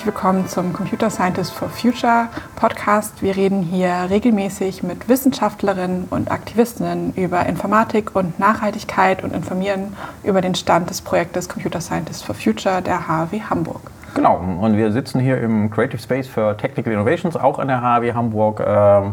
Herzlich 0.00 0.14
willkommen 0.14 0.48
zum 0.48 0.72
Computer 0.72 1.10
Scientist 1.10 1.52
for 1.52 1.68
Future 1.68 2.28
Podcast. 2.56 3.20
Wir 3.20 3.36
reden 3.36 3.60
hier 3.60 4.06
regelmäßig 4.08 4.82
mit 4.82 5.10
Wissenschaftlerinnen 5.10 6.06
und 6.08 6.30
Aktivistinnen 6.30 7.12
über 7.16 7.44
Informatik 7.44 8.16
und 8.16 8.38
Nachhaltigkeit 8.38 9.22
und 9.22 9.34
informieren 9.34 9.94
über 10.24 10.40
den 10.40 10.54
Stand 10.54 10.88
des 10.88 11.02
Projektes 11.02 11.50
Computer 11.50 11.82
Scientist 11.82 12.24
for 12.24 12.34
Future 12.34 12.80
der 12.80 13.08
HW 13.08 13.42
Hamburg. 13.42 13.90
Genau, 14.14 14.38
und 14.38 14.74
wir 14.78 14.90
sitzen 14.90 15.20
hier 15.20 15.38
im 15.38 15.70
Creative 15.70 16.00
Space 16.00 16.26
für 16.26 16.56
Technical 16.56 16.94
Innovations, 16.94 17.36
auch 17.36 17.58
an 17.58 17.68
der 17.68 17.82
HW 17.82 18.14
Hamburg, 18.14 18.64
ähm, 18.66 19.12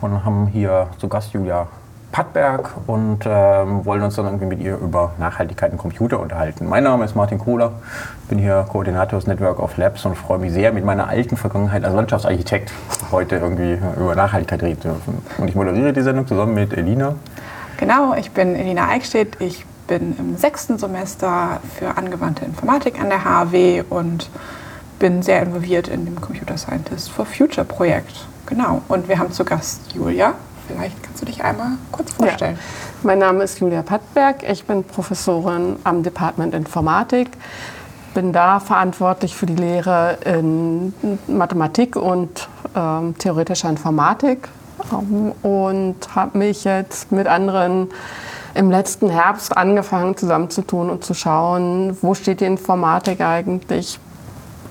und 0.00 0.24
haben 0.24 0.46
hier 0.46 0.88
zu 0.96 1.08
Gast 1.08 1.34
Julia 1.34 1.68
Pattberg 2.12 2.74
und 2.86 3.20
ähm, 3.26 3.84
wollen 3.84 4.02
uns 4.02 4.16
dann 4.16 4.26
irgendwie 4.26 4.46
mit 4.46 4.60
ihr 4.60 4.76
über 4.76 5.12
Nachhaltigkeit 5.18 5.72
im 5.72 5.78
Computer 5.78 6.20
unterhalten. 6.20 6.68
Mein 6.68 6.84
Name 6.84 7.04
ist 7.06 7.16
Martin 7.16 7.38
Kohler, 7.38 7.72
bin 8.28 8.38
hier 8.38 8.66
Koordinator 8.70 9.18
des 9.18 9.26
Network 9.26 9.58
of 9.58 9.76
Labs 9.78 10.04
und 10.04 10.14
freue 10.14 10.38
mich 10.38 10.52
sehr, 10.52 10.72
mit 10.72 10.84
meiner 10.84 11.08
alten 11.08 11.36
Vergangenheit 11.36 11.84
als 11.84 11.94
Landschaftsarchitekt 11.94 12.70
heute 13.10 13.36
irgendwie 13.36 13.78
über 13.96 14.14
Nachhaltigkeit 14.14 14.62
reden 14.62 14.80
zu 14.82 14.88
dürfen. 14.88 15.22
Und 15.38 15.48
ich 15.48 15.54
moderiere 15.54 15.92
die 15.92 16.02
Sendung 16.02 16.26
zusammen 16.26 16.54
mit 16.54 16.72
Elina. 16.74 17.14
Genau, 17.78 18.14
ich 18.14 18.30
bin 18.30 18.54
Elina 18.54 18.88
Eichstedt. 18.88 19.40
Ich 19.40 19.64
bin 19.88 20.16
im 20.18 20.36
sechsten 20.36 20.78
Semester 20.78 21.60
für 21.74 21.96
angewandte 21.96 22.44
Informatik 22.44 23.00
an 23.00 23.08
der 23.08 23.24
HW 23.24 23.82
und 23.88 24.30
bin 24.98 25.22
sehr 25.22 25.42
involviert 25.42 25.88
in 25.88 26.04
dem 26.04 26.20
Computer 26.20 26.56
Scientist 26.56 27.10
for 27.10 27.26
Future 27.26 27.64
Projekt. 27.64 28.26
Genau, 28.46 28.82
und 28.88 29.08
wir 29.08 29.18
haben 29.18 29.32
zu 29.32 29.44
Gast 29.44 29.92
Julia. 29.94 30.34
Vielleicht 30.68 31.02
kannst 31.02 31.20
du 31.20 31.26
dich 31.26 31.42
einmal 31.42 31.72
kurz 31.90 32.12
vorstellen. 32.12 32.56
Ja. 32.56 32.60
Mein 33.02 33.18
Name 33.18 33.44
ist 33.44 33.60
Julia 33.60 33.82
Pattberg. 33.82 34.48
Ich 34.48 34.64
bin 34.64 34.84
Professorin 34.84 35.76
am 35.84 36.02
Department 36.02 36.54
Informatik. 36.54 37.28
Bin 38.14 38.32
da 38.32 38.60
verantwortlich 38.60 39.34
für 39.34 39.46
die 39.46 39.56
Lehre 39.56 40.18
in 40.24 40.92
Mathematik 41.26 41.96
und 41.96 42.48
ähm, 42.76 43.16
theoretischer 43.18 43.70
Informatik 43.70 44.48
ähm, 44.92 45.32
und 45.42 45.96
habe 46.14 46.38
mich 46.38 46.64
jetzt 46.64 47.10
mit 47.10 47.26
anderen 47.26 47.88
im 48.54 48.70
letzten 48.70 49.08
Herbst 49.08 49.56
angefangen 49.56 50.16
zusammenzutun 50.16 50.90
und 50.90 51.04
zu 51.04 51.14
schauen, 51.14 51.96
wo 52.02 52.14
steht 52.14 52.40
die 52.40 52.44
Informatik 52.44 53.22
eigentlich 53.22 53.98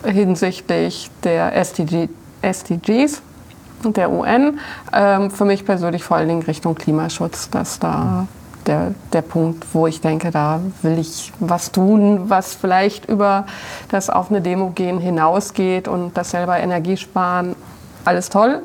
hinsichtlich 0.03 1.09
der 1.23 1.56
SDG, 1.56 2.09
SDGs 2.42 3.22
der 3.84 4.12
UN. 4.12 4.60
Ähm, 4.94 5.32
für 5.32 5.46
mich 5.46 5.66
persönlich 5.66 6.04
vor 6.04 6.18
allen 6.18 6.28
Dingen 6.28 6.44
Richtung 6.44 6.76
Klimaschutz, 6.76 7.50
dass 7.50 7.80
da 7.80 8.28
der, 8.68 8.94
der 9.12 9.22
Punkt, 9.22 9.66
wo 9.74 9.88
ich 9.88 10.02
denke, 10.02 10.32
da 10.32 10.62
will 10.82 11.00
ich 11.00 11.34
was 11.40 11.72
tun, 11.72 12.30
was 12.30 12.54
vielleicht 12.54 13.09
über 13.09 13.46
das 13.90 14.09
auf 14.09 14.30
eine 14.30 14.42
Demo 14.42 14.70
gehen 14.70 15.00
hinausgeht 15.00 15.88
und 15.88 16.16
das 16.18 16.32
selber 16.32 16.58
Energie 16.59 16.98
sparen. 16.98 17.56
Alles 18.06 18.30
toll. 18.30 18.62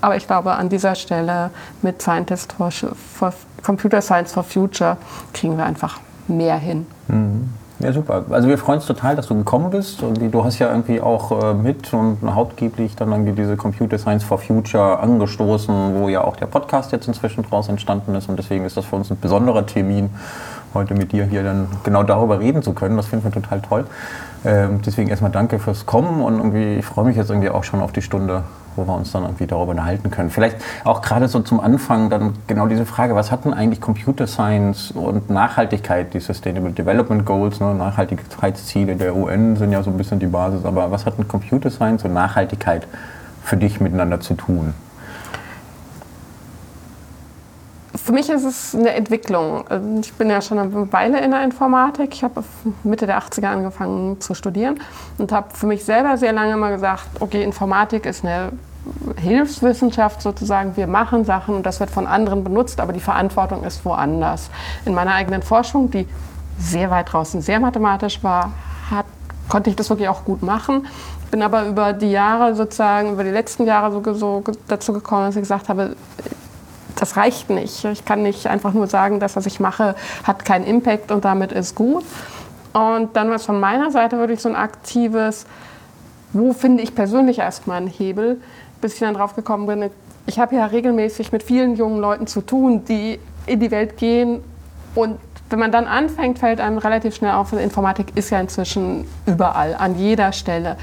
Aber 0.00 0.16
ich 0.16 0.26
glaube, 0.26 0.52
an 0.52 0.68
dieser 0.68 0.94
Stelle 0.94 1.50
mit 1.82 2.02
Scientist 2.02 2.52
for, 2.52 2.70
for 2.70 3.32
Computer 3.62 4.00
Science 4.00 4.32
for 4.32 4.44
Future 4.44 4.96
kriegen 5.32 5.56
wir 5.56 5.64
einfach 5.64 6.00
mehr 6.28 6.56
hin. 6.56 6.86
Mhm. 7.08 7.50
Ja, 7.78 7.92
super. 7.92 8.24
Also 8.30 8.48
wir 8.48 8.56
freuen 8.56 8.78
uns 8.78 8.86
total, 8.86 9.16
dass 9.16 9.26
du 9.26 9.34
gekommen 9.34 9.70
bist. 9.70 10.02
Und 10.02 10.18
du 10.32 10.44
hast 10.44 10.58
ja 10.58 10.70
irgendwie 10.70 11.00
auch 11.00 11.42
äh, 11.42 11.54
mit 11.54 11.92
und 11.92 12.18
hauptgeblich 12.24 12.96
dann 12.96 13.12
irgendwie 13.12 13.32
diese 13.32 13.56
Computer 13.56 13.98
Science 13.98 14.24
for 14.24 14.38
Future 14.38 14.98
angestoßen, 14.98 16.00
wo 16.00 16.08
ja 16.08 16.24
auch 16.24 16.36
der 16.36 16.46
Podcast 16.46 16.92
jetzt 16.92 17.06
inzwischen 17.06 17.42
draus 17.42 17.68
entstanden 17.68 18.14
ist. 18.14 18.30
Und 18.30 18.38
deswegen 18.38 18.64
ist 18.64 18.78
das 18.78 18.86
für 18.86 18.96
uns 18.96 19.10
ein 19.10 19.18
besonderer 19.20 19.66
Termin, 19.66 20.08
heute 20.72 20.94
mit 20.94 21.12
dir 21.12 21.24
hier 21.24 21.42
dann 21.42 21.68
genau 21.84 22.02
darüber 22.02 22.40
reden 22.40 22.62
zu 22.62 22.72
können. 22.72 22.96
Das 22.96 23.08
finden 23.08 23.24
wir 23.24 23.32
total 23.42 23.60
toll. 23.60 23.84
Ähm, 24.46 24.80
deswegen 24.84 25.08
erstmal 25.08 25.32
danke 25.32 25.58
fürs 25.58 25.86
Kommen 25.86 26.22
und 26.22 26.38
irgendwie, 26.38 26.74
ich 26.74 26.84
freue 26.84 27.04
mich 27.04 27.16
jetzt 27.16 27.30
irgendwie 27.30 27.50
auch 27.50 27.64
schon 27.64 27.80
auf 27.80 27.92
die 27.92 28.02
Stunde 28.02 28.44
wo 28.76 28.86
wir 28.86 28.94
uns 28.94 29.12
dann 29.12 29.24
irgendwie 29.24 29.46
darüber 29.46 29.70
unterhalten 29.70 30.10
können. 30.10 30.30
Vielleicht 30.30 30.58
auch 30.84 31.02
gerade 31.02 31.28
so 31.28 31.40
zum 31.40 31.60
Anfang 31.60 32.10
dann 32.10 32.34
genau 32.46 32.66
diese 32.66 32.86
Frage, 32.86 33.14
was 33.14 33.32
hatten 33.32 33.52
eigentlich 33.52 33.80
Computer 33.80 34.26
Science 34.26 34.90
und 34.90 35.30
Nachhaltigkeit, 35.30 36.14
die 36.14 36.20
Sustainable 36.20 36.72
Development 36.72 37.24
Goals, 37.24 37.60
ne, 37.60 37.74
Nachhaltigkeitsziele 37.74 38.96
der 38.96 39.16
UN 39.16 39.56
sind 39.56 39.72
ja 39.72 39.82
so 39.82 39.90
ein 39.90 39.96
bisschen 39.96 40.18
die 40.18 40.26
Basis, 40.26 40.64
aber 40.64 40.90
was 40.90 41.06
hatten 41.06 41.26
Computer 41.26 41.70
Science 41.70 42.04
und 42.04 42.12
Nachhaltigkeit 42.12 42.86
für 43.42 43.56
dich 43.56 43.80
miteinander 43.80 44.20
zu 44.20 44.34
tun? 44.34 44.74
Für 48.06 48.12
mich 48.12 48.30
ist 48.30 48.44
es 48.44 48.72
eine 48.72 48.92
Entwicklung. 48.92 49.64
Ich 50.00 50.12
bin 50.12 50.30
ja 50.30 50.40
schon 50.40 50.60
eine 50.60 50.92
Weile 50.92 51.18
in 51.24 51.32
der 51.32 51.42
Informatik. 51.42 52.14
Ich 52.14 52.22
habe 52.22 52.44
Mitte 52.84 53.04
der 53.04 53.20
80er 53.20 53.46
angefangen 53.46 54.20
zu 54.20 54.34
studieren 54.34 54.78
und 55.18 55.32
habe 55.32 55.48
für 55.52 55.66
mich 55.66 55.84
selber 55.84 56.16
sehr 56.16 56.32
lange 56.32 56.56
mal 56.56 56.70
gesagt, 56.70 57.02
okay, 57.18 57.42
Informatik 57.42 58.06
ist 58.06 58.24
eine 58.24 58.52
Hilfswissenschaft 59.16 60.22
sozusagen. 60.22 60.76
Wir 60.76 60.86
machen 60.86 61.24
Sachen 61.24 61.56
und 61.56 61.66
das 61.66 61.80
wird 61.80 61.90
von 61.90 62.06
anderen 62.06 62.44
benutzt, 62.44 62.78
aber 62.78 62.92
die 62.92 63.00
Verantwortung 63.00 63.64
ist 63.64 63.84
woanders. 63.84 64.50
In 64.84 64.94
meiner 64.94 65.14
eigenen 65.14 65.42
Forschung, 65.42 65.90
die 65.90 66.06
sehr 66.60 66.92
weit 66.92 67.12
draußen, 67.12 67.40
sehr 67.40 67.58
mathematisch 67.58 68.22
war, 68.22 68.52
hat, 68.88 69.06
konnte 69.48 69.70
ich 69.70 69.74
das 69.74 69.90
wirklich 69.90 70.08
auch 70.08 70.24
gut 70.24 70.44
machen. 70.44 70.86
Bin 71.32 71.42
aber 71.42 71.66
über 71.66 71.92
die 71.92 72.12
Jahre 72.12 72.54
sozusagen, 72.54 73.14
über 73.14 73.24
die 73.24 73.30
letzten 73.30 73.66
Jahre 73.66 73.90
so, 73.90 74.14
so 74.14 74.44
dazu 74.68 74.92
gekommen, 74.92 75.26
dass 75.26 75.34
ich 75.34 75.42
gesagt 75.42 75.68
habe, 75.68 75.96
das 76.96 77.16
reicht 77.16 77.50
nicht. 77.50 77.84
Ich 77.84 78.04
kann 78.04 78.22
nicht 78.22 78.46
einfach 78.46 78.72
nur 78.72 78.86
sagen, 78.86 79.20
das, 79.20 79.36
was 79.36 79.46
ich 79.46 79.60
mache, 79.60 79.94
hat 80.24 80.44
keinen 80.44 80.64
Impact 80.64 81.12
und 81.12 81.24
damit 81.24 81.52
ist 81.52 81.74
gut. 81.74 82.04
Und 82.72 83.16
dann 83.16 83.28
war 83.28 83.36
es 83.36 83.44
von 83.44 83.60
meiner 83.60 83.90
Seite 83.90 84.18
wirklich 84.18 84.40
so 84.40 84.48
ein 84.48 84.56
aktives, 84.56 85.46
wo 86.32 86.52
finde 86.52 86.82
ich 86.82 86.94
persönlich 86.94 87.38
erstmal 87.38 87.78
einen 87.78 87.86
Hebel, 87.86 88.40
bis 88.80 88.94
ich 88.94 89.00
dann 89.00 89.14
drauf 89.14 89.34
gekommen 89.34 89.66
bin, 89.66 89.90
ich 90.26 90.38
habe 90.38 90.56
ja 90.56 90.66
regelmäßig 90.66 91.32
mit 91.32 91.42
vielen 91.42 91.76
jungen 91.76 92.00
Leuten 92.00 92.26
zu 92.26 92.40
tun, 92.40 92.84
die 92.84 93.20
in 93.46 93.60
die 93.60 93.70
Welt 93.70 93.96
gehen 93.96 94.42
und 94.94 95.18
wenn 95.48 95.60
man 95.60 95.70
dann 95.70 95.86
anfängt, 95.86 96.40
fällt 96.40 96.60
einem 96.60 96.78
relativ 96.78 97.14
schnell 97.14 97.32
auf, 97.32 97.52
Informatik 97.52 98.16
ist 98.16 98.30
ja 98.30 98.40
inzwischen 98.40 99.06
überall, 99.26 99.76
an 99.76 99.96
jeder 99.96 100.32
Stelle. 100.32 100.76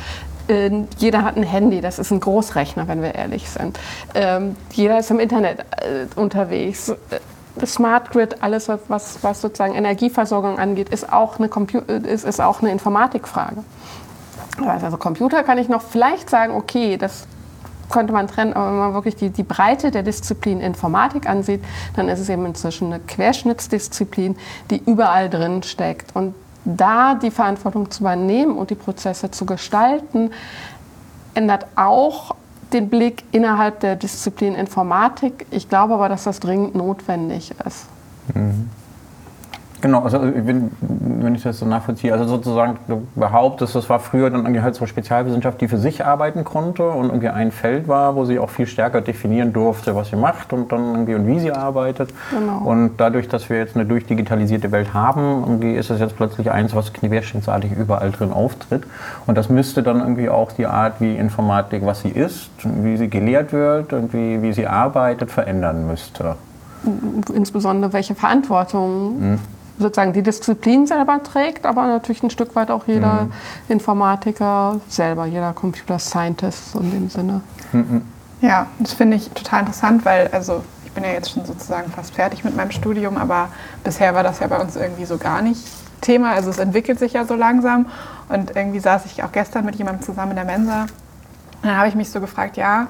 Ähm, 0.50 0.88
jeder 0.98 1.24
hat 1.24 1.38
ein 1.38 1.44
Handy, 1.44 1.82
das 1.82 2.00
ist 2.00 2.12
ein 2.12 2.20
Großrechner, 2.20 2.88
wenn 2.88 3.02
wir 3.02 3.16
ehrlich 3.16 3.50
sind. 3.50 3.80
Ähm, 4.14 4.56
jeder 4.72 5.00
ist 5.00 5.10
im 5.12 5.20
Internet 5.20 5.60
äh, 5.60 6.06
unterwegs. 6.16 6.90
Äh, 6.90 6.96
Smart 7.66 8.12
Grid, 8.12 8.42
alles, 8.42 8.68
was, 8.68 9.20
was 9.22 9.42
sozusagen 9.42 9.76
Energieversorgung 9.76 10.58
angeht, 10.58 10.90
ist 10.90 11.14
auch 11.14 11.38
eine, 11.38 11.50
Compu 11.50 11.78
ist, 11.78 12.26
ist 12.26 12.42
auch 12.42 12.62
eine 12.62 12.72
Informatikfrage. 12.72 13.64
Also 14.66 14.98
Computer 14.98 15.44
kann 15.44 15.58
ich 15.60 15.70
noch 15.70 15.82
vielleicht 15.82 16.30
sagen, 16.30 16.56
okay, 16.56 16.98
das 16.98 17.28
könnte 17.90 18.12
man 18.12 18.28
trennen, 18.28 18.54
aber 18.54 18.72
wenn 18.72 18.78
man 18.78 18.94
wirklich 18.94 19.16
die, 19.16 19.30
die 19.30 19.44
Breite 19.44 19.92
der 19.92 20.04
Disziplin 20.04 20.62
Informatik 20.62 21.30
ansieht, 21.30 21.64
dann 21.96 22.10
ist 22.10 22.20
es 22.20 22.30
eben 22.30 22.46
inzwischen 22.46 22.92
eine 22.92 23.00
Querschnittsdisziplin, 23.00 24.36
die 24.72 24.82
überall 24.84 25.30
drin 25.30 25.62
steckt. 25.62 26.16
Und 26.16 26.34
da 26.66 27.16
die 27.16 27.32
Verantwortung 27.32 27.92
zu 27.92 28.04
übernehmen 28.04 28.58
und 28.58 28.70
die 28.70 28.76
Prozesse 28.76 29.32
zu 29.32 29.46
gestalten, 29.46 30.32
ändert 31.34 31.66
auch 31.76 32.36
den 32.72 32.90
Blick 32.90 33.24
innerhalb 33.32 33.80
der 33.82 33.96
Disziplin 33.96 34.56
Informatik. 34.56 35.46
Ich 35.52 35.70
glaube 35.70 35.94
aber, 35.94 36.10
dass 36.10 36.24
das 36.24 36.40
dringend 36.40 36.76
notwendig 36.76 37.54
ist. 37.66 37.86
Mhm. 38.34 38.70
Genau, 39.84 40.00
also 40.00 40.18
wenn, 40.22 40.72
wenn 40.80 41.36
ich 41.36 41.44
das 41.44 41.60
so 41.60 41.66
nachvollziehe, 41.66 42.14
also 42.14 42.24
sozusagen 42.24 42.78
du 42.88 43.06
behauptest, 43.16 43.76
das 43.76 43.90
war 43.90 44.00
früher 44.00 44.30
dann 44.30 44.44
irgendwie 44.44 44.62
halt 44.62 44.76
so 44.76 44.86
Spezialwissenschaft, 44.86 45.60
die 45.60 45.68
für 45.68 45.78
sich 45.78 46.06
arbeiten 46.06 46.46
konnte 46.46 46.90
und 46.90 47.08
irgendwie 47.08 47.28
ein 47.28 47.52
Feld 47.52 47.90
war, 47.90 48.16
wo 48.16 48.24
sie 48.24 48.40
auch 48.40 48.50
viel 48.50 48.66
stärker 48.66 49.02
definieren 49.02 49.52
durfte, 49.52 49.94
was 49.94 50.08
sie 50.08 50.16
macht 50.16 50.54
und 50.54 50.72
dann 50.72 50.94
irgendwie 50.94 51.16
und 51.16 51.28
wie 51.28 51.38
sie 51.42 51.52
arbeitet. 51.52 52.14
Genau. 52.30 52.60
Und 52.60 52.92
dadurch, 52.96 53.28
dass 53.28 53.50
wir 53.50 53.58
jetzt 53.58 53.76
eine 53.76 53.86
durchdigitalisierte 53.86 54.72
Welt 54.72 54.94
haben, 54.94 55.44
irgendwie 55.46 55.74
ist 55.74 55.90
es 55.90 56.00
jetzt 56.00 56.16
plötzlich 56.16 56.50
eins, 56.50 56.74
was 56.74 56.94
querschnittsartig 56.94 57.74
überall 57.74 58.12
drin 58.12 58.32
auftritt. 58.32 58.84
Und 59.28 59.38
das 59.38 59.50
müsste 59.50 59.84
dann 59.84 60.00
irgendwie 60.00 60.30
auch 60.30 60.54
die 60.54 60.66
Art, 60.66 61.02
wie 61.02 61.14
Informatik, 61.14 61.86
was 61.86 62.00
sie 62.00 62.10
ist, 62.10 62.52
wie 62.64 62.96
sie 62.96 63.10
gelehrt 63.10 63.52
wird 63.52 63.92
und 63.92 64.14
wie, 64.14 64.42
wie 64.42 64.54
sie 64.54 64.66
arbeitet, 64.66 65.30
verändern 65.30 65.88
müsste. 65.88 66.38
Insbesondere 67.34 67.92
welche 67.92 68.16
Verantwortung 68.16 69.20
mhm 69.20 69.40
sozusagen 69.80 70.14
die 70.14 70.22
Disziplin 70.22 70.86
selber 70.86 71.22
trägt, 71.24 71.66
aber 71.66 71.88
natürlich 71.88 72.24
ein 72.24 72.30
Stück 72.30 72.56
weit 72.56 72.70
auch 72.70 72.88
jeder 72.88 73.24
mhm. 73.24 73.34
Informatiker 73.70 74.80
selber, 74.88 75.26
jeder 75.26 75.54
Computer 75.54 76.00
Scientist 76.00 76.76
in 76.76 76.92
dem 76.92 77.10
Sinne. 77.10 77.42
Mhm. 77.72 78.04
Ja, 78.42 78.68
das 78.80 78.94
finde 78.94 79.18
ich 79.18 79.30
total 79.30 79.62
interessant, 79.62 80.06
weil 80.06 80.28
also 80.32 80.64
ich 80.86 80.92
bin 80.92 81.04
ja 81.04 81.12
jetzt 81.12 81.32
schon 81.32 81.46
sozusagen 81.46 81.92
fast 81.92 82.14
fertig 82.14 82.44
mit 82.44 82.56
meinem 82.56 82.72
Studium, 82.72 83.18
aber 83.18 83.50
bisher 83.84 84.14
war 84.14 84.24
das 84.24 84.40
ja 84.40 84.48
bei 84.48 84.60
uns 84.60 84.76
irgendwie 84.76 85.06
so 85.06 85.18
gar 85.18 85.42
nicht 85.42 85.66
Thema. 86.04 86.34
Also 86.34 86.52
es 86.52 86.60
entwickelt 86.60 87.00
sich 87.00 87.14
ja 87.14 87.26
so 87.26 87.34
langsam. 87.34 87.88
Und 88.30 88.56
irgendwie 88.56 88.80
saß 88.80 89.06
ich 89.06 89.24
auch 89.24 89.32
gestern 89.32 89.66
mit 89.66 89.76
jemandem 89.76 90.04
zusammen 90.04 90.32
in 90.32 90.36
der 90.36 90.46
Mensa. 90.46 90.82
Und 90.84 91.70
dann 91.70 91.78
habe 91.78 91.88
ich 91.88 91.96
mich 91.96 92.10
so 92.10 92.20
gefragt, 92.20 92.58
ja, 92.58 92.88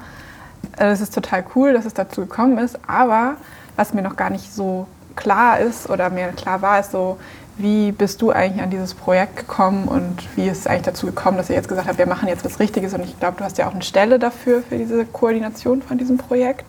es 0.76 1.00
ist 1.00 1.14
total 1.14 1.44
cool, 1.54 1.72
dass 1.72 1.84
es 1.84 1.94
dazu 1.94 2.22
gekommen 2.22 2.58
ist, 2.58 2.78
aber 2.86 3.36
was 3.76 3.94
mir 3.94 4.02
noch 4.02 4.16
gar 4.16 4.30
nicht 4.30 4.52
so 4.52 4.86
klar 5.16 5.60
ist 5.60 5.88
oder 5.88 6.10
mir 6.10 6.28
klar 6.28 6.62
war, 6.62 6.80
ist 6.80 6.92
so, 6.92 7.18
wie 7.56 7.92
bist 7.92 8.20
du 8.20 8.30
eigentlich 8.30 8.62
an 8.62 8.70
dieses 8.70 8.94
Projekt 8.94 9.36
gekommen 9.36 9.86
und 9.86 10.16
wie 10.36 10.48
ist 10.48 10.60
es 10.60 10.66
eigentlich 10.66 10.82
dazu 10.82 11.06
gekommen, 11.06 11.36
dass 11.36 11.50
ihr 11.50 11.56
jetzt 11.56 11.68
gesagt 11.68 11.86
habt, 11.86 11.98
wir 11.98 12.06
machen 12.06 12.28
jetzt 12.28 12.44
was 12.44 12.58
Richtiges 12.58 12.94
und 12.94 13.04
ich 13.04 13.18
glaube, 13.18 13.36
du 13.38 13.44
hast 13.44 13.58
ja 13.58 13.68
auch 13.68 13.74
eine 13.74 13.82
Stelle 13.82 14.18
dafür, 14.18 14.62
für 14.62 14.76
diese 14.76 15.04
Koordination 15.04 15.82
von 15.82 15.98
diesem 15.98 16.18
Projekt. 16.18 16.66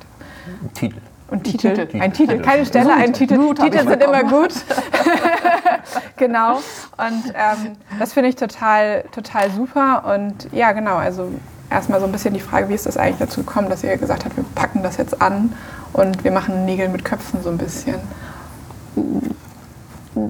Titel. 0.75 0.97
Und 1.27 1.43
Titel. 1.43 1.73
Titel. 1.73 2.01
Ein 2.01 2.13
Titel, 2.13 2.39
keine 2.39 2.65
Stelle, 2.67 2.93
ein 2.93 3.13
Titel. 3.13 3.37
Gut, 3.37 3.59
Titel 3.59 3.79
sind 3.79 4.03
immer 4.03 4.23
gut. 4.23 4.53
genau. 6.17 6.57
Und 6.97 7.33
ähm, 7.33 7.75
das 7.97 8.13
finde 8.13 8.29
ich 8.29 8.35
total, 8.35 9.05
total 9.11 9.49
super. 9.49 10.03
Und 10.13 10.47
ja, 10.51 10.71
genau, 10.73 10.97
also 10.97 11.31
erstmal 11.71 11.99
so 11.99 12.05
ein 12.05 12.11
bisschen 12.11 12.35
die 12.35 12.39
Frage, 12.39 12.69
wie 12.69 12.75
ist 12.75 12.85
das 12.85 12.95
eigentlich 12.95 13.17
dazu 13.17 13.41
gekommen, 13.41 13.69
dass 13.69 13.83
ihr 13.83 13.97
gesagt 13.97 14.23
habt, 14.23 14.37
wir 14.37 14.45
packen 14.53 14.83
das 14.83 14.97
jetzt 14.97 15.19
an 15.19 15.53
und 15.93 16.23
wir 16.23 16.31
machen 16.31 16.65
Nägel 16.65 16.89
mit 16.89 17.03
Köpfen 17.03 17.41
so 17.41 17.49
ein 17.49 17.57
bisschen 17.57 17.95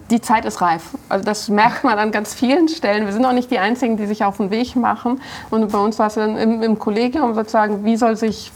die 0.09 0.21
Zeit 0.21 0.45
ist 0.45 0.61
reif. 0.61 0.81
Also 1.09 1.23
das 1.25 1.49
merkt 1.49 1.83
man 1.83 1.99
an 1.99 2.11
ganz 2.11 2.33
vielen 2.33 2.67
Stellen. 2.67 3.05
Wir 3.05 3.13
sind 3.13 3.25
auch 3.25 3.33
nicht 3.33 3.51
die 3.51 3.59
Einzigen, 3.59 3.97
die 3.97 4.05
sich 4.07 4.23
auf 4.23 4.37
den 4.37 4.49
Weg 4.49 4.75
machen. 4.75 5.21
Und 5.49 5.71
bei 5.71 5.77
uns 5.77 5.99
war 5.99 6.07
es 6.07 6.15
dann 6.15 6.37
im, 6.37 6.63
im 6.63 6.79
Kollegium 6.79 7.35
sozusagen, 7.35 7.85
wie 7.85 7.95
soll 7.95 8.15
sich 8.15 8.51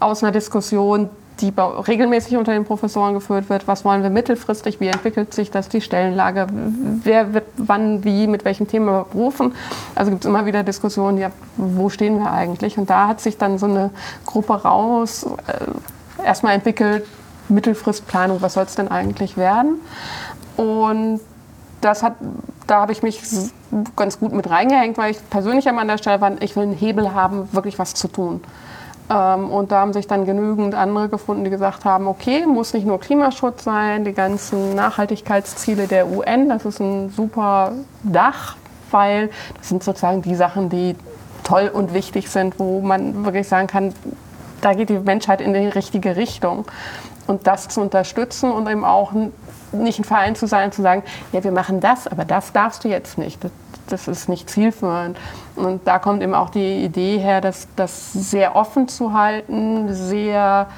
aus 0.00 0.22
einer 0.22 0.32
Diskussion, 0.32 1.10
die 1.40 1.52
regelmäßig 1.56 2.36
unter 2.36 2.52
den 2.52 2.64
Professoren 2.64 3.14
geführt 3.14 3.48
wird, 3.48 3.68
was 3.68 3.84
wollen 3.84 4.02
wir 4.02 4.10
mittelfristig, 4.10 4.80
wie 4.80 4.88
entwickelt 4.88 5.32
sich 5.32 5.50
das, 5.50 5.68
die 5.68 5.80
Stellenlage, 5.80 6.46
wer 7.04 7.32
wird 7.32 7.44
wann, 7.56 8.02
wie, 8.04 8.26
mit 8.26 8.44
welchem 8.44 8.66
Thema 8.66 9.06
berufen. 9.12 9.54
Also 9.94 10.10
gibt 10.10 10.24
es 10.24 10.28
immer 10.28 10.46
wieder 10.46 10.64
Diskussionen, 10.64 11.18
ja, 11.18 11.30
wo 11.56 11.90
stehen 11.90 12.18
wir 12.18 12.32
eigentlich? 12.32 12.76
Und 12.76 12.90
da 12.90 13.06
hat 13.06 13.20
sich 13.20 13.38
dann 13.38 13.58
so 13.58 13.66
eine 13.66 13.90
Gruppe 14.26 14.54
raus 14.54 15.26
äh, 15.46 16.24
erstmal 16.24 16.54
entwickelt, 16.54 17.04
Mittelfristplanung, 17.48 18.40
was 18.42 18.54
soll 18.54 18.64
es 18.64 18.74
denn 18.74 18.88
eigentlich 18.88 19.36
werden? 19.36 19.80
Und 20.56 21.20
das 21.80 22.02
hat, 22.02 22.14
da 22.66 22.80
habe 22.80 22.92
ich 22.92 23.02
mich 23.02 23.22
ganz 23.96 24.18
gut 24.18 24.32
mit 24.32 24.50
reingehängt, 24.50 24.98
weil 24.98 25.12
ich 25.12 25.30
persönlich 25.30 25.68
an 25.68 25.88
der 25.88 25.98
Stelle 25.98 26.20
war, 26.20 26.32
ich 26.42 26.56
will 26.56 26.64
einen 26.64 26.72
Hebel 26.72 27.14
haben, 27.14 27.48
wirklich 27.52 27.78
was 27.78 27.94
zu 27.94 28.08
tun. 28.08 28.40
Ähm, 29.10 29.50
und 29.50 29.72
da 29.72 29.80
haben 29.80 29.92
sich 29.92 30.06
dann 30.06 30.26
genügend 30.26 30.74
andere 30.74 31.08
gefunden, 31.08 31.44
die 31.44 31.50
gesagt 31.50 31.84
haben, 31.84 32.06
okay, 32.06 32.46
muss 32.46 32.74
nicht 32.74 32.86
nur 32.86 33.00
Klimaschutz 33.00 33.64
sein, 33.64 34.04
die 34.04 34.12
ganzen 34.12 34.74
Nachhaltigkeitsziele 34.74 35.86
der 35.86 36.08
UN, 36.08 36.48
das 36.48 36.64
ist 36.64 36.80
ein 36.80 37.10
super 37.10 37.72
Dach, 38.02 38.56
weil 38.90 39.30
das 39.56 39.68
sind 39.68 39.82
sozusagen 39.82 40.22
die 40.22 40.34
Sachen, 40.34 40.68
die 40.68 40.96
toll 41.44 41.70
und 41.72 41.94
wichtig 41.94 42.28
sind, 42.28 42.58
wo 42.58 42.80
man 42.80 43.24
wirklich 43.24 43.48
sagen 43.48 43.66
kann, 43.66 43.94
da 44.60 44.74
geht 44.74 44.90
die 44.90 44.98
Menschheit 44.98 45.40
in 45.40 45.54
die 45.54 45.68
richtige 45.68 46.16
Richtung. 46.16 46.66
Und 47.28 47.46
das 47.46 47.68
zu 47.68 47.80
unterstützen 47.80 48.50
und 48.50 48.68
eben 48.68 48.84
auch 48.84 49.12
nicht 49.70 50.00
ein 50.00 50.04
Verein 50.04 50.34
zu 50.34 50.46
sein, 50.46 50.72
zu 50.72 50.82
sagen, 50.82 51.04
ja, 51.32 51.44
wir 51.44 51.52
machen 51.52 51.78
das, 51.80 52.08
aber 52.08 52.24
das 52.24 52.52
darfst 52.52 52.84
du 52.84 52.88
jetzt 52.88 53.18
nicht. 53.18 53.44
Das, 53.44 53.52
das 53.88 54.08
ist 54.08 54.28
nicht 54.28 54.50
zielführend. 54.50 55.16
Und 55.54 55.86
da 55.86 55.98
kommt 55.98 56.22
eben 56.22 56.34
auch 56.34 56.50
die 56.50 56.82
Idee 56.84 57.18
her, 57.18 57.40
das, 57.40 57.68
das 57.76 58.12
sehr 58.12 58.56
offen 58.56 58.88
zu 58.88 59.12
halten, 59.12 59.92
sehr 59.94 60.68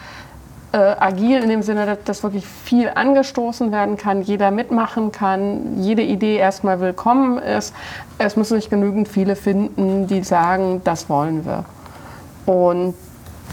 äh, 0.72 0.78
agil 0.78 1.42
in 1.42 1.48
dem 1.48 1.62
Sinne, 1.62 1.86
dass, 1.86 1.98
dass 2.04 2.22
wirklich 2.22 2.46
viel 2.46 2.90
angestoßen 2.94 3.72
werden 3.72 3.96
kann, 3.96 4.22
jeder 4.22 4.50
mitmachen 4.50 5.12
kann, 5.12 5.80
jede 5.80 6.02
Idee 6.02 6.36
erstmal 6.36 6.80
willkommen 6.80 7.38
ist. 7.38 7.74
Es 8.18 8.36
müssen 8.36 8.56
sich 8.56 8.70
genügend 8.70 9.08
viele 9.08 9.36
finden, 9.36 10.06
die 10.06 10.22
sagen, 10.22 10.80
das 10.84 11.08
wollen 11.08 11.44
wir. 11.44 11.64
Und 12.46 12.94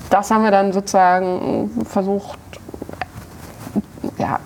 das 0.09 0.31
haben 0.31 0.43
wir 0.43 0.51
dann 0.51 0.73
sozusagen 0.73 1.85
versucht, 1.85 2.39
ja, 4.17 4.39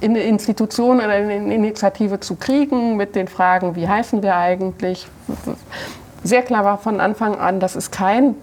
in 0.00 0.10
eine 0.10 0.20
Institution 0.20 0.98
oder 0.98 1.18
in 1.18 1.30
eine 1.30 1.54
Initiative 1.54 2.20
zu 2.20 2.36
kriegen 2.36 2.96
mit 2.96 3.16
den 3.16 3.28
Fragen, 3.28 3.74
wie 3.74 3.88
heißen 3.88 4.22
wir 4.22 4.36
eigentlich. 4.36 5.08
Sehr 6.22 6.42
klar 6.42 6.64
war 6.64 6.78
von 6.78 7.00
Anfang 7.00 7.36
an, 7.36 7.60
das 7.60 7.76
ist 7.76 7.90
kein 7.90 8.34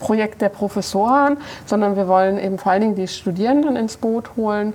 Projekt 0.00 0.42
der 0.42 0.50
Professoren, 0.50 1.38
sondern 1.64 1.96
wir 1.96 2.08
wollen 2.08 2.38
eben 2.38 2.58
vor 2.58 2.72
allen 2.72 2.82
Dingen 2.82 2.94
die 2.94 3.08
Studierenden 3.08 3.76
ins 3.76 3.96
Boot 3.96 4.36
holen, 4.36 4.74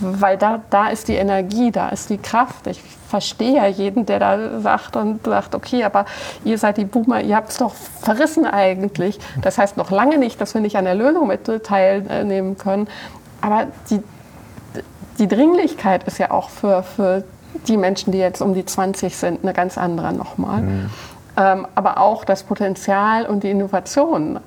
weil 0.00 0.36
da, 0.36 0.60
da 0.70 0.88
ist 0.88 1.08
die 1.08 1.14
Energie, 1.14 1.72
da 1.72 1.88
ist 1.88 2.08
die 2.08 2.18
Kraft. 2.18 2.68
Ich 2.68 2.80
verstehe 3.08 3.56
ja 3.56 3.66
jeden, 3.66 4.06
der 4.06 4.20
da 4.20 4.60
sagt 4.60 4.94
und 4.94 5.24
sagt, 5.24 5.56
okay, 5.56 5.82
aber 5.82 6.04
ihr 6.44 6.56
seid 6.56 6.76
die 6.76 6.84
Boomer, 6.84 7.20
ihr 7.20 7.34
habt 7.34 7.50
es 7.50 7.56
doch 7.56 7.74
verrissen 7.74 8.46
eigentlich. 8.46 9.18
Das 9.42 9.58
heißt 9.58 9.76
noch 9.76 9.90
lange 9.90 10.18
nicht, 10.18 10.40
dass 10.40 10.54
wir 10.54 10.60
nicht 10.60 10.76
an 10.76 10.84
der 10.84 10.94
Lösung 10.94 11.26
mit 11.26 11.50
teilnehmen 11.64 12.56
können. 12.56 12.86
Aber 13.40 13.66
die, 13.88 14.00
die 15.18 15.28
Dringlichkeit 15.28 16.04
ist 16.04 16.18
ja 16.18 16.30
auch 16.30 16.50
für, 16.50 16.82
für 16.82 17.24
die 17.66 17.76
Menschen, 17.76 18.12
die 18.12 18.18
jetzt 18.18 18.40
um 18.40 18.54
die 18.54 18.64
20 18.64 19.16
sind, 19.16 19.42
eine 19.42 19.52
ganz 19.52 19.78
andere 19.78 20.12
nochmal. 20.12 20.62
Mhm. 20.62 20.90
Ähm, 21.36 21.66
aber 21.74 21.98
auch 21.98 22.24
das 22.24 22.42
Potenzial 22.42 23.26
und 23.26 23.42
die 23.42 23.50
Innovation. 23.50 24.40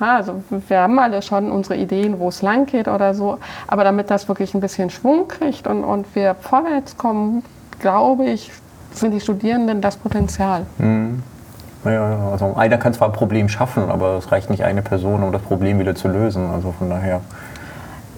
Ja, 0.00 0.16
also 0.16 0.42
wir 0.68 0.80
haben 0.80 0.98
alle 0.98 1.22
schon 1.22 1.50
unsere 1.52 1.76
Ideen, 1.76 2.18
wo 2.18 2.28
es 2.28 2.42
lang 2.42 2.66
geht 2.66 2.88
oder 2.88 3.14
so. 3.14 3.38
Aber 3.66 3.84
damit 3.84 4.10
das 4.10 4.28
wirklich 4.28 4.54
ein 4.54 4.60
bisschen 4.60 4.90
Schwung 4.90 5.28
kriegt 5.28 5.66
und, 5.66 5.84
und 5.84 6.14
wir 6.14 6.34
vorwärts 6.34 6.96
kommen, 6.96 7.44
glaube 7.78 8.24
ich, 8.24 8.50
sind 8.92 9.12
die 9.12 9.20
Studierenden 9.20 9.80
das 9.80 9.96
Potenzial. 9.96 10.66
Mhm. 10.78 11.22
Ja, 11.84 12.30
also 12.30 12.54
einer 12.54 12.78
kann 12.78 12.94
zwar 12.94 13.08
ein 13.08 13.12
Problem 13.12 13.48
schaffen, 13.48 13.90
aber 13.90 14.16
es 14.18 14.30
reicht 14.30 14.50
nicht 14.50 14.62
eine 14.62 14.82
Person, 14.82 15.22
um 15.22 15.32
das 15.32 15.42
Problem 15.42 15.80
wieder 15.80 15.94
zu 15.94 16.08
lösen. 16.08 16.50
Also 16.50 16.72
von 16.72 16.88
daher. 16.90 17.20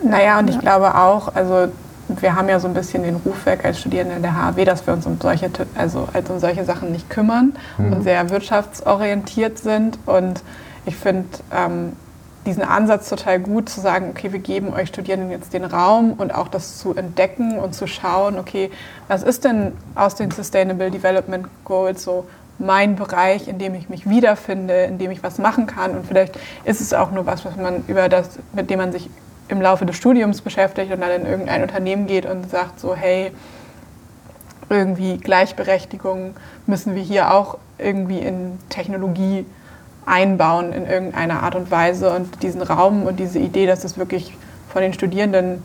Naja, 0.04 0.38
und 0.38 0.50
ich 0.50 0.58
glaube 0.58 0.94
auch, 0.94 1.34
also 1.34 1.68
wir 2.08 2.36
haben 2.36 2.48
ja 2.48 2.60
so 2.60 2.68
ein 2.68 2.74
bisschen 2.74 3.02
den 3.02 3.16
Ruf 3.16 3.46
weg 3.46 3.64
als 3.64 3.80
Studierende 3.80 4.16
in 4.16 4.22
der 4.22 4.36
HAW, 4.36 4.64
dass 4.64 4.86
wir 4.86 4.92
uns 4.92 5.06
um 5.06 5.18
solche, 5.20 5.50
also 5.74 6.08
als 6.12 6.28
um 6.30 6.38
solche 6.38 6.64
Sachen 6.64 6.92
nicht 6.92 7.08
kümmern 7.08 7.54
mhm. 7.78 7.92
und 7.92 8.02
sehr 8.02 8.28
wirtschaftsorientiert 8.30 9.58
sind. 9.58 9.98
Und 10.04 10.42
ich 10.84 10.96
finde 10.96 11.28
ähm, 11.50 11.92
diesen 12.44 12.62
Ansatz 12.62 13.08
total 13.08 13.40
gut, 13.40 13.70
zu 13.70 13.80
sagen, 13.80 14.10
okay, 14.10 14.32
wir 14.32 14.38
geben 14.38 14.72
euch 14.74 14.88
Studierenden 14.88 15.30
jetzt 15.30 15.54
den 15.54 15.64
Raum 15.64 16.12
und 16.12 16.34
auch 16.34 16.48
das 16.48 16.78
zu 16.78 16.94
entdecken 16.94 17.58
und 17.58 17.74
zu 17.74 17.86
schauen, 17.86 18.38
okay, 18.38 18.70
was 19.08 19.22
ist 19.22 19.44
denn 19.44 19.72
aus 19.94 20.14
den 20.14 20.30
Sustainable 20.30 20.90
Development 20.90 21.46
Goals 21.64 22.04
so 22.04 22.26
mein 22.58 22.96
Bereich, 22.96 23.48
in 23.48 23.58
dem 23.58 23.74
ich 23.74 23.88
mich 23.88 24.08
wiederfinde, 24.08 24.84
in 24.84 24.98
dem 24.98 25.10
ich 25.10 25.22
was 25.22 25.38
machen 25.38 25.66
kann. 25.66 25.92
Und 25.92 26.06
vielleicht 26.06 26.38
ist 26.64 26.80
es 26.80 26.94
auch 26.94 27.10
nur 27.10 27.26
was, 27.26 27.44
was 27.44 27.56
man 27.56 27.82
über 27.88 28.08
das, 28.08 28.38
mit 28.52 28.70
dem 28.70 28.78
man 28.78 28.92
sich 28.92 29.10
im 29.48 29.60
Laufe 29.60 29.84
des 29.86 29.96
Studiums 29.96 30.40
beschäftigt 30.40 30.92
und 30.92 31.00
dann 31.00 31.10
in 31.10 31.26
irgendein 31.26 31.62
Unternehmen 31.62 32.06
geht 32.06 32.26
und 32.26 32.50
sagt 32.50 32.80
so, 32.80 32.94
hey, 32.94 33.32
irgendwie 34.70 35.18
Gleichberechtigung 35.18 36.34
müssen 36.66 36.94
wir 36.94 37.02
hier 37.02 37.34
auch 37.34 37.58
irgendwie 37.78 38.18
in 38.18 38.58
Technologie 38.70 39.44
einbauen 40.06 40.72
in 40.72 40.86
irgendeiner 40.86 41.42
Art 41.42 41.54
und 41.54 41.70
Weise 41.70 42.10
und 42.14 42.42
diesen 42.42 42.62
Raum 42.62 43.04
und 43.04 43.16
diese 43.18 43.38
Idee, 43.38 43.66
dass 43.66 43.84
es 43.84 43.98
wirklich 43.98 44.36
von 44.68 44.82
den 44.82 44.92
Studierenden 44.92 45.62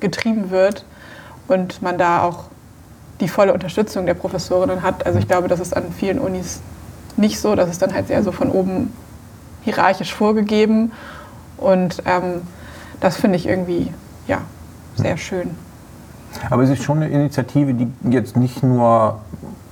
getrieben 0.00 0.50
wird 0.50 0.84
und 1.48 1.82
man 1.82 1.98
da 1.98 2.22
auch 2.22 2.44
die 3.20 3.28
volle 3.28 3.54
Unterstützung 3.54 4.06
der 4.06 4.14
Professorinnen 4.14 4.82
hat. 4.82 5.06
Also 5.06 5.18
ich 5.18 5.28
glaube, 5.28 5.48
das 5.48 5.60
ist 5.60 5.76
an 5.76 5.92
vielen 5.92 6.18
Unis 6.18 6.60
nicht 7.16 7.40
so. 7.40 7.54
Das 7.54 7.70
ist 7.70 7.80
dann 7.80 7.94
halt 7.94 8.08
sehr 8.08 8.22
so 8.22 8.32
von 8.32 8.50
oben 8.50 8.92
hierarchisch 9.62 10.12
vorgegeben 10.12 10.92
und 11.58 12.02
ähm, 12.06 12.42
das 13.00 13.16
finde 13.16 13.36
ich 13.36 13.46
irgendwie 13.46 13.92
ja, 14.26 14.38
sehr 14.96 15.16
schön. 15.16 15.50
Aber 16.50 16.62
es 16.62 16.70
ist 16.70 16.82
schon 16.82 16.98
eine 16.98 17.08
Initiative, 17.08 17.74
die 17.74 17.88
jetzt 18.10 18.36
nicht 18.36 18.62
nur 18.62 19.20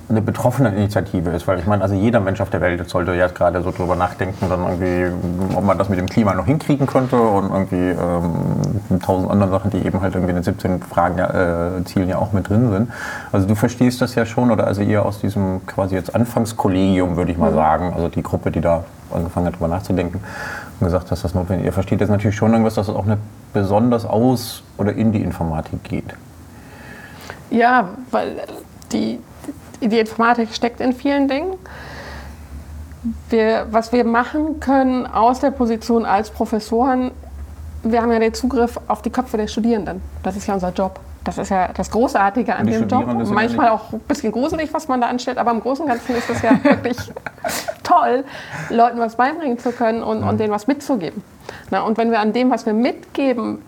eine 0.09 0.21
betroffene 0.21 0.69
Initiative 0.69 1.29
ist, 1.31 1.47
weil 1.47 1.59
ich 1.59 1.65
meine, 1.65 1.81
also 1.81 1.95
jeder 1.95 2.19
Mensch 2.19 2.39
auf 2.41 2.49
der 2.49 2.61
Welt 2.61 2.87
sollte 2.89 3.13
jetzt 3.13 3.35
gerade 3.35 3.61
so 3.63 3.71
drüber 3.71 3.95
nachdenken, 3.95 4.47
dann 4.49 4.61
irgendwie, 4.63 5.55
ob 5.55 5.63
man 5.63 5.77
das 5.77 5.89
mit 5.89 5.97
dem 5.97 6.07
Klima 6.07 6.33
noch 6.33 6.45
hinkriegen 6.45 6.87
könnte 6.87 7.19
und 7.19 7.49
irgendwie 7.49 7.89
ähm, 7.89 8.99
tausend 9.01 9.31
andere 9.31 9.49
Sachen, 9.49 9.71
die 9.71 9.85
eben 9.85 10.01
halt 10.01 10.13
irgendwie 10.13 10.31
in 10.31 10.37
den 10.37 10.43
17 10.43 10.81
Fragen 10.81 11.19
äh, 11.19 11.83
Zielen 11.85 12.09
ja 12.09 12.17
auch 12.17 12.33
mit 12.33 12.49
drin 12.49 12.69
sind. 12.69 12.91
Also 13.31 13.47
du 13.47 13.55
verstehst 13.55 14.01
das 14.01 14.13
ja 14.15 14.25
schon 14.25 14.51
oder 14.51 14.67
also 14.67 14.81
ihr 14.81 15.05
aus 15.05 15.19
diesem 15.19 15.65
quasi 15.65 15.95
jetzt 15.95 16.13
Anfangskollegium, 16.13 17.15
würde 17.15 17.31
ich 17.31 17.37
mal 17.37 17.51
mhm. 17.51 17.55
sagen, 17.55 17.93
also 17.93 18.09
die 18.09 18.23
Gruppe, 18.23 18.51
die 18.51 18.61
da 18.61 18.83
angefangen 19.11 19.47
hat, 19.47 19.55
drüber 19.55 19.67
nachzudenken, 19.69 20.19
gesagt 20.83 21.11
hast, 21.11 21.23
das 21.23 21.33
notwendig. 21.33 21.65
Ihr 21.65 21.73
versteht 21.73 21.99
jetzt 21.99 22.09
natürlich 22.09 22.35
schon 22.35 22.51
irgendwas, 22.51 22.75
dass 22.75 22.87
es 22.87 22.95
auch 22.95 23.05
eine 23.05 23.17
besonders 23.53 24.05
aus 24.05 24.63
oder 24.77 24.93
in 24.93 25.11
die 25.11 25.21
Informatik 25.21 25.83
geht. 25.83 26.15
Ja, 27.49 27.89
weil 28.11 28.41
die, 28.91 29.19
die 29.81 29.99
Informatik 29.99 30.53
steckt 30.53 30.81
in 30.81 30.93
vielen 30.93 31.27
Dingen. 31.27 31.53
Wir, 33.29 33.67
was 33.69 33.91
wir 33.91 34.05
machen 34.05 34.59
können 34.59 35.05
aus 35.05 35.39
der 35.39 35.51
Position 35.51 36.05
als 36.05 36.29
Professoren, 36.29 37.11
wir 37.83 38.01
haben 38.01 38.11
ja 38.11 38.19
den 38.19 38.33
Zugriff 38.33 38.79
auf 38.87 39.01
die 39.01 39.09
Köpfe 39.09 39.37
der 39.37 39.47
Studierenden. 39.47 40.01
Das 40.23 40.35
ist 40.35 40.47
ja 40.47 40.53
unser 40.53 40.71
Job. 40.71 40.99
Das 41.23 41.37
ist 41.37 41.49
ja 41.49 41.69
das 41.73 41.89
Großartige 41.89 42.55
an 42.55 42.67
dem 42.67 42.87
Job. 42.87 43.05
Manchmal 43.29 43.69
auch 43.69 43.93
ein 43.93 43.99
bisschen 44.01 44.31
gruselig, 44.31 44.73
was 44.73 44.87
man 44.87 45.01
da 45.01 45.07
anstellt, 45.07 45.37
aber 45.37 45.51
im 45.51 45.61
Großen 45.61 45.85
und 45.85 45.89
Ganzen 45.89 46.15
ist 46.15 46.29
es 46.29 46.41
ja 46.41 46.51
wirklich 46.63 46.97
toll, 47.83 48.25
Leuten 48.69 48.99
was 48.99 49.15
beibringen 49.15 49.57
zu 49.57 49.71
können 49.71 50.03
und, 50.03 50.21
mhm. 50.21 50.27
und 50.27 50.39
denen 50.39 50.51
was 50.51 50.67
mitzugeben. 50.67 51.23
Na, 51.71 51.81
und 51.81 51.97
wenn 51.97 52.11
wir 52.11 52.19
an 52.19 52.33
dem, 52.33 52.51
was 52.51 52.65
wir 52.65 52.73
mitgeben, 52.73 53.59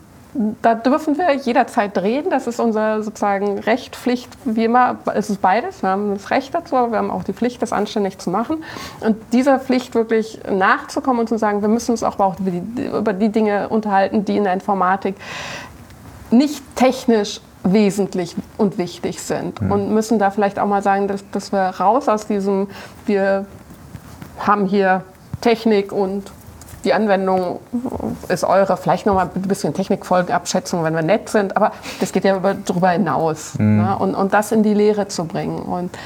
da 0.61 0.75
dürfen 0.75 1.17
wir 1.17 1.33
jederzeit 1.33 1.95
drehen. 1.95 2.29
Das 2.29 2.45
ist 2.45 2.59
unser 2.59 3.01
sozusagen 3.03 3.59
Recht, 3.59 3.95
Pflicht, 3.95 4.29
wie 4.43 4.65
immer. 4.65 4.97
Es 5.13 5.29
ist 5.29 5.41
beides. 5.41 5.81
Wir 5.81 5.89
haben 5.89 6.13
das 6.13 6.29
Recht 6.29 6.53
dazu, 6.53 6.75
aber 6.75 6.91
wir 6.91 6.97
haben 6.97 7.09
auch 7.09 7.23
die 7.23 7.31
Pflicht, 7.33 7.61
das 7.61 7.71
anständig 7.71 8.17
zu 8.17 8.29
machen. 8.29 8.63
Und 8.99 9.15
dieser 9.31 9.59
Pflicht 9.59 9.95
wirklich 9.95 10.39
nachzukommen 10.51 11.21
und 11.21 11.29
zu 11.29 11.37
sagen, 11.37 11.61
wir 11.61 11.69
müssen 11.69 11.91
uns 11.91 12.03
auch 12.03 12.15
über 12.15 12.51
die, 12.51 12.85
über 12.85 13.13
die 13.13 13.29
Dinge 13.29 13.69
unterhalten, 13.69 14.25
die 14.25 14.35
in 14.35 14.43
der 14.43 14.53
Informatik 14.53 15.15
nicht 16.31 16.63
technisch 16.75 17.41
wesentlich 17.63 18.35
und 18.57 18.77
wichtig 18.77 19.21
sind. 19.21 19.61
Mhm. 19.61 19.71
Und 19.71 19.93
müssen 19.93 20.19
da 20.19 20.29
vielleicht 20.29 20.59
auch 20.59 20.67
mal 20.67 20.83
sagen, 20.83 21.07
dass, 21.07 21.29
dass 21.31 21.51
wir 21.51 21.59
raus 21.59 22.07
aus 22.07 22.27
diesem, 22.27 22.67
wir 23.05 23.45
haben 24.39 24.65
hier 24.65 25.03
Technik 25.41 25.91
und 25.91 26.31
die 26.83 26.93
Anwendung 26.93 27.59
ist 28.29 28.43
eure, 28.43 28.77
vielleicht 28.77 29.07
noch 29.07 29.15
mal 29.15 29.29
ein 29.33 29.41
bisschen 29.41 29.73
Technikfolgenabschätzung, 29.73 30.83
wenn 30.83 30.93
wir 30.93 31.01
nett 31.01 31.29
sind, 31.29 31.57
aber 31.57 31.71
das 31.99 32.11
geht 32.11 32.23
ja 32.23 32.39
darüber 32.39 32.89
hinaus. 32.89 33.57
Mhm. 33.57 33.77
Ne? 33.77 33.97
Und, 33.97 34.13
und 34.13 34.33
das 34.33 34.51
in 34.51 34.61
die 34.61 34.75
Lehre 34.75 35.07
zu 35.07 35.25
bringen. 35.25 35.59
Und 35.59 35.97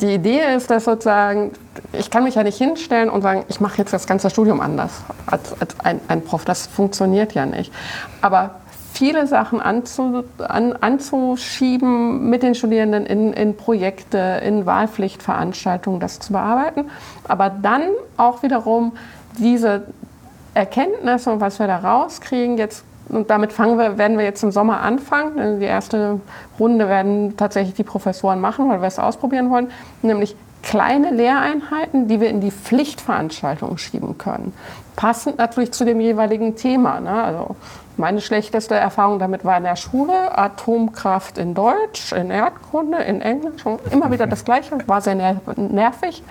die 0.00 0.14
Idee 0.14 0.54
ist, 0.56 0.70
dass 0.70 0.84
sozusagen, 0.84 1.52
ich 1.92 2.10
kann 2.10 2.22
mich 2.24 2.36
ja 2.36 2.44
nicht 2.44 2.58
hinstellen 2.58 3.10
und 3.10 3.22
sagen, 3.22 3.44
ich 3.48 3.60
mache 3.60 3.78
jetzt 3.78 3.92
das 3.92 4.06
ganze 4.06 4.30
Studium 4.30 4.60
anders 4.60 4.92
als, 5.26 5.60
als 5.60 5.80
ein, 5.80 6.00
ein 6.06 6.22
Prof. 6.22 6.44
Das 6.44 6.66
funktioniert 6.66 7.32
ja 7.34 7.46
nicht. 7.46 7.72
Aber 8.20 8.56
viele 8.94 9.26
Sachen 9.26 9.60
anzu, 9.60 10.24
an, 10.38 10.72
anzuschieben 10.74 12.30
mit 12.30 12.42
den 12.42 12.54
Studierenden 12.54 13.06
in, 13.06 13.32
in 13.32 13.56
Projekte, 13.56 14.40
in 14.44 14.66
Wahlpflichtveranstaltungen, 14.66 15.98
das 15.98 16.20
zu 16.20 16.32
bearbeiten. 16.32 16.90
Aber 17.26 17.50
dann 17.50 17.82
auch 18.16 18.42
wiederum 18.42 18.92
diese 19.36 19.88
Erkenntnisse 20.54 21.32
und 21.32 21.40
was 21.40 21.58
wir 21.58 21.66
da 21.66 21.78
rauskriegen, 21.78 22.56
jetzt 22.56 22.84
und 23.10 23.28
damit 23.28 23.52
fangen 23.52 23.78
wir, 23.78 23.98
werden 23.98 24.16
wir 24.16 24.24
jetzt 24.24 24.42
im 24.42 24.50
Sommer 24.50 24.80
anfangen. 24.80 25.60
Die 25.60 25.66
erste 25.66 26.20
Runde 26.58 26.88
werden 26.88 27.36
tatsächlich 27.36 27.74
die 27.74 27.82
Professoren 27.84 28.40
machen, 28.40 28.70
weil 28.70 28.80
wir 28.80 28.88
es 28.88 28.98
ausprobieren 28.98 29.50
wollen. 29.50 29.70
Nämlich 30.00 30.34
kleine 30.62 31.10
Lehreinheiten, 31.10 32.08
die 32.08 32.20
wir 32.20 32.30
in 32.30 32.40
die 32.40 32.50
Pflichtveranstaltungen 32.50 33.76
schieben 33.76 34.16
können. 34.16 34.54
Passend 34.96 35.36
natürlich 35.36 35.72
zu 35.72 35.84
dem 35.84 36.00
jeweiligen 36.00 36.56
Thema. 36.56 36.98
Ne? 37.00 37.10
Also 37.10 37.56
meine 37.96 38.20
schlechteste 38.20 38.74
Erfahrung 38.74 39.18
damit 39.18 39.44
war 39.44 39.56
in 39.56 39.64
der 39.64 39.76
Schule, 39.76 40.36
Atomkraft 40.36 41.38
in 41.38 41.54
Deutsch, 41.54 42.12
in 42.12 42.30
Erdkunde, 42.30 42.98
in 42.98 43.20
Englisch, 43.20 43.64
immer 43.90 44.10
wieder 44.10 44.26
das 44.26 44.44
Gleiche, 44.44 44.76
war 44.86 45.00
sehr 45.00 45.14
nervig, 45.14 46.22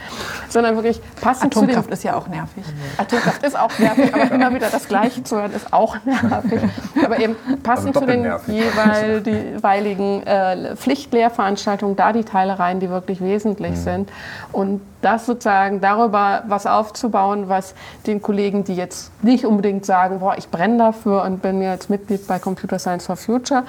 sondern 0.50 0.76
wirklich 0.76 1.02
passend 1.22 1.56
Atomkraft 1.56 1.90
ist 1.92 2.04
ja 2.04 2.16
auch 2.16 2.28
nervig. 2.28 2.64
Atomkraft 2.98 3.44
ist 3.44 3.58
auch 3.58 3.80
nervig, 3.80 4.14
aber 4.14 4.32
immer 4.32 4.54
wieder 4.54 4.70
das 4.70 4.88
Gleiche 4.88 5.24
zu 5.24 5.38
hören 5.38 5.54
ist 5.54 5.72
auch 5.72 5.98
nervig. 6.04 6.60
Aber 7.04 7.20
eben 7.20 7.36
passend 7.64 7.96
also 7.96 8.02
zu 8.02 8.06
den 8.06 8.24
jeweiligen 8.48 10.24
äh, 10.24 10.76
Pflichtlehrveranstaltungen 10.76 11.96
da 11.96 12.12
die 12.14 12.24
Teile 12.24 12.60
rein, 12.60 12.80
die 12.80 12.90
wirklich 12.90 13.22
wesentlich 13.22 13.72
mhm. 13.72 13.76
sind 13.76 14.10
und 14.52 14.82
das 15.04 15.26
sozusagen 15.26 15.82
darüber 15.82 16.44
was 16.48 16.66
aufzubauen, 16.66 17.50
was 17.50 17.76
den 18.08 18.22
Kollegen, 18.22 18.64
die 18.64 18.76
jetzt 18.76 19.12
nicht 19.24 19.46
unbedingt 19.46 19.86
sagen, 19.86 20.20
boah, 20.20 20.36
ich 20.38 20.50
brenne 20.50 20.78
dafür 20.78 21.24
und 21.24 21.42
bin 21.42 21.62
jetzt 21.62 21.90
Mitglied 21.90 22.26
bei 22.28 22.40
Computer 22.40 22.80
Science 22.80 23.06
for 23.06 23.16
Future, 23.16 23.64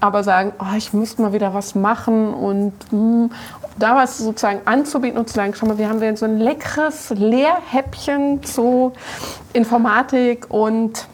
aber 0.00 0.24
sagen, 0.24 0.52
oh, 0.58 0.76
ich 0.76 0.92
müsste 0.92 1.22
mal 1.22 1.32
wieder 1.32 1.54
was 1.54 1.74
machen 1.74 2.32
und 2.32 2.72
mh, 2.90 2.98
hm, 2.98 3.30
da 3.78 3.96
was 3.96 4.18
sozusagen 4.18 4.60
anzubieten 4.64 5.18
und 5.18 5.28
zu 5.28 5.34
sagen, 5.34 5.54
schau 5.54 5.66
mal, 5.66 5.78
wir 5.78 5.88
haben 5.88 6.16
so 6.16 6.24
ein 6.24 6.38
leckeres 6.38 7.10
Lehrhäppchen 7.10 8.42
zu 8.42 8.92
Informatik 9.52 10.46
und 10.48 11.06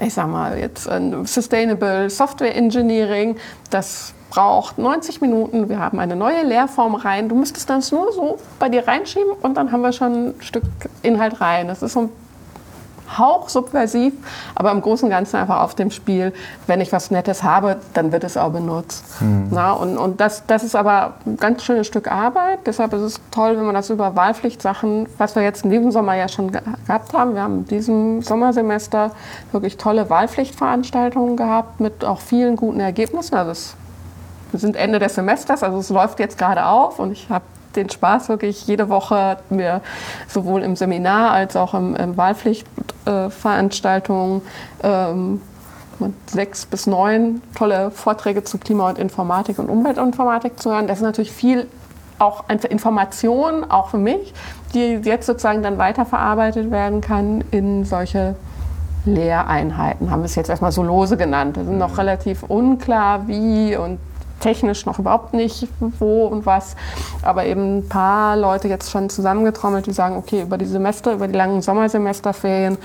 ich 0.00 0.14
sag 0.14 0.28
mal 0.28 0.58
jetzt 0.58 0.88
Sustainable 1.24 2.10
Software 2.10 2.54
Engineering, 2.54 3.36
das 3.70 4.13
braucht 4.34 4.78
90 4.78 5.20
Minuten, 5.20 5.68
wir 5.68 5.78
haben 5.78 6.00
eine 6.00 6.16
neue 6.16 6.42
Lehrform 6.42 6.96
rein. 6.96 7.28
Du 7.28 7.36
müsstest 7.36 7.70
das 7.70 7.92
nur 7.92 8.12
so 8.12 8.38
bei 8.58 8.68
dir 8.68 8.86
reinschieben 8.86 9.32
und 9.40 9.56
dann 9.56 9.70
haben 9.70 9.82
wir 9.82 9.92
schon 9.92 10.30
ein 10.30 10.34
Stück 10.40 10.64
Inhalt 11.02 11.40
rein. 11.40 11.68
Das 11.68 11.82
ist 11.82 11.92
so 11.92 12.00
ein 12.00 12.08
Hauch 13.16 13.48
subversiv, 13.48 14.12
aber 14.56 14.72
im 14.72 14.80
Großen 14.80 15.04
und 15.04 15.10
Ganzen 15.10 15.36
einfach 15.36 15.60
auf 15.60 15.76
dem 15.76 15.92
Spiel, 15.92 16.32
wenn 16.66 16.80
ich 16.80 16.90
was 16.90 17.12
Nettes 17.12 17.44
habe, 17.44 17.76
dann 17.92 18.10
wird 18.10 18.24
es 18.24 18.36
auch 18.36 18.50
benutzt. 18.50 19.04
Mhm. 19.20 19.48
Na, 19.52 19.72
und 19.72 19.98
und 19.98 20.20
das, 20.20 20.46
das 20.46 20.64
ist 20.64 20.74
aber 20.74 21.14
ein 21.26 21.36
ganz 21.36 21.62
schönes 21.62 21.86
Stück 21.86 22.10
Arbeit. 22.10 22.60
Deshalb 22.66 22.92
ist 22.94 23.02
es 23.02 23.20
toll, 23.30 23.56
wenn 23.56 23.66
man 23.66 23.74
das 23.74 23.90
über 23.90 24.16
Wahlpflichtsachen, 24.16 25.06
was 25.16 25.36
wir 25.36 25.44
jetzt 25.44 25.64
in 25.64 25.70
diesem 25.70 25.92
Sommer 25.92 26.14
ja 26.16 26.26
schon 26.26 26.50
gehabt 26.50 27.12
haben. 27.12 27.34
Wir 27.34 27.42
haben 27.42 27.58
in 27.58 27.66
diesem 27.66 28.22
Sommersemester 28.22 29.12
wirklich 29.52 29.76
tolle 29.76 30.10
Wahlpflichtveranstaltungen 30.10 31.36
gehabt 31.36 31.78
mit 31.78 32.04
auch 32.04 32.20
vielen 32.20 32.56
guten 32.56 32.80
Ergebnissen. 32.80 33.36
Also 33.36 33.52
es 33.52 33.76
wir 34.54 34.60
sind 34.60 34.76
Ende 34.76 35.00
des 35.00 35.16
Semesters, 35.16 35.64
also 35.64 35.78
es 35.78 35.90
läuft 35.90 36.20
jetzt 36.20 36.38
gerade 36.38 36.64
auf 36.64 37.00
und 37.00 37.12
ich 37.12 37.28
habe 37.28 37.44
den 37.74 37.90
Spaß 37.90 38.28
wirklich 38.28 38.68
jede 38.68 38.88
Woche 38.88 39.38
mir 39.50 39.80
sowohl 40.28 40.62
im 40.62 40.76
Seminar 40.76 41.32
als 41.32 41.56
auch 41.56 41.74
im, 41.74 41.96
im 41.96 42.16
Wahlpflichtveranstaltungen 42.16 44.42
ähm, 44.84 45.42
sechs 46.26 46.66
bis 46.66 46.86
neun 46.86 47.42
tolle 47.56 47.90
Vorträge 47.90 48.44
zu 48.44 48.58
Klima 48.58 48.90
und 48.90 48.98
Informatik 48.98 49.58
und 49.58 49.68
Umweltinformatik 49.68 50.60
zu 50.60 50.70
hören. 50.70 50.86
Das 50.86 50.98
ist 50.98 51.02
natürlich 51.02 51.32
viel 51.32 51.66
auch 52.20 52.48
einfach 52.48 52.70
Information, 52.70 53.68
auch 53.68 53.88
für 53.88 53.98
mich, 53.98 54.32
die 54.72 55.00
jetzt 55.02 55.26
sozusagen 55.26 55.64
dann 55.64 55.78
weiterverarbeitet 55.78 56.70
werden 56.70 57.00
kann 57.00 57.42
in 57.50 57.84
solche 57.84 58.36
Lehreinheiten. 59.04 60.12
Haben 60.12 60.22
wir 60.22 60.26
es 60.26 60.36
jetzt 60.36 60.48
erstmal 60.48 60.72
so 60.72 60.84
lose 60.84 61.16
genannt. 61.16 61.56
Das 61.56 61.66
sind 61.66 61.78
noch 61.78 61.92
mhm. 61.92 61.98
relativ 61.98 62.44
unklar, 62.44 63.26
wie 63.26 63.76
und 63.76 63.98
technisch 64.40 64.86
noch 64.86 64.98
überhaupt 64.98 65.34
nicht, 65.34 65.68
wo 65.98 66.26
und 66.26 66.46
was. 66.46 66.76
Aber 67.22 67.44
eben 67.44 67.78
ein 67.78 67.88
paar 67.88 68.36
Leute 68.36 68.68
jetzt 68.68 68.90
schon 68.90 69.10
zusammengetrommelt, 69.10 69.86
die 69.86 69.92
sagen, 69.92 70.16
okay, 70.16 70.42
über 70.42 70.58
die 70.58 70.66
Semester, 70.66 71.12
über 71.12 71.28
die 71.28 71.34
langen 71.36 71.62
Sommersemesterferien 71.62 72.78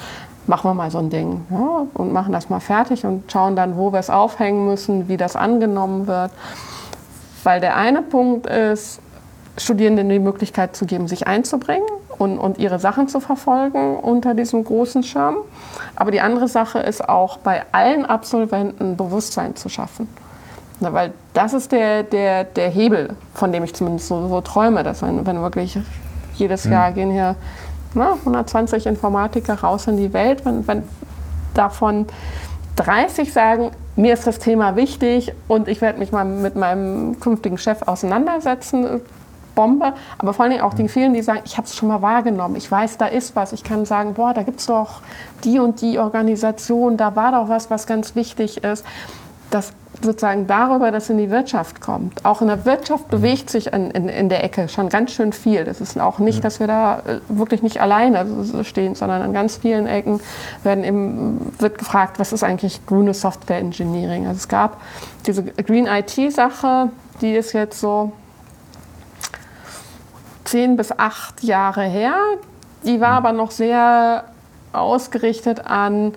machen 0.48 0.70
wir 0.70 0.74
mal 0.74 0.89
so 0.89 0.98
ein 0.98 1.10
Ding 1.10 1.46
ja, 1.51 1.86
und 1.94 2.12
machen 2.12 2.34
das 2.34 2.50
mal 2.50 2.60
fertig 2.60 3.06
und 3.06 3.32
schauen 3.32 3.56
dann, 3.56 3.77
wo 3.77 3.94
wir 3.94 4.00
es 4.00 4.10
aufhängen 4.10 4.65
müssen, 4.65 5.08
wie 5.08 5.18
das 5.18 5.36
angenommen 5.36 6.08
wird. 6.08 6.32
Weil 7.44 7.62
der 7.62 7.75
eine 7.77 8.01
Punkt 8.01 8.48
ist, 8.48 9.00
Studierenden 9.58 10.10
die 10.10 10.20
Möglichkeit 10.20 10.75
zu 10.75 10.86
geben, 10.86 11.08
sich 11.08 11.27
einzubringen 11.27 11.88
und, 12.18 12.38
und 12.38 12.58
ihre 12.58 12.79
Sachen 12.79 13.08
zu 13.08 13.20
verfolgen 13.20 13.98
unter 13.98 14.34
diesem 14.34 14.63
großen 14.63 15.03
Schirm. 15.03 15.38
Aber 15.96 16.12
die 16.12 16.22
andere 16.22 16.48
Sache 16.48 16.79
ist 16.79 17.08
auch 17.08 17.38
bei 17.38 17.63
allen 17.72 18.06
Absolventen 18.06 18.98
Bewusstsein 18.98 19.56
zu 19.56 19.70
schaffen. 19.70 20.08
Na, 20.79 20.93
weil 20.93 21.13
das 21.33 21.53
ist 21.53 21.71
der, 21.71 22.03
der, 22.03 22.45
der 22.45 22.69
Hebel, 22.69 23.15
von 23.33 23.51
dem 23.51 23.63
ich 23.63 23.74
zumindest 23.74 24.07
so, 24.07 24.27
so 24.27 24.41
träume, 24.41 24.83
dass 24.83 25.01
wenn, 25.01 25.25
wenn 25.25 25.41
wirklich 25.41 25.77
jedes 26.36 26.65
mhm. 26.65 26.71
Jahr 26.71 26.91
gehen 26.91 27.12
hier 27.12 27.36
na, 27.93 28.13
120 28.13 28.86
Informatiker 28.86 29.55
raus 29.55 29.88
in 29.88 29.98
die 29.98 30.13
Welt, 30.13 30.45
wenn, 30.45 30.67
wenn 30.67 30.83
davon 31.53 32.05
30 32.75 33.33
sagen, 33.33 33.71
mir 33.95 34.13
ist 34.13 34.25
das 34.25 34.39
Thema 34.39 34.75
wichtig 34.75 35.33
und 35.48 35.67
ich 35.67 35.81
werde 35.81 36.00
mich 36.00 36.12
mal 36.12 36.24
mit 36.24 36.55
meinem 36.55 37.19
künftigen 37.19 37.57
Chef 37.57 37.81
auseinandersetzen, 37.81 39.01
Bombe, 39.55 39.93
aber 40.17 40.33
vor 40.33 40.45
allem 40.45 40.62
auch 40.62 40.74
den 40.74 40.88
vielen, 40.88 41.13
die 41.13 41.21
sagen, 41.21 41.41
ich 41.43 41.57
habe 41.57 41.67
es 41.67 41.75
schon 41.75 41.89
mal 41.89 42.01
wahrgenommen, 42.01 42.55
ich 42.55 42.71
weiß, 42.71 42.98
da 42.98 43.07
ist 43.07 43.36
was, 43.36 43.51
ich 43.51 43.63
kann 43.63 43.83
sagen, 43.83 44.13
boah, 44.13 44.33
da 44.33 44.43
gibt 44.43 44.62
es 44.62 44.67
doch 44.67 45.01
die 45.43 45.59
und 45.59 45.81
die 45.81 46.00
Organisation, 46.00 46.95
da 46.95 47.17
war 47.17 47.33
doch 47.33 47.50
was, 47.50 47.69
was 47.69 47.86
ganz 47.86 48.15
wichtig 48.15 48.63
ist. 48.63 48.86
Das 49.50 49.74
sozusagen 50.01 50.48
darüber, 50.48 50.91
dass 50.91 51.10
in 51.10 51.18
die 51.18 51.29
Wirtschaft 51.29 51.82
kommt. 51.82 52.25
Auch 52.25 52.41
in 52.41 52.48
der 52.48 52.65
Wirtschaft 52.65 53.08
mhm. 53.08 53.12
bewegt 53.12 53.50
sich 53.50 53.74
in, 53.74 53.91
in, 53.91 54.10
in 54.10 54.29
der 54.29 54.44
Ecke 54.44 54.70
schon 54.70 54.89
ganz 54.89 55.12
schön 55.12 55.34
viel. 55.34 55.63
Das 55.63 55.82
ist 55.82 56.00
auch 56.00 56.20
nicht, 56.20 56.44
dass 56.44 56.60
wir 56.60 56.68
da 56.68 57.00
äh, 57.00 57.20
wirklich 57.27 57.62
nicht 57.62 57.82
alleine 57.82 58.25
stehen, 58.63 58.96
sondern 58.96 59.22
an 59.22 59.34
ganz 59.34 59.58
vielen 59.58 59.88
Ecken 59.88 60.22
werden 60.63 60.84
eben, 60.84 61.53
wird 61.60 61.77
gefragt, 61.77 62.20
was 62.20 62.34
ist 62.34 62.44
eigentlich 62.44 62.86
grüne 62.86 63.13
Software 63.13 63.60
Engineering. 63.60 64.27
Also 64.27 64.38
es 64.38 64.48
gab 64.48 64.82
diese 65.25 65.44
Green 65.44 65.88
IT-Sache, 65.88 66.89
die 67.22 67.34
ist 67.34 67.53
jetzt 67.53 67.79
so 67.79 68.12
zehn 70.46 70.77
bis 70.77 70.98
acht 70.98 71.44
Jahre 71.44 71.84
her. 71.84 72.15
Die 72.84 73.01
war 73.01 73.20
mhm. 73.20 73.25
aber 73.25 73.32
noch 73.34 73.51
sehr 73.51 74.24
ausgerichtet 74.72 75.65
an 75.65 76.13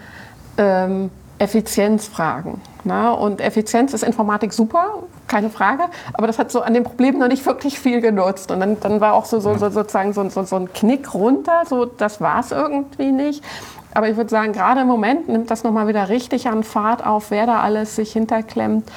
ähm, 0.58 1.10
Effizienzfragen. 1.38 2.60
Na, 2.84 3.12
und 3.12 3.40
Effizienz 3.40 3.94
ist 3.94 4.02
Informatik 4.02 4.52
super, 4.52 5.04
keine 5.28 5.50
Frage, 5.50 5.84
aber 6.14 6.26
das 6.26 6.38
hat 6.38 6.50
so 6.50 6.62
an 6.62 6.74
dem 6.74 6.82
Problem 6.82 7.18
noch 7.18 7.28
nicht 7.28 7.46
wirklich 7.46 7.78
viel 7.78 8.00
genutzt. 8.00 8.50
Und 8.50 8.60
dann, 8.60 8.80
dann 8.80 9.00
war 9.00 9.14
auch 9.14 9.24
so, 9.24 9.38
so, 9.38 9.56
so 9.56 9.70
sozusagen 9.70 10.12
so, 10.12 10.28
so, 10.28 10.42
so, 10.42 10.56
ein 10.56 10.72
Knick 10.72 11.14
runter, 11.14 11.62
so 11.68 11.84
das 11.84 12.20
war 12.20 12.40
es 12.40 12.50
irgendwie 12.50 13.12
nicht. 13.12 13.44
Aber 13.94 14.08
ich 14.08 14.16
würde 14.16 14.30
sagen, 14.30 14.52
gerade 14.52 14.80
im 14.80 14.88
Moment 14.88 15.28
nimmt 15.28 15.50
das 15.50 15.64
nochmal 15.64 15.86
wieder 15.86 16.08
richtig 16.08 16.48
an 16.48 16.64
Fahrt 16.64 17.06
auf, 17.06 17.30
wer 17.30 17.46
da 17.46 17.60
alles 17.60 17.94
sich 17.94 18.12
hinterklemmt. 18.12 18.90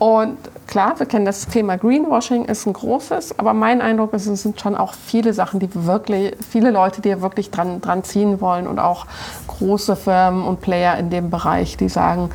Und 0.00 0.38
klar, 0.66 0.98
wir 0.98 1.04
kennen 1.04 1.26
das 1.26 1.46
Thema 1.46 1.76
Greenwashing 1.76 2.46
ist 2.46 2.66
ein 2.66 2.72
großes, 2.72 3.38
aber 3.38 3.52
mein 3.52 3.82
Eindruck 3.82 4.14
ist, 4.14 4.26
es 4.26 4.42
sind 4.42 4.58
schon 4.58 4.74
auch 4.74 4.94
viele 4.94 5.34
Sachen, 5.34 5.60
die 5.60 5.68
wirklich, 5.74 6.34
viele 6.48 6.70
Leute, 6.70 7.02
die 7.02 7.20
wirklich 7.20 7.50
dran, 7.50 7.82
dran 7.82 8.02
ziehen 8.02 8.40
wollen 8.40 8.66
und 8.66 8.78
auch 8.78 9.04
große 9.46 9.96
Firmen 9.96 10.42
und 10.44 10.62
Player 10.62 10.96
in 10.96 11.10
dem 11.10 11.28
Bereich, 11.28 11.76
die 11.76 11.90
sagen, 11.90 12.30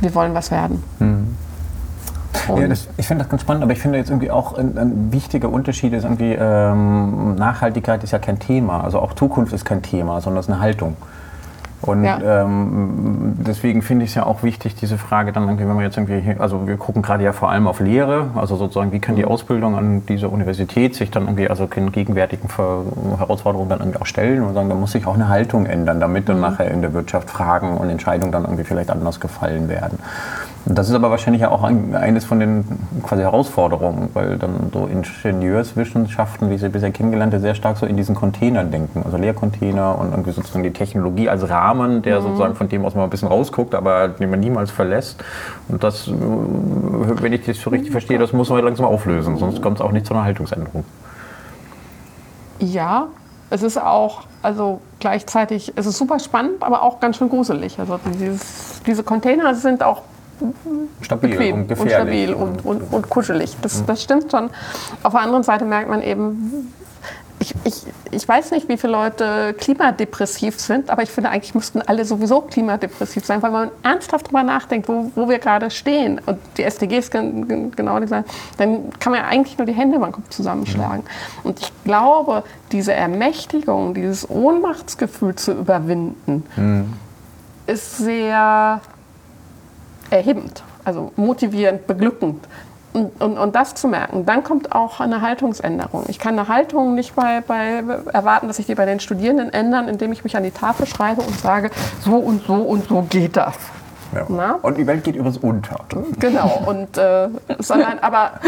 wir 0.00 0.14
wollen 0.14 0.34
was 0.34 0.50
werden. 0.50 0.82
Mhm. 0.98 1.36
Ja, 2.56 2.66
das, 2.66 2.88
ich 2.96 3.06
finde 3.06 3.24
das 3.24 3.30
ganz 3.30 3.42
spannend, 3.42 3.62
aber 3.62 3.72
ich 3.72 3.78
finde 3.78 3.98
jetzt 3.98 4.10
irgendwie 4.10 4.30
auch 4.30 4.56
ein, 4.56 4.78
ein 4.78 5.12
wichtiger 5.12 5.50
Unterschied 5.50 5.92
ist 5.92 6.04
irgendwie, 6.04 6.36
ähm, 6.38 7.34
Nachhaltigkeit 7.34 8.02
ist 8.04 8.12
ja 8.12 8.18
kein 8.18 8.38
Thema, 8.38 8.82
also 8.84 9.00
auch 9.00 9.12
Zukunft 9.14 9.52
ist 9.52 9.64
kein 9.64 9.82
Thema, 9.82 10.20
sondern 10.20 10.40
es 10.40 10.46
ist 10.46 10.52
eine 10.52 10.60
Haltung. 10.60 10.96
Und 11.80 12.04
ja. 12.04 12.42
ähm, 12.42 13.36
deswegen 13.38 13.82
finde 13.82 14.04
ich 14.04 14.10
es 14.10 14.14
ja 14.16 14.26
auch 14.26 14.42
wichtig, 14.42 14.74
diese 14.74 14.98
Frage 14.98 15.32
dann 15.32 15.44
irgendwie, 15.44 15.68
wenn 15.68 15.76
wir 15.76 15.84
jetzt 15.84 15.96
irgendwie, 15.96 16.34
also 16.38 16.66
wir 16.66 16.76
gucken 16.76 17.02
gerade 17.02 17.22
ja 17.22 17.32
vor 17.32 17.50
allem 17.50 17.68
auf 17.68 17.78
Lehre, 17.78 18.30
also 18.34 18.56
sozusagen, 18.56 18.90
wie 18.90 18.98
kann 18.98 19.14
die 19.14 19.22
mhm. 19.22 19.28
Ausbildung 19.28 19.76
an 19.76 20.04
dieser 20.06 20.32
Universität 20.32 20.96
sich 20.96 21.10
dann 21.10 21.24
irgendwie, 21.24 21.48
also 21.48 21.66
den 21.66 21.92
gegenwärtigen 21.92 22.48
Herausforderungen 23.16 23.68
dann 23.68 23.78
irgendwie 23.78 24.00
auch 24.00 24.06
stellen 24.06 24.42
und 24.42 24.54
sagen, 24.54 24.68
da 24.68 24.74
muss 24.74 24.92
sich 24.92 25.06
auch 25.06 25.14
eine 25.14 25.28
Haltung 25.28 25.66
ändern, 25.66 26.00
damit 26.00 26.28
dann 26.28 26.36
mhm. 26.36 26.42
nachher 26.42 26.68
in 26.70 26.82
der 26.82 26.92
Wirtschaft 26.92 27.30
Fragen 27.30 27.76
und 27.76 27.88
Entscheidungen 27.90 28.32
dann 28.32 28.42
irgendwie 28.42 28.64
vielleicht 28.64 28.90
anders 28.90 29.20
gefallen 29.20 29.68
werden. 29.68 29.98
Das 30.64 30.88
ist 30.88 30.94
aber 30.94 31.10
wahrscheinlich 31.10 31.42
ja 31.42 31.50
auch 31.50 31.62
ein, 31.62 31.94
eines 31.94 32.24
von 32.24 32.40
den 32.40 32.64
quasi 33.02 33.22
Herausforderungen, 33.22 34.10
weil 34.12 34.36
dann 34.36 34.70
so 34.72 34.86
Ingenieurswissenschaften, 34.86 36.50
wie 36.50 36.54
ich 36.54 36.60
sie 36.60 36.68
bisher 36.68 36.90
kennengelernt 36.90 37.32
habe, 37.32 37.40
sehr 37.40 37.54
stark 37.54 37.78
so 37.78 37.86
in 37.86 37.96
diesen 37.96 38.14
Containern 38.14 38.70
denken. 38.70 39.02
Also 39.04 39.16
Lehrcontainer 39.16 39.98
und 39.98 40.10
irgendwie 40.10 40.32
sozusagen 40.32 40.62
die 40.62 40.72
Technologie 40.72 41.28
als 41.28 41.48
Rahmen, 41.48 42.02
der 42.02 42.20
mhm. 42.20 42.24
sozusagen 42.24 42.54
von 42.54 42.68
dem 42.68 42.84
aus 42.84 42.94
mal 42.94 43.04
ein 43.04 43.10
bisschen 43.10 43.28
rausguckt, 43.28 43.74
aber 43.74 44.08
den 44.08 44.30
man 44.30 44.40
niemals 44.40 44.70
verlässt. 44.70 45.22
Und 45.68 45.82
das, 45.82 46.10
wenn 46.10 47.32
ich 47.32 47.46
das 47.46 47.58
so 47.58 47.70
richtig 47.70 47.92
verstehe, 47.92 48.18
das 48.18 48.32
muss 48.32 48.50
man 48.50 48.62
langsam 48.62 48.86
auflösen, 48.86 49.36
sonst 49.36 49.62
kommt 49.62 49.78
es 49.78 49.80
auch 49.80 49.92
nicht 49.92 50.06
zu 50.06 50.14
einer 50.14 50.24
Haltungsänderung. 50.24 50.84
Ja, 52.58 53.06
es 53.50 53.62
ist 53.62 53.80
auch, 53.80 54.22
also 54.42 54.80
gleichzeitig, 55.00 55.72
es 55.76 55.86
ist 55.86 55.96
super 55.96 56.18
spannend, 56.18 56.62
aber 56.62 56.82
auch 56.82 57.00
ganz 57.00 57.16
schön 57.16 57.30
gruselig. 57.30 57.78
Also 57.78 57.98
dieses, 58.04 58.82
diese 58.86 59.02
Container 59.02 59.54
sind 59.54 59.82
auch 59.82 60.02
stabil 61.02 61.30
bequem 61.30 61.62
und, 61.62 61.78
und 61.78 61.90
stabil 61.90 62.34
und, 62.34 62.64
und, 62.64 62.92
und 62.92 63.08
kuschelig. 63.08 63.56
Das, 63.62 63.80
mhm. 63.80 63.86
das 63.86 64.02
stimmt 64.02 64.30
schon. 64.30 64.50
Auf 65.02 65.12
der 65.12 65.22
anderen 65.22 65.42
Seite 65.42 65.64
merkt 65.64 65.88
man 65.88 66.02
eben, 66.02 66.72
ich, 67.40 67.54
ich, 67.64 67.74
ich 68.10 68.28
weiß 68.28 68.50
nicht, 68.50 68.68
wie 68.68 68.76
viele 68.76 68.92
Leute 68.92 69.54
klimadepressiv 69.58 70.58
sind, 70.58 70.90
aber 70.90 71.02
ich 71.02 71.10
finde, 71.10 71.30
eigentlich 71.30 71.54
müssten 71.54 71.80
alle 71.82 72.04
sowieso 72.04 72.40
klimadepressiv 72.40 73.24
sein, 73.24 73.42
weil 73.42 73.50
man 73.50 73.70
ernsthaft 73.82 74.26
darüber 74.26 74.42
nachdenkt, 74.42 74.88
wo, 74.88 75.10
wo 75.14 75.28
wir 75.28 75.38
gerade 75.38 75.70
stehen 75.70 76.20
und 76.26 76.38
die 76.56 76.64
SDGs 76.64 77.10
genau 77.10 78.00
die 78.00 78.06
sagen, 78.06 78.24
dann 78.56 78.90
kann 78.98 79.12
man 79.12 79.22
ja 79.22 79.28
eigentlich 79.28 79.56
nur 79.58 79.66
die 79.66 79.72
Hände 79.72 79.96
über 79.96 80.06
den 80.06 80.12
Kopf 80.12 80.28
zusammenschlagen. 80.30 81.04
Mhm. 81.04 81.48
Und 81.48 81.60
ich 81.60 81.72
glaube, 81.84 82.42
diese 82.72 82.92
Ermächtigung, 82.92 83.94
dieses 83.94 84.28
Ohnmachtsgefühl 84.28 85.36
zu 85.36 85.52
überwinden, 85.52 86.44
mhm. 86.56 86.92
ist 87.66 87.98
sehr 87.98 88.80
erhebend, 90.10 90.62
also 90.84 91.12
motivierend, 91.16 91.86
beglückend. 91.86 92.46
Und, 92.94 93.20
und, 93.20 93.36
und, 93.36 93.54
das 93.54 93.74
zu 93.74 93.86
merken, 93.86 94.24
dann 94.24 94.42
kommt 94.42 94.72
auch 94.72 94.98
eine 94.98 95.20
Haltungsänderung. 95.20 96.04
Ich 96.08 96.18
kann 96.18 96.38
eine 96.38 96.48
Haltung 96.48 96.94
nicht 96.94 97.14
bei, 97.14 97.42
bei, 97.42 97.82
erwarten, 98.12 98.46
dass 98.46 98.56
sich 98.56 98.66
die 98.66 98.74
bei 98.74 98.86
den 98.86 98.98
Studierenden 98.98 99.52
ändern, 99.52 99.88
indem 99.88 100.10
ich 100.10 100.24
mich 100.24 100.36
an 100.36 100.42
die 100.42 100.50
Tafel 100.50 100.86
schreibe 100.86 101.20
und 101.20 101.38
sage, 101.38 101.70
so 102.00 102.16
und 102.16 102.46
so 102.46 102.54
und 102.54 102.88
so 102.88 103.02
geht 103.02 103.36
das. 103.36 103.54
Ja. 104.14 104.58
Und 104.62 104.78
die 104.78 104.86
Welt 104.86 105.04
geht 105.04 105.16
übrigens 105.16 105.36
unter. 105.36 105.84
Genau, 106.18 106.62
und, 106.66 106.96
äh, 106.96 107.28
sondern 107.58 107.98
aber 107.98 108.40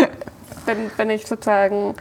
wenn, 0.65 0.91
wenn 0.97 1.11
ich 1.11 1.27
sozusagen 1.27 1.95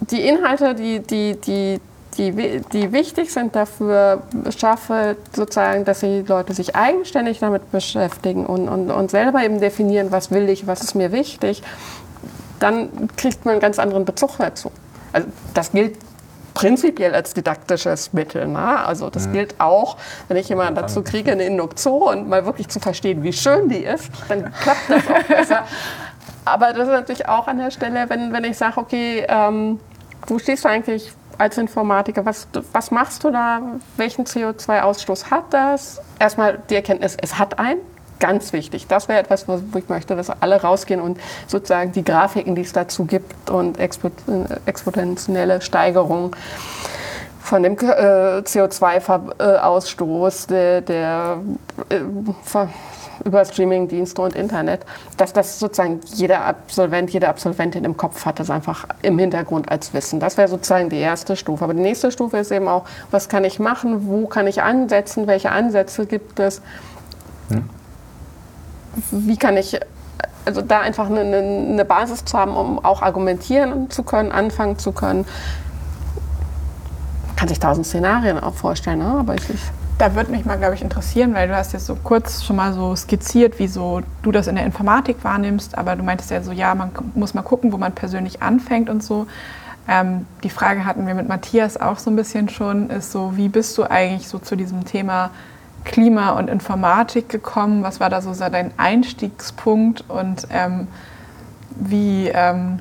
die 0.00 0.26
Inhalte, 0.26 0.74
die, 0.74 1.00
die, 1.00 1.40
die, 1.40 1.80
die, 2.18 2.60
die 2.72 2.92
wichtig 2.92 3.32
sind 3.32 3.54
dafür, 3.54 4.22
schaffe 4.56 5.16
sozusagen, 5.34 5.84
dass 5.84 6.00
die 6.00 6.22
Leute 6.22 6.54
sich 6.54 6.74
eigenständig 6.74 7.40
damit 7.40 7.70
beschäftigen 7.70 8.46
und, 8.46 8.68
und, 8.68 8.90
und 8.90 9.10
selber 9.10 9.44
eben 9.44 9.60
definieren, 9.60 10.10
was 10.10 10.30
will 10.30 10.48
ich, 10.48 10.66
was 10.66 10.82
ist 10.82 10.94
mir 10.94 11.12
wichtig, 11.12 11.62
dann 12.60 13.08
kriegt 13.16 13.44
man 13.44 13.52
einen 13.52 13.60
ganz 13.60 13.78
anderen 13.78 14.04
Bezug 14.04 14.38
dazu. 14.38 14.70
Also 15.12 15.28
das 15.54 15.72
gilt 15.72 15.98
prinzipiell 16.54 17.14
als 17.14 17.34
didaktisches 17.34 18.12
Mittel. 18.12 18.46
Ne? 18.46 18.84
Also 18.86 19.10
das 19.10 19.26
mhm. 19.26 19.32
gilt 19.32 19.60
auch, 19.60 19.96
wenn 20.28 20.36
ich 20.36 20.48
jemanden 20.48 20.76
dazu 20.76 21.02
kriege, 21.02 21.32
eine 21.32 21.44
Induktion 21.44 22.28
mal 22.28 22.46
wirklich 22.46 22.68
zu 22.68 22.80
verstehen, 22.80 23.22
wie 23.22 23.32
schön 23.32 23.68
die 23.68 23.84
ist, 23.84 24.10
dann 24.28 24.52
klappt 24.52 24.88
das 24.88 25.02
auch 25.08 25.22
besser. 25.24 25.64
Aber 26.44 26.72
das 26.72 26.88
ist 26.88 26.92
natürlich 26.92 27.28
auch 27.28 27.48
an 27.48 27.58
der 27.58 27.70
Stelle, 27.70 28.08
wenn, 28.08 28.32
wenn 28.32 28.44
ich 28.44 28.56
sage, 28.56 28.78
okay, 28.78 29.26
ähm, 29.28 29.80
wo 30.26 30.38
stehst 30.38 30.64
du 30.64 30.68
eigentlich 30.68 31.12
als 31.38 31.58
Informatiker, 31.58 32.24
was, 32.24 32.48
was 32.72 32.90
machst 32.90 33.22
du 33.24 33.30
da? 33.30 33.60
Welchen 33.96 34.24
CO2-Ausstoß 34.24 35.30
hat 35.30 35.44
das? 35.50 36.00
Erstmal 36.18 36.58
die 36.70 36.76
Erkenntnis, 36.76 37.16
es 37.20 37.38
hat 37.38 37.58
einen. 37.58 37.80
Ganz 38.20 38.52
wichtig. 38.52 38.86
Das 38.86 39.08
wäre 39.08 39.18
etwas, 39.18 39.48
wo 39.48 39.60
ich 39.76 39.88
möchte, 39.88 40.14
dass 40.16 40.30
alle 40.30 40.62
rausgehen 40.62 41.00
und 41.00 41.18
sozusagen 41.46 41.92
die 41.92 42.04
Grafiken, 42.04 42.54
die 42.54 42.62
es 42.62 42.72
dazu 42.72 43.04
gibt 43.04 43.50
und 43.50 43.78
exponentielle 43.78 45.60
Steigerung 45.60 46.34
von 47.42 47.62
dem 47.62 47.74
äh, 47.74 48.40
CO2-Ausstoß, 48.40 50.48
der, 50.48 50.80
der 50.80 51.36
äh, 51.90 52.00
über 53.24 53.44
Streamingdienste 53.44 54.20
und 54.20 54.34
Internet, 54.34 54.80
dass 55.16 55.32
das 55.32 55.58
sozusagen 55.58 56.00
jeder 56.14 56.44
Absolvent, 56.44 57.10
jede 57.10 57.28
Absolventin 57.28 57.84
im 57.84 57.96
Kopf 57.96 58.24
hat, 58.24 58.38
das 58.38 58.50
einfach 58.50 58.86
im 59.02 59.18
Hintergrund 59.18 59.70
als 59.70 59.94
Wissen. 59.94 60.20
Das 60.20 60.36
wäre 60.36 60.48
sozusagen 60.48 60.88
die 60.90 60.98
erste 60.98 61.36
Stufe. 61.36 61.64
Aber 61.64 61.74
die 61.74 61.82
nächste 61.82 62.10
Stufe 62.10 62.38
ist 62.38 62.50
eben 62.52 62.68
auch, 62.68 62.84
was 63.10 63.28
kann 63.28 63.44
ich 63.44 63.58
machen, 63.58 64.06
wo 64.06 64.26
kann 64.26 64.46
ich 64.46 64.62
ansetzen, 64.62 65.26
welche 65.26 65.50
Ansätze 65.50 66.06
gibt 66.06 66.40
es, 66.40 66.62
hm. 67.48 67.68
wie 69.10 69.36
kann 69.36 69.56
ich 69.56 69.78
also 70.44 70.60
da 70.60 70.80
einfach 70.80 71.06
eine, 71.06 71.20
eine, 71.20 71.84
Basis 71.84 72.24
zu 72.24 72.38
haben, 72.38 72.56
um 72.56 72.84
auch 72.84 73.02
argumentieren 73.02 73.90
zu 73.90 74.02
können, 74.02 74.30
anfangen 74.30 74.78
zu 74.78 74.92
können. 74.92 75.24
Man 77.26 77.36
kann 77.36 77.48
sich 77.48 77.58
tausend 77.58 77.86
Szenarien 77.86 78.38
auch 78.38 78.54
vorstellen, 78.54 78.98
ne? 78.98 79.16
aber 79.18 79.34
ich, 79.34 79.42
da 80.04 80.14
würde 80.14 80.32
mich 80.32 80.44
mal, 80.44 80.58
glaube 80.58 80.74
ich, 80.74 80.82
interessieren, 80.82 81.32
weil 81.32 81.48
du 81.48 81.56
hast 81.56 81.72
jetzt 81.72 81.86
so 81.86 81.94
kurz 81.94 82.44
schon 82.44 82.56
mal 82.56 82.74
so 82.74 82.94
skizziert, 82.94 83.58
wie 83.58 83.68
so 83.68 84.02
du 84.22 84.32
das 84.32 84.48
in 84.48 84.54
der 84.54 84.66
Informatik 84.66 85.24
wahrnimmst, 85.24 85.78
aber 85.78 85.96
du 85.96 86.02
meintest 86.02 86.30
ja 86.30 86.42
so, 86.42 86.52
ja, 86.52 86.74
man 86.74 86.90
muss 87.14 87.32
mal 87.32 87.40
gucken, 87.40 87.72
wo 87.72 87.78
man 87.78 87.94
persönlich 87.94 88.42
anfängt 88.42 88.90
und 88.90 89.02
so. 89.02 89.26
Ähm, 89.88 90.26
die 90.42 90.50
Frage 90.50 90.84
hatten 90.84 91.06
wir 91.06 91.14
mit 91.14 91.26
Matthias 91.26 91.78
auch 91.80 91.98
so 91.98 92.10
ein 92.10 92.16
bisschen 92.16 92.50
schon, 92.50 92.90
ist 92.90 93.12
so, 93.12 93.38
wie 93.38 93.48
bist 93.48 93.78
du 93.78 93.84
eigentlich 93.84 94.28
so 94.28 94.38
zu 94.38 94.56
diesem 94.56 94.84
Thema 94.84 95.30
Klima 95.84 96.32
und 96.32 96.50
Informatik 96.50 97.30
gekommen? 97.30 97.82
Was 97.82 97.98
war 97.98 98.10
da 98.10 98.20
so 98.20 98.34
dein 98.34 98.72
Einstiegspunkt 98.76 100.04
und 100.08 100.46
ähm, 100.50 100.86
wie 101.76 102.28
ähm, 102.28 102.80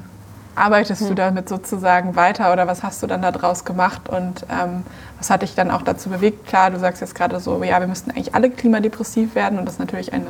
arbeitest 0.56 1.02
hm. 1.02 1.10
du 1.10 1.16
damit 1.16 1.50
sozusagen 1.50 2.16
weiter 2.16 2.54
oder 2.54 2.68
was 2.68 2.84
hast 2.84 3.02
du 3.02 3.08
dann 3.08 3.22
daraus 3.22 3.66
gemacht 3.66 4.10
und 4.10 4.46
ähm, 4.50 4.84
was 5.18 5.30
hat 5.30 5.42
dich 5.42 5.56
dann 5.56 5.72
auch 5.72 5.82
dazu 5.82 6.10
bewegt? 6.10 6.48
Klar, 6.48 6.72
du 6.72 6.80
sagst 6.80 7.02
jetzt 7.02 7.16
gerade 7.16 7.40
so, 7.40 7.64
ja, 7.64 7.80
wir 7.80 7.88
müssten 7.88 8.12
eigentlich 8.12 8.36
alle 8.36 8.50
klimadepressiv 8.50 9.36
werden 9.36 9.60
und 9.60 9.66
das 9.66 9.76
ist 9.76 9.80
natürlich 9.80 10.14
eine 10.14 10.28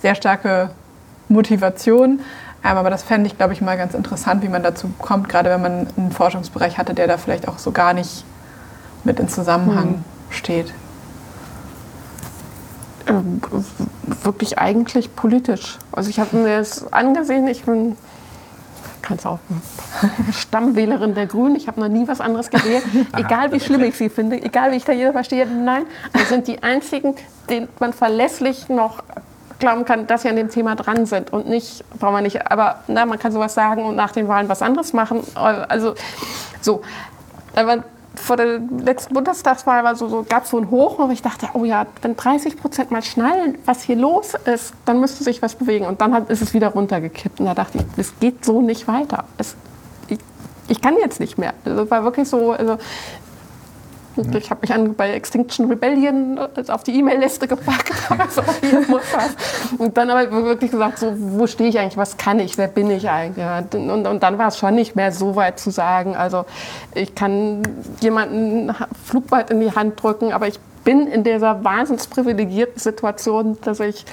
sehr 0.00 0.14
starke 0.14 0.70
Motivation. 1.28 2.20
Ähm, 2.64 2.76
aber 2.76 2.90
das 2.90 3.02
fände 3.02 3.26
ich, 3.26 3.36
glaube 3.36 3.52
ich, 3.52 3.60
mal 3.60 3.76
ganz 3.76 3.94
interessant, 3.94 4.42
wie 4.42 4.48
man 4.48 4.62
dazu 4.62 4.90
kommt, 4.98 5.28
gerade 5.28 5.50
wenn 5.50 5.60
man 5.60 5.86
einen 5.96 6.12
Forschungsbereich 6.12 6.78
hatte, 6.78 6.94
der 6.94 7.06
da 7.06 7.18
vielleicht 7.18 7.48
auch 7.48 7.58
so 7.58 7.72
gar 7.72 7.92
nicht 7.92 8.24
mit 9.04 9.20
in 9.20 9.28
Zusammenhang 9.28 9.88
hm. 9.88 10.04
steht. 10.30 10.72
Ähm, 13.06 13.42
wirklich 14.22 14.58
eigentlich 14.58 15.14
politisch. 15.14 15.78
Also 15.92 16.08
ich 16.08 16.18
habe 16.18 16.36
mir 16.36 16.58
das 16.58 16.90
angesehen, 16.90 17.46
ich 17.48 17.64
bin 17.64 17.96
kannst 19.04 19.26
auch 19.26 19.38
Stammwählerin 20.32 21.14
der 21.14 21.26
Grünen. 21.26 21.56
Ich 21.56 21.68
habe 21.68 21.80
noch 21.80 21.88
nie 21.88 22.08
was 22.08 22.20
anderes 22.20 22.50
gewählt. 22.50 22.84
egal 23.16 23.52
wie 23.52 23.60
schlimm 23.60 23.82
ich 23.82 23.96
sie 23.96 24.08
finde, 24.08 24.42
egal 24.42 24.72
wie 24.72 24.76
ich 24.76 24.84
da 24.84 24.92
jeder 24.92 25.12
verstehe. 25.12 25.46
Nein, 25.46 25.84
wir 26.12 26.24
sind 26.24 26.48
die 26.48 26.62
einzigen, 26.62 27.14
denen 27.48 27.68
man 27.78 27.92
verlässlich 27.92 28.68
noch 28.68 29.02
glauben 29.58 29.84
kann, 29.84 30.06
dass 30.06 30.22
sie 30.22 30.28
an 30.28 30.36
dem 30.36 30.48
Thema 30.48 30.74
dran 30.74 31.06
sind 31.06 31.32
und 31.32 31.48
nicht, 31.48 31.84
braucht 31.98 32.12
man 32.12 32.24
nicht, 32.24 32.50
aber 32.50 32.80
na, 32.86 33.06
man 33.06 33.18
kann 33.18 33.32
sowas 33.32 33.54
sagen 33.54 33.84
und 33.84 33.96
nach 33.96 34.12
den 34.12 34.26
Wahlen 34.28 34.48
was 34.48 34.62
anderes 34.62 34.92
machen. 34.92 35.22
Also 35.34 35.94
so. 36.60 36.82
Aber 37.54 37.84
vor 38.24 38.36
der 38.36 38.58
letzten 38.58 39.12
Bundestagswahl 39.12 39.84
war 39.84 39.96
so, 39.96 40.08
so 40.08 40.24
gab 40.26 40.44
es 40.44 40.50
so 40.50 40.58
ein 40.58 40.70
Hoch, 40.70 40.98
und 40.98 41.10
ich 41.10 41.22
dachte, 41.22 41.48
oh 41.52 41.64
ja, 41.64 41.86
wenn 42.02 42.16
30 42.16 42.56
Prozent 42.56 42.90
mal 42.90 43.02
schnallen, 43.02 43.58
was 43.66 43.82
hier 43.82 43.96
los 43.96 44.32
ist, 44.46 44.72
dann 44.86 44.98
müsste 44.98 45.22
sich 45.22 45.42
was 45.42 45.54
bewegen. 45.54 45.86
Und 45.86 46.00
dann 46.00 46.14
hat, 46.14 46.30
ist 46.30 46.40
es 46.40 46.54
wieder 46.54 46.68
runtergekippt. 46.68 47.40
Und 47.40 47.46
da 47.46 47.54
dachte 47.54 47.78
ich, 47.78 47.84
es 47.98 48.18
geht 48.18 48.44
so 48.44 48.62
nicht 48.62 48.88
weiter. 48.88 49.24
Es, 49.36 49.56
ich, 50.08 50.18
ich, 50.68 50.80
kann 50.80 50.96
jetzt 50.96 51.20
nicht 51.20 51.36
mehr. 51.36 51.52
Das 51.64 51.90
war 51.90 52.04
wirklich 52.04 52.28
so, 52.28 52.52
also, 52.52 52.78
Mhm. 54.16 54.36
Ich 54.36 54.50
habe 54.50 54.60
mich 54.60 54.72
an, 54.72 54.94
bei 54.94 55.12
Extinction 55.12 55.68
Rebellion 55.68 56.38
äh, 56.38 56.70
auf 56.70 56.84
die 56.84 56.98
E-Mail-Liste 56.98 57.48
gepackt. 57.48 57.92
also. 58.18 58.42
Und 59.78 59.96
dann 59.96 60.10
aber 60.10 60.30
wirklich 60.44 60.70
gesagt, 60.70 60.98
so, 60.98 61.12
wo 61.16 61.46
stehe 61.46 61.70
ich 61.70 61.78
eigentlich, 61.78 61.96
was 61.96 62.16
kann 62.16 62.38
ich, 62.40 62.58
wer 62.58 62.68
bin 62.68 62.90
ich 62.90 63.08
eigentlich? 63.08 63.44
Und, 63.74 64.06
und 64.06 64.22
dann 64.22 64.38
war 64.38 64.48
es 64.48 64.58
schon 64.58 64.74
nicht 64.74 64.96
mehr 64.96 65.12
so 65.12 65.36
weit 65.36 65.58
zu 65.58 65.70
sagen, 65.70 66.16
also 66.16 66.44
ich 66.94 67.14
kann 67.14 67.62
jemanden 68.00 68.74
Flugball 69.04 69.46
in 69.50 69.60
die 69.60 69.72
Hand 69.72 70.02
drücken, 70.02 70.32
aber 70.32 70.48
ich 70.48 70.58
bin 70.84 71.06
in 71.06 71.24
dieser 71.24 71.64
wahnsinnig 71.64 72.08
privilegierten 72.08 72.78
Situation, 72.78 73.58
dass 73.62 73.80
ich 73.80 74.04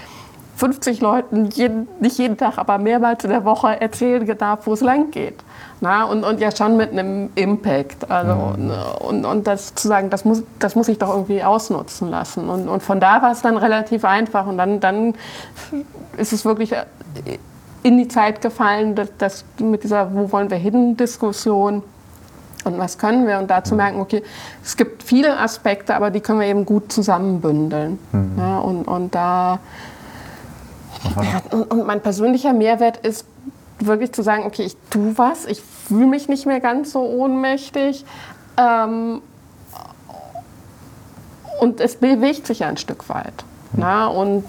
50 0.56 1.02
Leuten, 1.02 1.46
jeden, 1.46 1.88
nicht 2.00 2.18
jeden 2.18 2.38
Tag, 2.38 2.58
aber 2.58 2.78
mehrmals 2.78 3.24
in 3.24 3.32
der 3.32 3.46
Woche 3.46 3.80
erzählen 3.82 4.38
darf, 4.38 4.68
wo 4.68 4.74
es 4.74 4.82
lang 4.82 5.12
geht. 5.12 5.36
Na, 5.84 6.04
und, 6.04 6.24
und 6.24 6.40
ja 6.40 6.56
schon 6.56 6.78
mit 6.78 6.92
einem 6.92 7.32
Impact. 7.34 8.10
Also, 8.12 8.56
mhm. 8.56 8.72
und, 9.00 9.26
und 9.26 9.48
das 9.48 9.74
zu 9.74 9.88
sagen, 9.88 10.12
das 10.12 10.26
muss, 10.26 10.44
das 10.60 10.76
muss 10.76 10.88
ich 10.88 11.00
doch 11.00 11.10
irgendwie 11.10 11.44
ausnutzen 11.44 12.10
lassen. 12.10 12.50
Und, 12.50 12.70
und 12.70 12.84
von 12.84 13.00
da 13.00 13.24
war 13.24 13.32
es 13.32 13.42
dann 13.42 13.58
relativ 13.58 14.06
einfach. 14.06 14.46
Und 14.46 14.60
dann, 14.60 14.80
dann 14.80 15.16
ist 16.18 16.34
es 16.34 16.46
wirklich 16.46 16.76
in 17.82 17.98
die 17.98 18.08
Zeit 18.08 18.42
gefallen, 18.42 18.94
dass, 18.94 19.10
dass 19.18 19.46
mit 19.60 19.84
dieser 19.84 20.14
Wo 20.14 20.32
wollen 20.32 20.52
wir 20.52 20.58
hin 20.58 20.98
Diskussion 20.98 21.82
und 22.64 22.78
was 22.78 23.00
können 23.00 23.26
wir 23.26 23.40
und 23.40 23.50
dazu 23.50 23.74
merken, 23.74 24.00
okay, 24.00 24.22
es 24.64 24.78
gibt 24.78 25.02
viele 25.02 25.40
Aspekte, 25.40 25.96
aber 25.96 26.12
die 26.12 26.20
können 26.20 26.40
wir 26.40 26.48
eben 26.48 26.64
gut 26.64 26.92
zusammenbündeln. 26.92 27.98
Mhm. 28.12 28.34
Ja, 28.38 28.60
und, 28.60 28.88
und 28.88 29.16
da 29.16 29.60
ja, 31.16 31.42
und, 31.50 31.72
und 31.72 31.88
mein 31.88 32.02
persönlicher 32.02 32.54
Mehrwert 32.54 32.98
ist 32.98 33.26
wirklich 33.86 34.12
zu 34.12 34.22
sagen, 34.22 34.44
okay, 34.44 34.64
ich 34.64 34.78
tue 34.90 35.18
was, 35.18 35.46
ich 35.46 35.62
fühle 35.62 36.08
mich 36.08 36.28
nicht 36.28 36.46
mehr 36.46 36.60
ganz 36.60 36.92
so 36.92 37.02
ohnmächtig. 37.02 38.06
Ähm, 38.58 39.22
und 41.60 41.80
es 41.80 41.96
bewegt 41.96 42.48
sich 42.48 42.60
ja 42.60 42.68
ein 42.68 42.78
Stück 42.78 43.08
weit. 43.10 43.34
Mhm. 43.74 43.80
Na, 43.80 44.08
und 44.08 44.44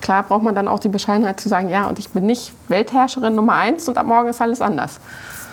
klar 0.00 0.24
braucht 0.24 0.42
man 0.42 0.54
dann 0.54 0.68
auch 0.68 0.78
die 0.78 0.88
Bescheidenheit 0.88 1.40
zu 1.40 1.48
sagen, 1.48 1.68
ja, 1.68 1.86
und 1.86 1.98
ich 1.98 2.10
bin 2.10 2.26
nicht 2.26 2.52
Weltherrscherin 2.68 3.34
Nummer 3.34 3.54
eins 3.54 3.88
und 3.88 3.96
ab 3.96 4.06
morgen 4.06 4.28
ist 4.28 4.40
alles 4.40 4.60
anders. 4.60 5.00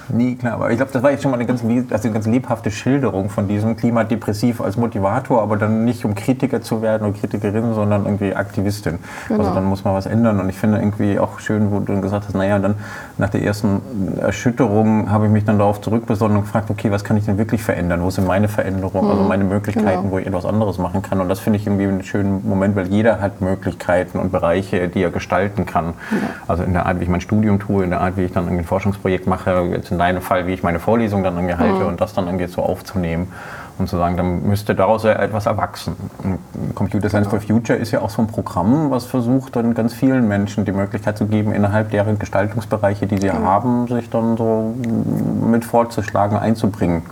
Nie, 0.09 0.35
klar. 0.35 0.53
Aber 0.53 0.71
ich 0.71 0.77
glaube, 0.77 0.91
das 0.91 1.03
war 1.03 1.11
jetzt 1.11 1.21
schon 1.21 1.31
mal 1.31 1.37
eine 1.37 1.45
ganz, 1.45 1.63
also 1.63 2.07
eine 2.07 2.13
ganz 2.13 2.25
lebhafte 2.25 2.71
Schilderung 2.71 3.29
von 3.29 3.47
diesem 3.47 3.75
Klimadepressiv 3.75 4.61
als 4.61 4.77
Motivator, 4.77 5.41
aber 5.41 5.57
dann 5.57 5.85
nicht 5.85 6.05
um 6.05 6.15
Kritiker 6.15 6.61
zu 6.61 6.81
werden 6.81 7.07
oder 7.07 7.17
Kritikerin, 7.17 7.73
sondern 7.73 8.05
irgendwie 8.05 8.35
Aktivistin. 8.35 8.99
Genau. 9.27 9.39
Also 9.39 9.53
dann 9.53 9.65
muss 9.65 9.83
man 9.83 9.93
was 9.93 10.05
ändern. 10.05 10.39
Und 10.39 10.49
ich 10.49 10.57
finde 10.57 10.77
irgendwie 10.77 11.19
auch 11.19 11.39
schön, 11.39 11.71
wo 11.71 11.79
du 11.79 11.93
dann 11.93 12.01
gesagt 12.01 12.25
hast, 12.27 12.35
naja, 12.35 12.59
dann 12.59 12.75
nach 13.17 13.29
der 13.29 13.43
ersten 13.43 13.81
Erschütterung 14.19 15.09
habe 15.11 15.25
ich 15.25 15.31
mich 15.31 15.45
dann 15.45 15.59
darauf 15.59 15.81
zurückbesonnen 15.81 16.37
und 16.37 16.43
gefragt, 16.43 16.69
okay, 16.69 16.91
was 16.91 17.03
kann 17.03 17.17
ich 17.17 17.25
denn 17.25 17.37
wirklich 17.37 17.63
verändern? 17.63 18.01
Wo 18.01 18.09
sind 18.09 18.27
meine 18.27 18.47
Veränderungen, 18.47 19.05
mhm. 19.05 19.11
also 19.11 19.23
meine 19.23 19.43
Möglichkeiten, 19.43 20.03
genau. 20.03 20.11
wo 20.11 20.19
ich 20.19 20.27
etwas 20.27 20.45
anderes 20.45 20.77
machen 20.77 21.01
kann? 21.01 21.21
Und 21.21 21.29
das 21.29 21.39
finde 21.39 21.59
ich 21.59 21.67
irgendwie 21.67 21.87
einen 21.87 22.03
schönen 22.03 22.47
Moment, 22.47 22.75
weil 22.75 22.87
jeder 22.87 23.21
hat 23.21 23.41
Möglichkeiten 23.41 24.19
und 24.19 24.31
Bereiche, 24.31 24.87
die 24.87 25.03
er 25.03 25.11
gestalten 25.11 25.65
kann. 25.65 25.93
Ja. 26.11 26.17
Also 26.47 26.63
in 26.63 26.73
der 26.73 26.85
Art, 26.85 26.99
wie 26.99 27.03
ich 27.03 27.09
mein 27.09 27.21
Studium 27.21 27.59
tue, 27.59 27.83
in 27.83 27.91
der 27.91 28.01
Art, 28.01 28.17
wie 28.17 28.23
ich 28.23 28.31
dann 28.31 28.47
ein 28.47 28.63
Forschungsprojekt 28.63 29.27
mache, 29.27 29.51
jetzt 29.71 29.91
in 29.91 29.98
deinem 29.99 30.21
Fall, 30.21 30.47
wie 30.47 30.53
ich 30.53 30.63
meine 30.63 30.79
Vorlesung 30.79 31.23
dann 31.23 31.35
irgendwie 31.35 31.55
halte 31.55 31.83
mhm. 31.83 31.87
und 31.87 32.01
das 32.01 32.13
dann 32.13 32.25
irgendwie 32.25 32.47
so 32.47 32.63
aufzunehmen 32.63 33.27
und 33.79 33.87
zu 33.87 33.97
sagen, 33.97 34.17
dann 34.17 34.43
müsste 34.43 34.75
daraus 34.75 35.03
ja 35.03 35.13
etwas 35.13 35.45
erwachsen. 35.45 35.95
Computer 36.75 37.09
Science 37.09 37.29
genau. 37.29 37.41
for 37.41 37.47
Future 37.55 37.79
ist 37.79 37.91
ja 37.91 38.01
auch 38.01 38.09
so 38.09 38.21
ein 38.21 38.27
Programm, 38.27 38.91
was 38.91 39.05
versucht, 39.05 39.55
dann 39.55 39.73
ganz 39.73 39.93
vielen 39.93 40.27
Menschen 40.27 40.65
die 40.65 40.71
Möglichkeit 40.71 41.17
zu 41.17 41.25
geben, 41.27 41.53
innerhalb 41.53 41.91
deren 41.91 42.19
Gestaltungsbereiche, 42.19 43.07
die 43.07 43.17
sie 43.17 43.29
genau. 43.29 43.45
haben, 43.45 43.87
sich 43.87 44.09
dann 44.09 44.37
so 44.37 44.75
mit 45.49 45.63
vorzuschlagen, 45.63 46.37
einzubringen, 46.37 47.03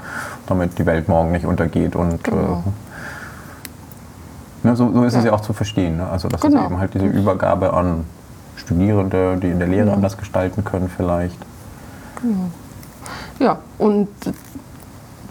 damit 0.45 0.77
die 0.77 0.85
Welt 0.85 1.07
morgen 1.07 1.31
nicht 1.31 1.45
untergeht. 1.45 1.95
Und 1.95 2.23
genau. 2.23 2.63
äh, 4.63 4.75
so, 4.75 4.91
so, 4.91 5.03
ist 5.03 5.13
ja. 5.13 5.19
es 5.19 5.25
ja 5.25 5.33
auch 5.33 5.41
zu 5.41 5.53
verstehen. 5.53 5.97
Ne? 5.97 6.09
Also, 6.09 6.27
dass 6.27 6.41
genau. 6.41 6.59
es 6.59 6.65
eben 6.65 6.79
halt 6.79 6.93
diese 6.93 7.05
Übergabe 7.05 7.73
an 7.73 8.03
Studierende, 8.57 9.37
die 9.37 9.47
in 9.47 9.59
der 9.59 9.67
Lehre 9.67 9.85
genau. 9.85 9.95
anders 9.95 10.17
gestalten 10.17 10.65
können, 10.65 10.89
vielleicht. 10.89 11.37
Genau. 12.21 12.49
Ja, 13.39 13.59
und 13.77 14.07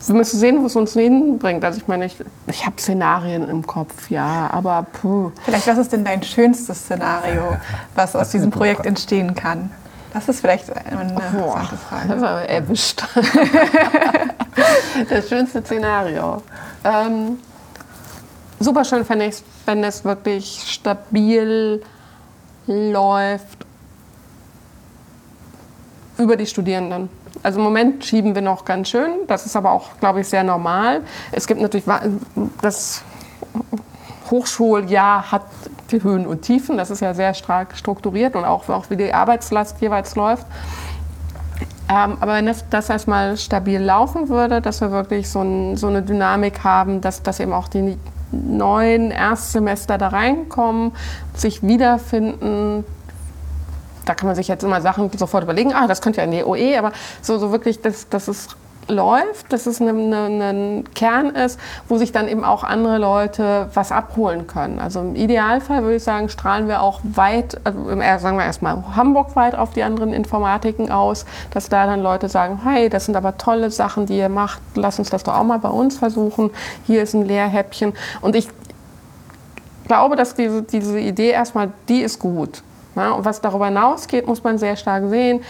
wir 0.07 0.15
müssen 0.15 0.39
sehen, 0.39 0.63
wo 0.63 0.67
es 0.67 0.77
uns 0.77 0.93
hinbringt. 0.93 1.65
Also 1.65 1.79
ich 1.79 1.89
meine, 1.89 2.07
ich, 2.07 2.17
ich 2.47 2.65
habe 2.65 2.81
Szenarien 2.81 3.49
im 3.49 3.67
Kopf, 3.67 4.11
ja, 4.11 4.49
aber 4.53 4.87
puh. 5.01 5.33
Vielleicht, 5.45 5.67
was 5.67 5.79
ist 5.79 5.93
denn 5.93 6.05
dein 6.05 6.23
schönstes 6.23 6.79
Szenario, 6.79 7.57
was 7.95 8.15
aus 8.15 8.31
diesem 8.31 8.51
Projekt 8.51 8.87
entstehen 8.87 9.35
kann? 9.35 9.71
Das 10.13 10.29
ist 10.29 10.41
vielleicht 10.41 10.75
eine 10.75 11.03
interessante 11.03 11.77
Frage. 11.77 12.09
Das 12.09 12.17
ist 12.17 12.23
aber 12.23 12.49
erwischt. 12.49 13.05
das 15.11 15.29
schönste 15.29 15.63
Szenario. 15.63 16.43
Ähm, 16.85 17.39
super 18.61 18.85
schön 18.85 19.05
fände 19.05 19.27
ich 19.27 19.43
wenn 19.67 19.85
es 19.85 20.05
wirklich 20.05 20.63
stabil 20.67 21.83
läuft 22.67 23.67
über 26.19 26.37
die 26.37 26.47
Studierenden. 26.47 27.11
Also 27.43 27.59
im 27.59 27.65
Moment 27.65 28.05
schieben 28.05 28.35
wir 28.35 28.43
noch 28.43 28.65
ganz 28.65 28.89
schön. 28.89 29.11
Das 29.27 29.47
ist 29.47 29.57
aber 29.57 29.73
auch, 29.73 29.99
glaube 30.01 30.21
ich, 30.21 30.29
sehr 30.29 30.45
normal. 30.45 31.03
Es 31.33 31.47
gibt 31.47 31.61
natürlich 31.61 31.87
das 32.61 33.03
Hochschuljahr 34.31 35.31
hat 35.31 35.43
die 35.91 36.03
Höhen 36.03 36.27
und 36.27 36.43
Tiefen. 36.43 36.77
Das 36.77 36.91
ist 36.91 37.01
ja 37.01 37.15
sehr 37.15 37.35
stark 37.35 37.77
strukturiert 37.77 38.35
und 38.37 38.45
auch, 38.45 38.69
auch 38.69 38.91
wie 38.91 38.97
die 38.97 39.13
Arbeitslast 39.13 39.81
jeweils 39.81 40.17
läuft. 40.17 40.47
Ähm, 41.89 42.17
aber 42.21 42.35
wenn 42.35 42.47
das, 42.47 42.69
das, 42.69 42.91
erstmal 42.91 43.37
stabil 43.37 43.81
laufen 43.81 44.29
würde, 44.29 44.61
dass 44.61 44.81
wir 44.81 44.91
wirklich 44.91 45.29
so, 45.29 45.43
ein, 45.43 45.77
so 45.77 45.87
eine 45.87 46.03
Dynamik 46.03 46.65
haben, 46.65 47.01
dass, 47.01 47.23
dass 47.23 47.39
eben 47.39 47.53
auch 47.53 47.69
die 47.69 47.97
neuen 48.33 49.13
Erstsemester 49.13 49.97
da 49.97 50.09
reinkommen, 50.09 50.93
sich 51.35 51.63
wiederfinden, 51.63 52.85
da 54.07 54.15
kann 54.15 54.27
man 54.27 54.37
sich 54.37 54.49
jetzt 54.49 54.65
immer 54.65 54.81
Sachen 54.81 55.11
sofort 55.17 55.45
überlegen, 55.45 55.75
ah, 55.75 55.87
das 55.87 56.01
könnte 56.01 56.19
ja 56.19 56.25
in 56.25 56.31
die 56.31 56.45
OE, 56.45 56.79
aber 56.79 56.93
so, 57.21 57.39
so 57.39 57.53
wirklich, 57.53 57.83
dass, 57.83 58.09
dass 58.09 58.29
es 58.29 58.49
läuft, 58.89 59.53
dass 59.53 59.67
es 59.67 59.81
ein, 59.81 60.13
ein, 60.13 60.85
Kern 60.95 61.31
ist, 61.31 61.59
wo 61.89 61.99
sich 61.99 62.13
dann 62.13 62.29
eben 62.29 62.45
auch 62.45 62.63
andere 62.63 62.99
Leute 62.99 63.69
was 63.75 63.93
abholen 63.93 64.47
können. 64.47 64.79
Also 64.79 65.01
im 65.01 65.17
Idealfall 65.17 65.83
würde 65.83 65.97
ich 65.97 66.05
sagen, 66.05 66.29
strahlen 66.29 66.69
wir 66.69 66.83
auch 66.83 67.01
weit, 67.03 67.61
also 67.65 67.89
sagen 68.19 68.39
wir 68.39 68.45
erstmal 68.45 68.83
Hamburg 68.95 69.35
weit 69.35 69.57
auf 69.57 69.71
die 69.71 69.83
anderen 69.83 70.13
Informatiken 70.13 70.91
aus, 70.91 71.27
dass 71.51 71.69
da 71.69 71.87
dann 71.87 72.01
Leute 72.01 72.29
sagen, 72.29 72.61
hey, 72.65 72.89
das 72.89 73.07
sind 73.07 73.17
aber 73.17 73.39
tolle 73.39 73.71
Sachen, 73.71 74.07
die 74.07 74.19
ihr 74.19 74.29
macht, 74.29 74.61
lass 74.75 74.99
uns 74.99 75.11
das 75.11 75.25
doch 75.25 75.35
auch 75.35 75.45
mal 75.45 75.59
bei 75.59 75.71
uns 75.71 75.99
versuchen. 75.99 76.51
Hier 76.87 77.03
ist 77.03 77.15
ein 77.15 77.25
Lehrhäppchen. 77.25 77.93
Und 78.21 78.37
ich 78.37 78.49
glaube, 79.89 80.17
dass 80.17 80.35
diese, 80.35 80.63
diese 80.63 80.99
Idee 80.99 81.31
erstmal, 81.31 81.73
die 81.89 82.03
ist 82.03 82.19
gut. 82.19 82.63
Ja, 82.97 83.13
und 83.13 83.25
was 83.25 83.41
darüber 83.41 83.67
hinausgeht, 83.67 84.27
muss 84.27 84.43
man 84.43 84.59
sehr 84.59 84.77
stark 84.77 85.05
sehen. 85.09 85.43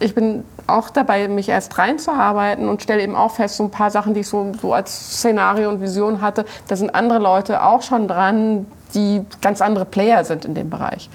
Ich 0.00 0.14
bin 0.14 0.44
auch 0.66 0.90
dabei, 0.90 1.28
mich 1.28 1.48
erst 1.48 1.78
reinzuarbeiten 1.78 2.68
und 2.68 2.82
stelle 2.82 3.02
eben 3.02 3.14
auch 3.14 3.30
fest, 3.30 3.56
so 3.56 3.64
ein 3.64 3.70
paar 3.70 3.90
Sachen, 3.90 4.14
die 4.14 4.20
ich 4.20 4.28
so, 4.28 4.52
so 4.60 4.74
als 4.74 5.18
Szenario 5.18 5.70
und 5.70 5.80
Vision 5.80 6.20
hatte, 6.20 6.44
da 6.66 6.76
sind 6.76 6.94
andere 6.94 7.18
Leute 7.18 7.62
auch 7.62 7.82
schon 7.82 8.08
dran, 8.08 8.66
die 8.94 9.24
ganz 9.40 9.62
andere 9.62 9.84
Player 9.84 10.24
sind 10.24 10.44
in 10.44 10.54
dem 10.54 10.68
Bereich. 10.68 11.08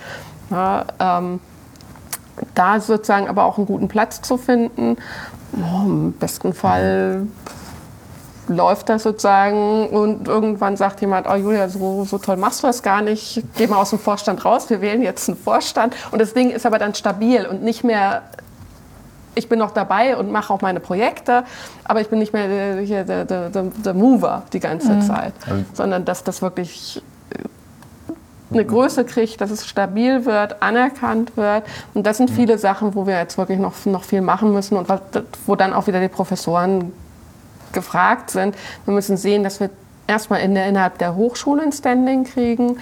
Ja, 0.50 0.86
ähm, 1.00 1.42
da 2.56 2.80
sozusagen 2.80 3.28
aber 3.28 3.44
auch 3.44 3.58
einen 3.58 3.68
guten 3.68 3.88
Platz 3.88 4.22
zu 4.22 4.38
finden, 4.38 4.98
oh, 5.54 5.82
im 5.84 6.14
besten 6.14 6.54
Fall 6.54 7.28
läuft 8.52 8.90
das 8.90 9.04
sozusagen 9.04 9.88
und 9.88 10.28
irgendwann 10.28 10.78
sagt 10.78 11.02
jemand, 11.02 11.28
oh 11.28 11.36
Julia, 11.36 11.70
so, 11.70 12.06
so 12.06 12.18
toll 12.18 12.38
machst 12.38 12.64
du 12.64 12.68
das 12.68 12.84
gar 12.84 13.02
nicht, 13.02 13.44
geh 13.58 13.68
mal 13.68 13.78
aus 13.78 13.92
dem 13.92 14.00
Vorstand 14.00 14.44
raus, 14.46 14.70
wir 14.70 14.82
wählen 14.82 15.02
jetzt 15.02 15.28
einen 15.30 15.38
Vorstand 15.38 15.96
und 16.12 16.20
das 16.20 16.34
Ding 16.34 16.50
ist 16.50 16.66
aber 16.66 16.80
dann 16.80 16.94
stabil 16.94 17.46
und 17.46 17.64
nicht 17.64 17.84
mehr 17.84 18.24
ich 19.34 19.48
bin 19.48 19.60
noch 19.60 19.72
dabei 19.72 20.18
und 20.18 20.30
mache 20.30 20.54
auch 20.54 20.62
meine 20.62 20.82
Projekte, 20.82 21.46
aber 21.86 22.02
ich 22.02 22.10
bin 22.10 22.20
nicht 22.20 22.34
mehr 22.34 22.50
der, 22.84 23.06
der, 23.06 23.26
der, 23.26 23.50
der 23.50 23.94
Mover 23.94 24.44
die 24.52 24.60
ganze 24.60 24.92
mhm. 24.92 25.02
Zeit, 25.04 25.34
also 25.50 25.64
sondern 25.74 26.04
dass 26.04 26.26
das 26.26 26.42
wirklich 26.42 27.02
eine 28.52 28.66
Größe 28.66 29.06
kriegt, 29.06 29.40
dass 29.42 29.52
es 29.52 29.66
stabil 29.66 30.26
wird, 30.26 30.62
anerkannt 30.62 31.38
wird. 31.38 31.64
Und 31.94 32.06
das 32.06 32.18
sind 32.18 32.30
mhm. 32.30 32.36
viele 32.36 32.58
Sachen, 32.58 32.96
wo 32.96 33.08
wir 33.08 33.18
jetzt 33.18 33.38
wirklich 33.38 33.60
noch, 33.60 33.74
noch 33.86 34.04
viel 34.04 34.22
machen 34.22 34.52
müssen 34.54 34.78
und 34.78 34.88
wo 35.46 35.56
dann 35.56 35.74
auch 35.74 35.88
wieder 35.88 36.02
die 36.02 36.10
Professoren 36.10 36.92
gefragt 37.74 38.32
sind. 38.32 38.56
Wir 38.86 38.94
müssen 38.94 39.18
sehen, 39.18 39.44
dass 39.44 39.60
wir 39.60 39.70
erstmal 40.08 40.42
in 40.42 40.56
der, 40.56 40.68
innerhalb 40.68 40.98
der 40.98 41.16
Hochschule 41.16 41.64
ein 41.64 41.72
Standing 41.72 42.26
kriegen 42.26 42.78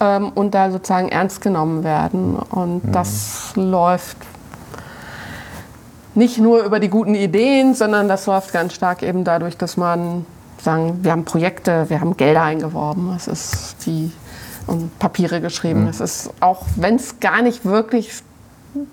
ähm, 0.00 0.30
und 0.34 0.54
da 0.54 0.70
sozusagen 0.70 1.08
ernst 1.08 1.40
genommen 1.40 1.84
werden. 1.84 2.36
Und 2.36 2.84
mhm. 2.84 2.92
das 2.92 3.52
läuft 3.54 4.18
nicht 6.14 6.38
nur 6.38 6.64
über 6.64 6.80
die 6.80 6.88
guten 6.88 7.14
Ideen, 7.14 7.74
sondern 7.74 8.08
das 8.08 8.26
läuft 8.26 8.52
ganz 8.52 8.72
stark 8.72 9.02
eben 9.02 9.24
dadurch, 9.24 9.56
dass 9.56 9.76
man 9.76 10.24
sagen, 10.58 11.00
wir 11.02 11.12
haben 11.12 11.24
Projekte, 11.24 11.88
wir 11.90 12.00
haben 12.00 12.16
Gelder 12.16 12.42
eingeworben, 12.42 13.12
es 13.14 13.28
ist 13.28 13.86
die 13.86 14.10
und 14.66 14.98
Papiere 14.98 15.40
geschrieben. 15.40 15.82
Mhm. 15.82 15.88
Es 15.88 16.00
ist 16.00 16.30
auch, 16.40 16.62
wenn 16.76 16.96
es 16.96 17.20
gar 17.20 17.42
nicht 17.42 17.64
wirklich 17.64 18.22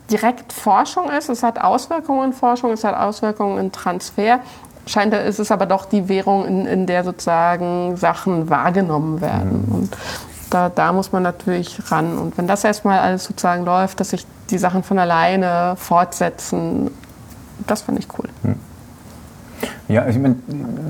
direkt 0.09 0.53
Forschung 0.53 1.09
ist, 1.09 1.29
es 1.29 1.43
hat 1.43 1.59
Auswirkungen 1.59 2.25
in 2.25 2.33
Forschung, 2.33 2.71
es 2.71 2.83
hat 2.83 2.95
Auswirkungen 2.95 3.57
in 3.57 3.71
Transfer, 3.71 4.39
scheint 4.85 5.13
ist 5.13 5.39
es 5.39 5.51
aber 5.51 5.65
doch 5.65 5.85
die 5.85 6.09
Währung, 6.09 6.45
in, 6.45 6.65
in 6.65 6.85
der 6.85 7.03
sozusagen 7.03 7.95
Sachen 7.97 8.49
wahrgenommen 8.49 9.21
werden. 9.21 9.65
Mhm. 9.67 9.75
Und 9.75 9.97
da, 10.49 10.69
da 10.69 10.93
muss 10.93 11.11
man 11.11 11.23
natürlich 11.23 11.79
ran. 11.91 12.17
Und 12.17 12.37
wenn 12.37 12.47
das 12.47 12.63
erstmal 12.63 12.99
alles 12.99 13.23
sozusagen 13.23 13.65
läuft, 13.65 13.99
dass 13.99 14.09
sich 14.09 14.25
die 14.49 14.57
Sachen 14.57 14.83
von 14.83 14.99
alleine 14.99 15.75
fortsetzen, 15.77 16.91
das 17.65 17.81
finde 17.83 18.01
ich 18.01 18.07
cool. 18.17 18.29
Mhm. 18.43 18.59
Ja, 19.93 20.07
ich 20.07 20.17
meine, 20.17 20.35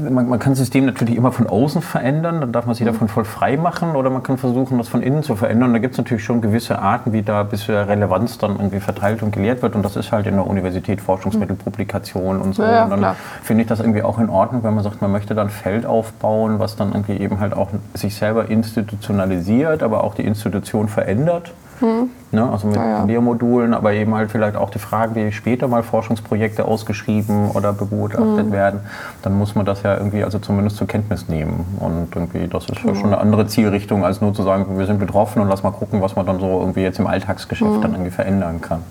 man, 0.10 0.30
man, 0.30 0.39
kann 0.39 0.54
das 0.54 0.60
System 0.60 0.86
natürlich 0.86 1.18
immer 1.18 1.34
von 1.34 1.46
außen 1.46 1.82
verändern, 1.82 2.39
dann 2.39 2.54
darf 2.54 2.66
man 2.66 2.74
sich 2.74 2.86
mhm. 2.86 2.92
davon 2.94 3.08
voll 3.10 3.26
frei 3.26 3.58
machen 3.58 3.98
oder 3.98 4.10
man 4.10 4.24
kann 4.24 4.38
versuchen, 4.38 4.78
das 4.78 4.88
von 4.88 5.02
innen 5.02 5.24
zu 5.24 5.36
verändern. 5.36 5.74
Da 5.74 5.80
gibt 5.80 5.94
es 5.94 5.98
natürlich 5.98 6.24
schon 6.24 6.39
gewisse 6.39 6.80
Arten, 6.80 7.12
wie 7.12 7.22
da 7.22 7.44
bisher 7.44 7.89
Relevanz 7.89 8.38
dann 8.38 8.52
irgendwie 8.52 8.80
verteilt 8.80 9.22
und 9.22 9.32
gelehrt 9.32 9.62
wird 9.62 9.76
und 9.76 9.84
das 9.84 9.98
ist 9.98 10.13
halt 10.13 10.26
in 10.26 10.36
der 10.36 10.48
Universität 10.48 11.02
Forschungsmittelpublikation 11.02 12.42
und 12.42 12.56
so. 12.56 12.63
Ja, 12.63 12.86
und 12.86 13.02
dann 13.02 13.16
finde 13.42 13.63
ich 13.63 13.68
das 13.68 13.82
irgendwie 13.82 14.04
auch 14.04 14.20
in 14.20 14.30
Ordnung, 14.30 14.63
wenn 14.63 14.74
man 14.74 14.86
sagt, 14.86 15.02
man 15.02 15.12
möchte 15.12 15.36
dann 15.36 15.50
Feld 15.50 15.86
aufbauen, 15.86 16.60
was 16.60 16.78
dann 16.78 16.94
irgendwie 16.94 17.18
eben 17.18 17.42
halt 17.42 17.54
auch 17.54 17.72
sich 17.96 18.16
selber 18.16 18.50
institutionalisiert, 18.50 19.84
aber 19.84 20.06
auch 20.06 20.16
die 20.16 20.24
Institution 20.24 20.88
verändert. 20.88 21.52
Mhm. 21.82 22.10
Ne, 22.32 22.50
also 22.50 22.68
mit 22.68 22.78
ja, 22.78 22.88
ja. 22.88 23.04
Lehrmodulen, 23.04 23.74
aber 23.74 23.94
eben 23.94 24.16
halt 24.16 24.32
vielleicht 24.32 24.56
auch 24.56 24.72
die 24.72 24.80
Frage, 24.80 25.16
wie 25.16 25.32
später 25.32 25.68
mal 25.68 25.84
Forschungsprojekte 25.84 26.66
ausgeschrieben 26.66 27.52
oder 27.52 27.74
begutachtet 27.74 28.48
mhm. 28.48 28.52
werden, 28.52 28.80
dann 29.21 29.38
muss 29.38 29.56
man 29.56 29.65
das 29.65 29.84
ja 29.84 29.95
irgendwie 29.97 30.23
also 30.23 30.39
zumindest 30.39 30.77
zur 30.77 30.88
Kenntnis 30.88 31.27
nehmen. 31.27 31.65
Und 31.79 32.15
irgendwie, 32.15 32.47
das 32.47 32.69
ist 32.69 32.84
ja 32.84 32.95
schon 32.95 33.08
eine 33.08 33.17
andere 33.17 33.47
Zielrichtung, 33.47 34.03
als 34.03 34.21
nur 34.21 34.34
zu 34.34 34.43
sagen, 34.43 34.77
wir 34.77 34.86
sind 34.86 34.99
betroffen 34.99 35.41
und 35.41 35.49
lass 35.49 35.63
mal 35.63 35.71
gucken, 35.71 36.01
was 36.01 36.15
man 36.15 36.25
dann 36.25 36.39
so 36.39 36.60
irgendwie 36.60 36.82
jetzt 36.82 36.99
im 36.99 37.08
Alltagsgeschäft 37.08 37.71
mhm. 37.71 37.82
dann 37.82 37.91
irgendwie 37.93 38.12
verändern 38.12 38.62
kann. 38.62 38.84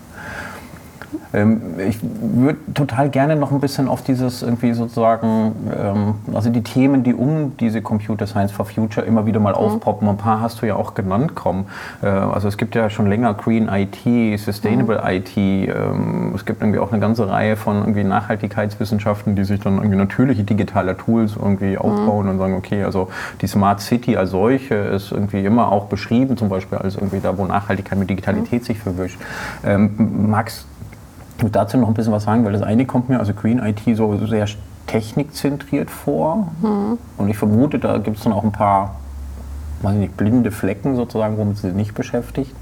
Ähm, 1.33 1.61
ich 1.79 1.99
würde 2.01 2.59
total 2.73 3.09
gerne 3.09 3.35
noch 3.35 3.51
ein 3.51 3.59
bisschen 3.59 3.87
auf 3.87 4.03
dieses 4.03 4.41
irgendwie 4.41 4.73
sozusagen, 4.73 5.53
ähm, 5.75 6.15
also 6.33 6.49
die 6.49 6.61
Themen, 6.61 7.03
die 7.03 7.13
um 7.13 7.57
diese 7.57 7.81
Computer 7.81 8.27
Science 8.27 8.51
for 8.51 8.65
Future 8.65 9.05
immer 9.05 9.25
wieder 9.25 9.39
mal 9.39 9.51
mhm. 9.51 9.57
aufpoppen. 9.57 10.07
Ein 10.07 10.17
paar 10.17 10.41
hast 10.41 10.61
du 10.61 10.67
ja 10.67 10.75
auch 10.75 10.93
genannt, 10.93 11.35
kommen. 11.35 11.65
Äh, 12.01 12.07
also 12.07 12.47
es 12.47 12.57
gibt 12.57 12.75
ja 12.75 12.89
schon 12.89 13.07
länger 13.07 13.33
Green 13.33 13.67
IT, 13.69 14.39
Sustainable 14.39 14.97
mhm. 14.97 15.07
IT. 15.07 15.37
Ähm, 15.37 16.31
es 16.35 16.45
gibt 16.45 16.61
irgendwie 16.61 16.79
auch 16.79 16.91
eine 16.91 16.99
ganze 16.99 17.29
Reihe 17.29 17.55
von 17.55 17.77
irgendwie 17.77 18.03
Nachhaltigkeitswissenschaften, 18.03 19.35
die 19.35 19.43
sich 19.43 19.59
dann 19.59 19.77
irgendwie 19.77 19.97
natürliche 19.97 20.43
digitale 20.43 20.97
Tools 20.97 21.35
irgendwie 21.35 21.71
mhm. 21.71 21.77
aufbauen 21.77 22.25
mhm. 22.25 22.31
und 22.31 22.37
sagen, 22.37 22.55
okay, 22.55 22.83
also 22.83 23.09
die 23.41 23.47
Smart 23.47 23.81
City 23.81 24.17
als 24.17 24.31
solche 24.31 24.75
ist 24.75 25.11
irgendwie 25.11 25.43
immer 25.43 25.71
auch 25.71 25.85
beschrieben, 25.85 26.37
zum 26.37 26.49
Beispiel 26.49 26.77
als 26.77 26.95
irgendwie 26.95 27.19
da, 27.19 27.37
wo 27.37 27.45
Nachhaltigkeit 27.45 27.97
mit 27.97 28.09
Digitalität 28.09 28.61
mhm. 28.61 28.65
sich 28.65 28.79
verwischt. 28.79 29.19
Ähm, 29.65 30.29
magst 30.29 30.65
ich 31.43 31.47
würde 31.47 31.59
dazu 31.59 31.77
noch 31.77 31.89
ein 31.89 31.93
bisschen 31.93 32.13
was 32.13 32.23
sagen, 32.23 32.45
weil 32.45 32.53
das 32.53 32.61
eine 32.61 32.85
kommt 32.85 33.09
mir, 33.09 33.19
also 33.19 33.33
Green 33.33 33.59
IT, 33.59 33.81
so 33.97 34.17
sehr 34.25 34.47
technikzentriert 34.87 35.91
vor. 35.91 36.47
Mhm. 36.61 36.97
Und 37.17 37.27
ich 37.27 37.37
vermute, 37.37 37.79
da 37.79 37.97
gibt 37.97 38.17
es 38.17 38.23
dann 38.23 38.31
auch 38.31 38.45
ein 38.45 38.53
paar, 38.53 38.95
weiß 39.81 39.95
nicht, 39.95 40.15
blinde 40.15 40.51
Flecken 40.51 40.95
sozusagen, 40.95 41.37
womit 41.37 41.57
sie 41.57 41.67
sich 41.67 41.75
nicht 41.75 41.95
beschäftigt. 41.95 42.55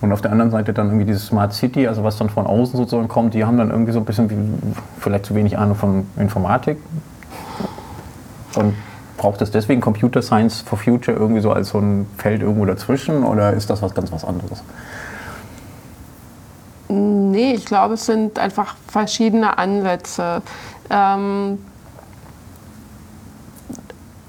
Und 0.00 0.10
auf 0.10 0.22
der 0.22 0.32
anderen 0.32 0.50
Seite 0.50 0.72
dann 0.72 0.86
irgendwie 0.86 1.04
dieses 1.04 1.26
Smart 1.26 1.52
City, 1.52 1.86
also 1.86 2.02
was 2.02 2.16
dann 2.16 2.30
von 2.30 2.46
außen 2.46 2.78
sozusagen 2.78 3.08
kommt, 3.08 3.34
die 3.34 3.44
haben 3.44 3.58
dann 3.58 3.70
irgendwie 3.70 3.92
so 3.92 3.98
ein 3.98 4.06
bisschen 4.06 4.30
wie, 4.30 4.36
vielleicht 4.98 5.26
zu 5.26 5.34
wenig 5.34 5.58
Ahnung 5.58 5.76
von 5.76 6.06
Informatik. 6.16 6.78
Und 8.56 8.74
braucht 9.18 9.42
es 9.42 9.50
deswegen 9.50 9.82
Computer 9.82 10.22
Science 10.22 10.62
for 10.62 10.78
Future 10.78 11.14
irgendwie 11.14 11.42
so 11.42 11.52
als 11.52 11.68
so 11.68 11.78
ein 11.78 12.06
Feld 12.16 12.40
irgendwo 12.40 12.64
dazwischen 12.64 13.22
oder 13.22 13.52
ist 13.52 13.68
das 13.68 13.82
was 13.82 13.94
ganz 13.94 14.10
was 14.10 14.24
anderes? 14.24 14.62
Nee, 17.30 17.52
ich 17.54 17.64
glaube, 17.64 17.94
es 17.94 18.06
sind 18.06 18.38
einfach 18.38 18.76
verschiedene 18.88 19.56
Ansätze. 19.58 20.42
Ähm, 20.90 21.64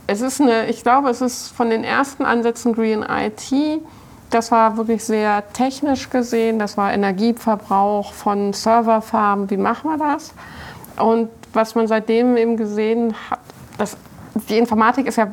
es 0.07 0.21
ist 0.21 0.41
eine, 0.41 0.67
ich 0.67 0.83
glaube, 0.83 1.09
es 1.09 1.21
ist 1.21 1.49
von 1.49 1.69
den 1.69 1.83
ersten 1.83 2.23
Ansätzen 2.25 2.73
Green 2.73 3.03
IT, 3.03 3.81
das 4.29 4.51
war 4.51 4.77
wirklich 4.77 5.03
sehr 5.03 5.43
technisch 5.53 6.09
gesehen, 6.09 6.59
das 6.59 6.77
war 6.77 6.93
Energieverbrauch 6.93 8.13
von 8.13 8.53
Serverfarmen, 8.53 9.49
wie 9.49 9.57
machen 9.57 9.89
wir 9.89 9.97
das? 9.97 10.33
Und 10.97 11.29
was 11.53 11.75
man 11.75 11.87
seitdem 11.87 12.37
eben 12.37 12.55
gesehen 12.55 13.13
hat, 13.29 13.39
dass 13.77 13.97
die 14.49 14.57
Informatik 14.57 15.07
ist 15.07 15.17
ja 15.17 15.31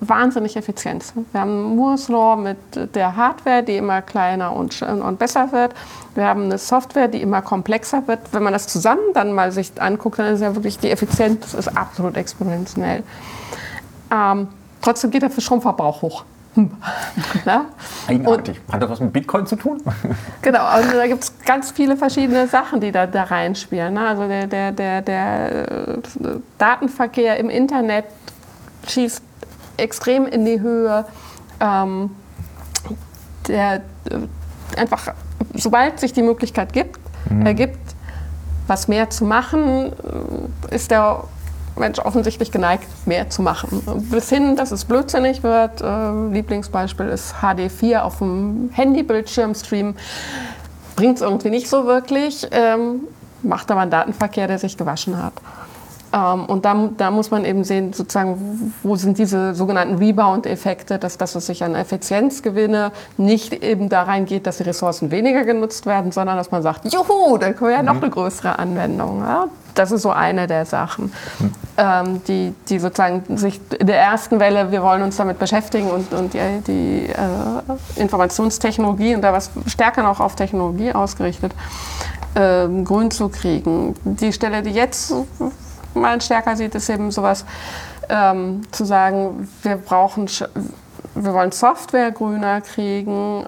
wahnsinnig 0.00 0.56
effizient. 0.56 1.04
Wir 1.32 1.40
haben 1.40 1.76
Moore's 1.76 2.08
Law 2.08 2.36
mit 2.36 2.58
der 2.94 3.16
Hardware, 3.16 3.62
die 3.62 3.76
immer 3.76 4.02
kleiner 4.02 4.54
und, 4.54 4.80
und 4.82 5.18
besser 5.18 5.52
wird. 5.52 5.74
Wir 6.14 6.26
haben 6.26 6.44
eine 6.44 6.58
Software, 6.58 7.08
die 7.08 7.20
immer 7.20 7.42
komplexer 7.42 8.06
wird. 8.06 8.20
Wenn 8.32 8.42
man 8.42 8.52
das 8.52 8.66
zusammen 8.66 9.02
dann 9.14 9.32
mal 9.32 9.52
sich 9.52 9.72
anguckt, 9.80 10.18
dann 10.18 10.34
ist 10.34 10.40
ja 10.40 10.54
wirklich 10.54 10.78
die 10.78 10.90
Effizienz 10.90 11.54
ist 11.54 11.76
absolut 11.76 12.16
exponentiell. 12.16 13.02
Ähm, 14.12 14.48
trotzdem 14.80 15.10
geht 15.10 15.22
der 15.22 15.30
Stromverbrauch 15.30 16.02
hoch. 16.02 16.24
Eigenartig. 18.06 18.60
Und, 18.66 18.72
Hat 18.72 18.82
das 18.82 18.90
was 18.90 19.00
mit 19.00 19.12
Bitcoin 19.12 19.46
zu 19.46 19.56
tun? 19.56 19.82
genau, 20.42 20.64
also 20.64 20.92
da 20.92 21.06
gibt 21.06 21.24
es 21.24 21.32
ganz 21.44 21.72
viele 21.72 21.96
verschiedene 21.96 22.46
Sachen, 22.46 22.80
die 22.80 22.92
da, 22.92 23.06
da 23.06 23.24
reinspielen. 23.24 23.94
Ne? 23.94 24.06
Also 24.06 24.28
der, 24.28 24.46
der, 24.46 24.70
der, 24.72 25.02
der 25.02 25.68
äh, 25.68 25.98
Datenverkehr 26.58 27.38
im 27.38 27.50
Internet 27.50 28.04
schießt 28.86 29.22
extrem 29.76 30.26
in 30.26 30.44
die 30.44 30.60
Höhe. 30.60 31.04
Ähm, 31.60 32.10
der, 33.48 33.82
äh, 34.10 34.78
einfach, 34.78 35.14
sobald 35.54 36.00
sich 36.00 36.12
die 36.12 36.22
Möglichkeit 36.22 36.72
gibt, 36.72 36.98
mhm. 37.30 37.46
ergibt, 37.46 37.94
was 38.66 38.88
mehr 38.88 39.10
zu 39.10 39.24
machen, 39.24 39.92
äh, 40.70 40.74
ist 40.74 40.90
der 40.90 41.24
Mensch 41.76 41.98
offensichtlich 41.98 42.52
geneigt, 42.52 42.86
mehr 43.06 43.30
zu 43.30 43.42
machen. 43.42 43.82
Bis 44.10 44.28
hin, 44.28 44.56
dass 44.56 44.70
es 44.70 44.84
blödsinnig 44.84 45.42
wird. 45.42 45.80
Äh, 45.80 46.32
Lieblingsbeispiel 46.32 47.06
ist 47.06 47.34
HD4 47.42 48.00
auf 48.00 48.18
dem 48.18 48.70
Handybildschirm 48.72 49.54
streamen. 49.54 49.96
Bringt 50.96 51.16
es 51.16 51.22
irgendwie 51.22 51.50
nicht 51.50 51.68
so 51.68 51.86
wirklich, 51.86 52.46
ähm, 52.52 53.00
macht 53.42 53.70
aber 53.70 53.80
einen 53.80 53.90
Datenverkehr, 53.90 54.46
der 54.46 54.58
sich 54.58 54.76
gewaschen 54.76 55.20
hat. 55.20 55.32
Ähm, 56.14 56.46
und 56.46 56.64
da, 56.64 56.90
da, 56.96 57.10
muss 57.10 57.30
man 57.30 57.44
eben 57.44 57.64
sehen, 57.64 57.92
sozusagen, 57.92 58.72
wo 58.82 58.94
sind 58.94 59.18
diese 59.18 59.54
sogenannten 59.54 59.96
Rebound-Effekte, 59.96 60.98
dass 60.98 61.18
das, 61.18 61.34
was 61.34 61.46
sich 61.46 61.64
an 61.64 61.74
Effizienzgewinne 61.74 62.92
nicht 63.16 63.52
eben 63.52 63.88
da 63.88 64.04
reingeht, 64.04 64.46
dass 64.46 64.58
die 64.58 64.62
Ressourcen 64.62 65.10
weniger 65.10 65.44
genutzt 65.44 65.86
werden, 65.86 66.12
sondern 66.12 66.36
dass 66.36 66.52
man 66.52 66.62
sagt, 66.62 66.92
juhu, 66.92 67.36
dann 67.38 67.56
können 67.56 67.70
wir 67.70 67.76
ja 67.78 67.82
noch 67.82 67.94
mhm. 67.94 68.04
eine 68.04 68.10
größere 68.10 68.58
Anwendung. 68.58 69.22
Ja? 69.22 69.48
Das 69.74 69.90
ist 69.90 70.02
so 70.02 70.10
eine 70.10 70.46
der 70.46 70.66
Sachen, 70.66 71.12
mhm. 71.40 71.52
ähm, 71.78 72.22
die, 72.28 72.54
die 72.68 72.78
sozusagen 72.78 73.36
sich 73.36 73.60
in 73.76 73.88
der 73.88 73.98
ersten 73.98 74.38
Welle, 74.38 74.70
wir 74.70 74.84
wollen 74.84 75.02
uns 75.02 75.16
damit 75.16 75.40
beschäftigen 75.40 75.90
und, 75.90 76.12
und 76.12 76.32
die, 76.32 76.38
die 76.64 77.08
äh, 77.08 78.00
Informationstechnologie 78.00 79.16
und 79.16 79.22
da 79.22 79.32
was 79.32 79.50
stärker 79.66 80.04
noch 80.04 80.20
auf 80.20 80.36
Technologie 80.36 80.92
ausgerichtet, 80.92 81.52
ähm, 82.36 82.84
grün 82.84 83.10
zu 83.10 83.28
kriegen. 83.30 83.96
Die 84.04 84.32
Stelle, 84.32 84.62
die 84.62 84.70
jetzt 84.70 85.12
man 85.94 86.20
stärker 86.20 86.56
sieht, 86.56 86.74
ist 86.74 86.90
eben 86.90 87.10
sowas 87.10 87.46
ähm, 88.08 88.62
zu 88.70 88.84
sagen, 88.84 89.48
wir 89.62 89.76
brauchen, 89.76 90.28
wir 91.14 91.32
wollen 91.32 91.52
Software 91.52 92.10
grüner 92.10 92.60
kriegen, 92.60 93.46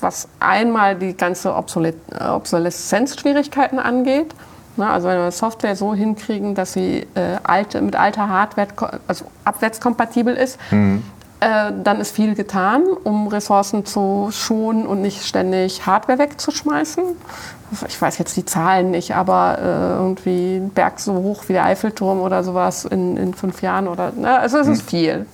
was 0.00 0.28
einmal 0.40 0.96
die 0.96 1.16
ganze 1.16 1.54
Obsoleszenzschwierigkeiten 1.54 3.78
angeht. 3.78 4.34
Ne, 4.76 4.88
also 4.88 5.08
wenn 5.08 5.18
wir 5.18 5.30
Software 5.30 5.74
so 5.74 5.94
hinkriegen, 5.94 6.54
dass 6.54 6.74
sie 6.74 7.06
äh, 7.14 7.38
alte, 7.44 7.80
mit 7.80 7.96
alter 7.96 8.28
Hardware 8.28 8.68
also 9.06 9.24
abwärtskompatibel 9.44 10.34
ist, 10.34 10.58
mhm. 10.70 11.02
äh, 11.40 11.72
dann 11.82 11.98
ist 11.98 12.14
viel 12.14 12.34
getan, 12.34 12.84
um 13.04 13.28
Ressourcen 13.28 13.86
zu 13.86 14.28
schonen 14.32 14.86
und 14.86 15.00
nicht 15.00 15.24
ständig 15.24 15.86
Hardware 15.86 16.18
wegzuschmeißen 16.18 17.04
ich 17.86 18.00
weiß 18.00 18.18
jetzt 18.18 18.36
die 18.36 18.44
Zahlen 18.44 18.90
nicht, 18.90 19.14
aber 19.14 19.58
äh, 19.58 19.96
irgendwie 19.96 20.56
ein 20.56 20.70
Berg 20.70 21.00
so 21.00 21.14
hoch 21.14 21.44
wie 21.48 21.52
der 21.52 21.64
Eiffelturm 21.64 22.20
oder 22.20 22.44
sowas 22.44 22.84
in, 22.84 23.16
in 23.16 23.34
fünf 23.34 23.62
Jahren 23.62 23.88
oder, 23.88 24.12
ne? 24.12 24.38
also 24.38 24.58
es 24.58 24.68
ist 24.68 24.82
hm. 24.82 24.88
viel. 24.88 25.26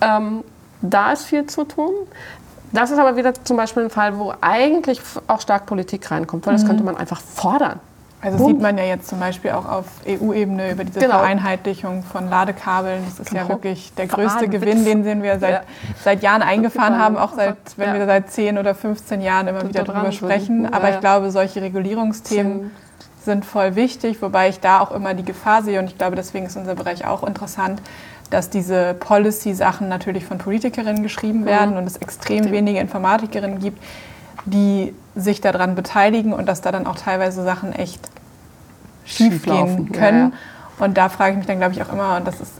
Ähm, 0.00 0.44
da 0.82 1.12
ist 1.12 1.24
viel 1.24 1.46
zu 1.46 1.64
tun. 1.64 1.92
Das 2.72 2.90
ist 2.90 2.98
aber 2.98 3.16
wieder 3.16 3.32
zum 3.44 3.56
Beispiel 3.56 3.84
ein 3.84 3.90
Fall, 3.90 4.18
wo 4.18 4.34
eigentlich 4.40 5.00
auch 5.28 5.40
stark 5.40 5.66
Politik 5.66 6.10
reinkommt, 6.10 6.46
weil 6.46 6.54
das 6.54 6.64
mhm. 6.64 6.68
könnte 6.68 6.84
man 6.84 6.96
einfach 6.96 7.20
fordern. 7.20 7.80
Also 8.22 8.38
Boom. 8.38 8.52
sieht 8.52 8.60
man 8.60 8.78
ja 8.78 8.84
jetzt 8.84 9.08
zum 9.08 9.20
Beispiel 9.20 9.50
auch 9.50 9.66
auf 9.66 9.84
EU-Ebene 10.06 10.72
über 10.72 10.84
diese 10.84 11.00
genau. 11.00 11.18
Vereinheitlichung 11.18 12.02
von 12.02 12.30
Ladekabeln. 12.30 13.04
Das 13.04 13.20
ist 13.20 13.30
genau. 13.30 13.42
ja 13.42 13.48
wirklich 13.50 13.92
der 13.94 14.06
größte 14.06 14.48
Gewinn, 14.48 14.84
den 14.84 15.22
wir 15.22 15.38
seit, 15.38 15.50
ja. 15.50 15.60
seit 16.02 16.22
Jahren 16.22 16.42
eingefahren 16.42 16.98
haben, 16.98 17.18
auch 17.18 17.34
seit, 17.34 17.56
wenn 17.76 17.88
ja. 17.88 17.94
wir 17.94 18.06
seit 18.06 18.30
10 18.30 18.58
oder 18.58 18.74
15 18.74 19.20
Jahren 19.20 19.48
immer 19.48 19.68
wieder 19.68 19.84
darüber 19.84 20.12
sprechen. 20.12 20.62
Sind. 20.62 20.74
Aber 20.74 20.90
ich 20.90 21.00
glaube, 21.00 21.30
solche 21.30 21.60
Regulierungsthemen 21.60 22.70
sind 23.26 23.44
voll 23.44 23.76
wichtig, 23.76 24.22
wobei 24.22 24.48
ich 24.48 24.60
da 24.60 24.80
auch 24.80 24.92
immer 24.92 25.12
die 25.12 25.24
Gefahr 25.24 25.62
sehe 25.62 25.78
und 25.78 25.86
ich 25.86 25.98
glaube, 25.98 26.16
deswegen 26.16 26.46
ist 26.46 26.56
unser 26.56 26.74
Bereich 26.74 27.06
auch 27.06 27.22
interessant, 27.22 27.82
dass 28.30 28.50
diese 28.50 28.94
Policy-Sachen 28.94 29.88
natürlich 29.88 30.24
von 30.24 30.38
Politikerinnen 30.38 31.02
geschrieben 31.02 31.44
werden 31.44 31.72
mhm. 31.72 31.78
und 31.78 31.86
es 31.86 31.96
extrem 31.98 32.50
wenige 32.50 32.80
Informatikerinnen 32.80 33.58
gibt, 33.58 33.82
die 34.46 34.94
sich 35.14 35.40
daran 35.40 35.74
beteiligen 35.74 36.32
und 36.32 36.46
dass 36.46 36.60
da 36.60 36.72
dann 36.72 36.86
auch 36.86 36.96
teilweise 36.96 37.44
Sachen 37.44 37.72
echt 37.72 38.00
schiefgehen 39.04 39.92
können. 39.92 40.30
Ja, 40.30 40.36
ja. 40.78 40.84
Und 40.84 40.96
da 40.96 41.08
frage 41.08 41.32
ich 41.32 41.38
mich 41.38 41.46
dann, 41.46 41.58
glaube 41.58 41.74
ich, 41.74 41.82
auch 41.82 41.92
immer, 41.92 42.16
und 42.16 42.26
das 42.26 42.40
ist 42.40 42.52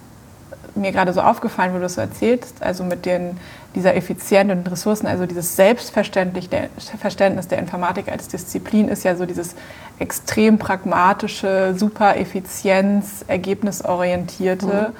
mir 0.75 0.93
gerade 0.93 1.13
so 1.13 1.21
aufgefallen, 1.21 1.75
wo 1.75 1.79
du 1.79 1.85
es 1.85 1.95
so 1.95 2.01
erzählst, 2.01 2.63
also 2.63 2.85
mit 2.85 3.07
den, 3.07 3.39
dieser 3.75 3.95
Effizienz 3.95 4.53
und 4.53 4.71
Ressourcen, 4.71 5.07
also 5.07 5.27
dieses 5.27 5.57
Selbstverständnis 5.57 6.49
der, 6.49 6.69
Verständnis 6.99 7.49
der 7.49 7.59
Informatik 7.59 8.11
als 8.11 8.29
Disziplin 8.29 8.89
ist 8.89 9.05
ja 9.05 9.17
so 9.17 9.27
dieses 9.27 9.55
extrem 9.99 10.59
pragmatische, 10.59 11.75
super 11.77 12.17
Effizienz, 12.17 13.25
ergebnisorientierte. 13.27 14.91
Mhm. 14.91 14.97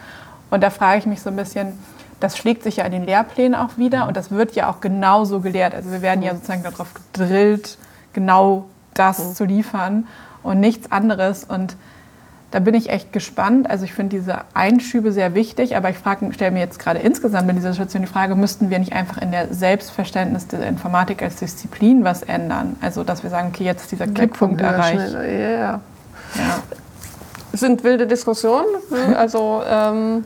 Und 0.51 0.63
da 0.63 0.71
frage 0.71 1.01
ich 1.01 1.07
mich 1.07 1.21
so 1.21 1.31
ein 1.31 1.37
bisschen, 1.37 1.79
das 2.21 2.37
schlägt 2.39 2.63
sich 2.63 2.77
ja 2.77 2.85
in 2.85 2.93
den 2.93 3.05
Lehrplänen 3.05 3.55
auch 3.55 3.77
wieder 3.77 4.03
mhm. 4.03 4.09
und 4.09 4.17
das 4.17 4.31
wird 4.31 4.55
ja 4.55 4.71
auch 4.71 4.81
genauso 4.81 5.41
gelehrt. 5.41 5.75
Also 5.75 5.91
wir 5.91 6.03
werden 6.03 6.23
ja 6.23 6.33
mhm. 6.33 6.37
sozusagen 6.37 6.63
darauf 6.63 6.89
gedrillt, 6.95 7.79
genau 8.13 8.67
das 8.95 9.19
mhm. 9.19 9.35
zu 9.35 9.45
liefern 9.45 10.07
und 10.43 10.61
nichts 10.61 10.91
anderes. 10.91 11.45
Und 11.45 11.77
da 12.51 12.61
bin 12.61 12.75
ich 12.75 12.89
echt 12.89 13.13
gespannt. 13.13 13.69
Also 13.69 13.85
ich 13.85 13.93
finde 13.93 14.17
diese 14.17 14.39
Einschübe 14.55 15.13
sehr 15.13 15.35
wichtig, 15.35 15.77
aber 15.77 15.91
ich 15.91 15.97
stelle 15.99 16.51
mir 16.53 16.61
jetzt 16.61 16.79
gerade 16.79 17.01
insgesamt 17.01 17.51
in 17.51 17.57
dieser 17.57 17.73
Situation 17.73 18.03
die 18.03 18.09
Frage, 18.09 18.35
müssten 18.35 18.71
wir 18.71 18.79
nicht 18.79 18.93
einfach 18.93 19.19
in 19.19 19.31
der 19.31 19.53
Selbstverständnis 19.53 20.47
der 20.47 20.67
Informatik 20.67 21.23
als 21.23 21.37
Disziplin 21.37 22.05
was 22.05 22.23
ändern? 22.23 22.77
Also 22.81 23.05
dass 23.05 23.23
wir 23.23 23.31
sagen, 23.31 23.49
okay, 23.53 23.65
jetzt 23.65 23.83
ist 23.83 23.93
dieser 23.93 24.07
Klickpunkt 24.07 24.61
erreicht. 24.61 25.13
Ja, 25.13 25.23
ja. 25.25 25.81
Es 27.53 27.61
sind 27.61 27.85
wilde 27.85 28.07
Diskussionen. 28.07 28.67
Also 29.17 29.63
ähm, 29.69 30.25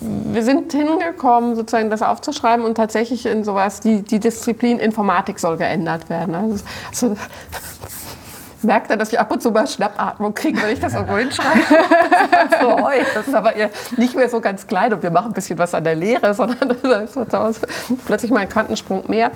wir 0.00 0.42
sind 0.42 0.72
hingekommen, 0.72 1.56
sozusagen 1.56 1.90
das 1.90 2.02
aufzuschreiben 2.02 2.64
und 2.64 2.74
tatsächlich 2.74 3.26
in 3.26 3.44
sowas, 3.44 3.80
die, 3.80 4.02
die 4.02 4.20
Disziplin 4.20 4.78
Informatik 4.78 5.38
soll 5.38 5.56
geändert 5.56 6.08
werden. 6.10 6.34
Also, 6.34 6.64
also 6.90 7.16
merkt 8.62 8.90
er, 8.90 8.96
dass 8.96 9.12
ich 9.12 9.20
ab 9.20 9.30
und 9.30 9.42
zu 9.42 9.50
mal 9.50 9.66
Schnappatmung 9.66 10.34
kriege, 10.34 10.60
wenn 10.62 10.72
ich 10.72 10.80
das 10.80 10.94
irgendwo 10.94 11.16
hinschreibe. 11.16 11.60
das 13.14 13.26
ist 13.26 13.34
aber 13.34 13.52
nicht 13.96 14.14
mehr 14.14 14.28
so 14.28 14.40
ganz 14.40 14.66
klein 14.66 14.92
und 14.92 15.02
wir 15.02 15.10
machen 15.10 15.28
ein 15.28 15.34
bisschen 15.34 15.58
was 15.58 15.74
an 15.74 15.84
der 15.84 15.94
Lehre, 15.94 16.34
sondern 16.34 16.76
das 16.82 17.16
ist 17.56 17.66
plötzlich 18.06 18.30
mal 18.30 18.40
ein 18.40 18.48
Quantensprung 18.48 19.04
mehr. 19.08 19.30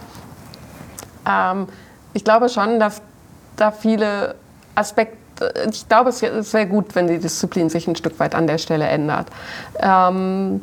Ähm, 1.28 1.68
ich 2.14 2.24
glaube 2.24 2.48
schon, 2.48 2.78
dass 2.78 3.00
da 3.56 3.70
viele 3.70 4.34
Aspekte 4.74 5.21
ich 5.70 5.88
glaube, 5.88 6.10
es 6.10 6.22
wäre 6.22 6.66
gut, 6.66 6.94
wenn 6.94 7.06
die 7.06 7.18
Disziplin 7.18 7.68
sich 7.68 7.86
ein 7.86 7.96
Stück 7.96 8.18
weit 8.18 8.34
an 8.34 8.46
der 8.46 8.58
Stelle 8.58 8.86
ändert. 8.86 9.28
Ähm, 9.78 10.60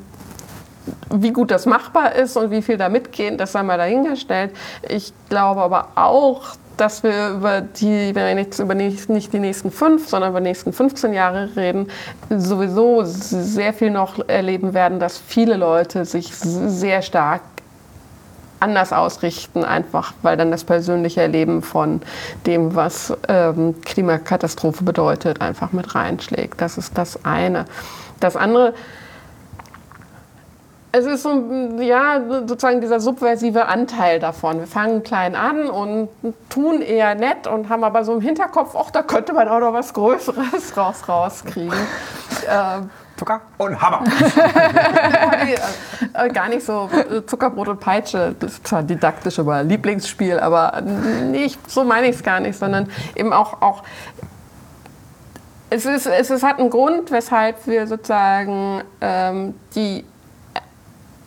wie 1.12 1.32
gut 1.32 1.52
das 1.52 1.66
machbar 1.66 2.16
ist 2.16 2.38
und 2.38 2.52
wie 2.52 2.62
viel 2.62 2.78
da 2.78 2.90
mitgehen, 2.90 3.38
das 3.38 3.52
sei 3.52 3.64
mal 3.64 3.78
dahingestellt. 3.78 4.52
Ich 4.88 5.14
glaube 5.30 5.62
aber 5.62 5.90
auch, 5.96 6.56
dass 6.78 7.04
wir 7.04 7.32
über 7.32 7.62
die, 7.62 8.16
wenn 8.16 8.38
wir 8.38 8.44
jetzt 8.44 8.60
über 8.60 8.74
nicht, 8.74 9.10
nicht 9.10 9.34
die 9.34 9.40
nächsten 9.40 9.70
fünf, 9.70 10.08
sondern 10.08 10.32
über 10.32 10.40
die 10.40 10.48
nächsten 10.48 10.72
15 10.72 11.14
Jahre 11.14 11.50
reden, 11.56 11.88
sowieso 12.30 13.02
sehr 13.04 13.74
viel 13.74 13.92
noch 13.92 14.28
erleben 14.28 14.74
werden, 14.74 15.00
dass 15.00 15.18
viele 15.18 15.58
Leute 15.58 16.06
sich 16.06 16.34
sehr 16.34 17.02
stark 17.02 17.42
anders 18.60 18.94
ausrichten, 18.94 19.64
einfach 19.64 20.14
weil 20.22 20.38
dann 20.38 20.52
das 20.52 20.64
persönliche 20.64 21.22
Erleben 21.22 21.62
von 21.62 22.02
dem, 22.46 22.76
was 22.76 23.14
ähm, 23.28 23.76
Klimakatastrophe 23.84 24.84
bedeutet, 24.84 25.42
einfach 25.42 25.72
mit 25.72 25.96
reinschlägt. 25.96 26.62
Das 26.62 26.78
ist 26.78 26.98
das 26.98 27.24
eine. 27.26 27.66
Das 28.20 28.36
andere, 28.36 28.74
es 30.92 31.06
ist 31.06 31.24
so, 31.24 31.30
ja, 31.80 32.22
sozusagen 32.48 32.82
dieser 32.82 33.00
subversive 33.00 33.68
Anteil 33.68 34.20
davon. 34.20 34.60
Wir 34.60 34.68
fangen 34.68 35.04
klein 35.04 35.36
an 35.36 35.70
und 35.70 36.10
tun 36.50 36.82
eher 36.82 37.14
nett 37.14 37.46
und 37.46 37.70
haben 37.70 37.84
aber 37.84 38.04
so 38.04 38.14
im 38.14 38.22
Hinterkopf, 38.22 38.76
ach, 38.76 38.90
da 38.90 39.04
könnte 39.04 39.34
man 39.34 39.48
auch 39.48 39.60
noch 39.60 39.74
was 39.74 39.94
Größeres 39.94 40.76
raus 40.76 41.08
rauskriegen. 41.08 41.72
äh, 42.48 42.82
Zucker 43.20 43.42
und 43.58 43.80
Hammer. 43.82 44.04
Äh, 46.14 46.30
gar 46.30 46.48
nicht 46.50 46.66
so 46.66 46.90
Zuckerbrot 47.28 47.68
und 47.68 47.80
Peitsche, 47.80 48.36
das 48.40 48.54
ist 48.54 48.68
zwar 48.68 48.84
didaktisch, 48.84 49.38
aber 49.40 49.64
Lieblingsspiel, 49.64 50.40
aber 50.40 50.82
nicht, 50.82 51.70
so 51.70 51.84
meine 51.84 52.08
ich 52.08 52.16
es 52.16 52.24
gar 52.24 52.40
nicht, 52.40 52.58
sondern 52.58 52.90
eben 53.16 53.34
auch, 53.34 53.62
auch 53.62 53.84
es, 55.70 55.86
ist, 55.86 56.08
es 56.08 56.30
ist, 56.30 56.44
hat 56.44 56.60
einen 56.60 56.70
Grund, 56.70 57.12
weshalb 57.12 57.68
wir 57.68 57.88
sozusagen 57.88 58.82
ähm, 59.02 59.56
die 59.76 60.06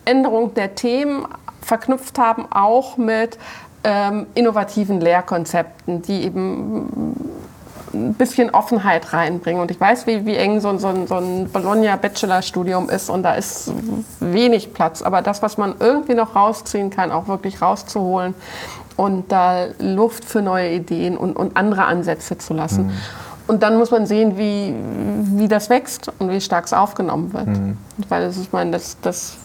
Änderung 0.05 0.53
der 0.53 0.75
Themen 0.75 1.27
verknüpft 1.61 2.17
haben, 2.17 2.51
auch 2.51 2.97
mit 2.97 3.37
ähm, 3.83 4.27
innovativen 4.33 5.01
Lehrkonzepten, 5.01 6.01
die 6.01 6.23
eben 6.23 7.19
ein 7.93 8.13
bisschen 8.13 8.49
Offenheit 8.49 9.13
reinbringen. 9.13 9.61
Und 9.61 9.71
ich 9.71 9.79
weiß, 9.79 10.07
wie, 10.07 10.25
wie 10.25 10.35
eng 10.35 10.59
so, 10.59 10.77
so, 10.77 11.05
so 11.05 11.15
ein 11.15 11.49
Bologna-Bachelorstudium 11.49 12.89
ist 12.89 13.09
und 13.09 13.23
da 13.23 13.33
ist 13.35 13.71
wenig 14.19 14.73
Platz. 14.73 15.01
Aber 15.01 15.21
das, 15.21 15.41
was 15.41 15.57
man 15.57 15.75
irgendwie 15.79 16.15
noch 16.15 16.35
rausziehen 16.35 16.89
kann, 16.89 17.11
auch 17.11 17.27
wirklich 17.27 17.61
rauszuholen 17.61 18.33
und 18.95 19.31
da 19.31 19.65
Luft 19.79 20.25
für 20.25 20.41
neue 20.41 20.71
Ideen 20.71 21.17
und, 21.17 21.35
und 21.35 21.57
andere 21.57 21.85
Ansätze 21.85 22.37
zu 22.37 22.53
lassen. 22.53 22.87
Mhm. 22.87 22.93
Und 23.45 23.63
dann 23.63 23.77
muss 23.77 23.91
man 23.91 24.05
sehen, 24.05 24.37
wie, 24.37 24.73
wie 25.37 25.47
das 25.47 25.69
wächst 25.69 26.11
und 26.19 26.29
wie 26.29 26.39
stark 26.39 26.65
es 26.65 26.73
aufgenommen 26.73 27.33
wird. 27.33 27.47
Mhm. 27.47 27.77
Weil 28.07 28.25
das, 28.25 28.37
ich 28.37 28.51
meine, 28.53 28.71
das, 28.71 28.97
das 29.01 29.37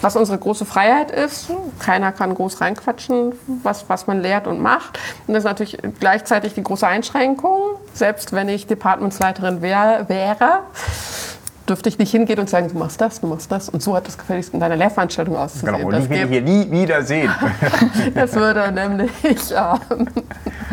was 0.00 0.16
unsere 0.16 0.38
große 0.38 0.64
Freiheit 0.64 1.10
ist. 1.10 1.50
Keiner 1.78 2.12
kann 2.12 2.34
groß 2.34 2.60
reinquatschen, 2.60 3.32
was, 3.62 3.88
was 3.88 4.06
man 4.06 4.20
lehrt 4.20 4.46
und 4.46 4.60
macht. 4.60 4.98
Und 5.26 5.34
das 5.34 5.44
ist 5.44 5.48
natürlich 5.48 5.78
gleichzeitig 5.98 6.54
die 6.54 6.62
große 6.62 6.86
Einschränkung. 6.86 7.60
Selbst 7.92 8.32
wenn 8.32 8.48
ich 8.48 8.66
Departmentsleiterin 8.66 9.62
wär, 9.62 10.08
wäre, 10.08 10.60
dürfte 11.68 11.88
ich 11.88 11.98
nicht 11.98 12.10
hingehen 12.10 12.38
und 12.38 12.48
sagen, 12.48 12.68
du 12.68 12.78
machst 12.78 13.00
das, 13.00 13.20
du 13.20 13.26
machst 13.26 13.50
das. 13.50 13.68
Und 13.68 13.82
so 13.82 13.94
hat 13.94 14.06
das 14.06 14.18
gefälligst 14.18 14.52
in 14.54 14.60
deiner 14.60 14.76
Lehrveranstaltung 14.76 15.36
auszusehen. 15.36 15.74
Genau, 15.74 15.88
und 15.88 15.98
ich 15.98 16.10
will 16.10 16.26
hier 16.28 16.42
nie 16.42 16.70
wieder 16.70 17.02
sehen. 17.02 17.30
das 18.14 18.34
würde 18.34 18.72
nämlich... 18.72 19.10
Ähm, 19.20 20.08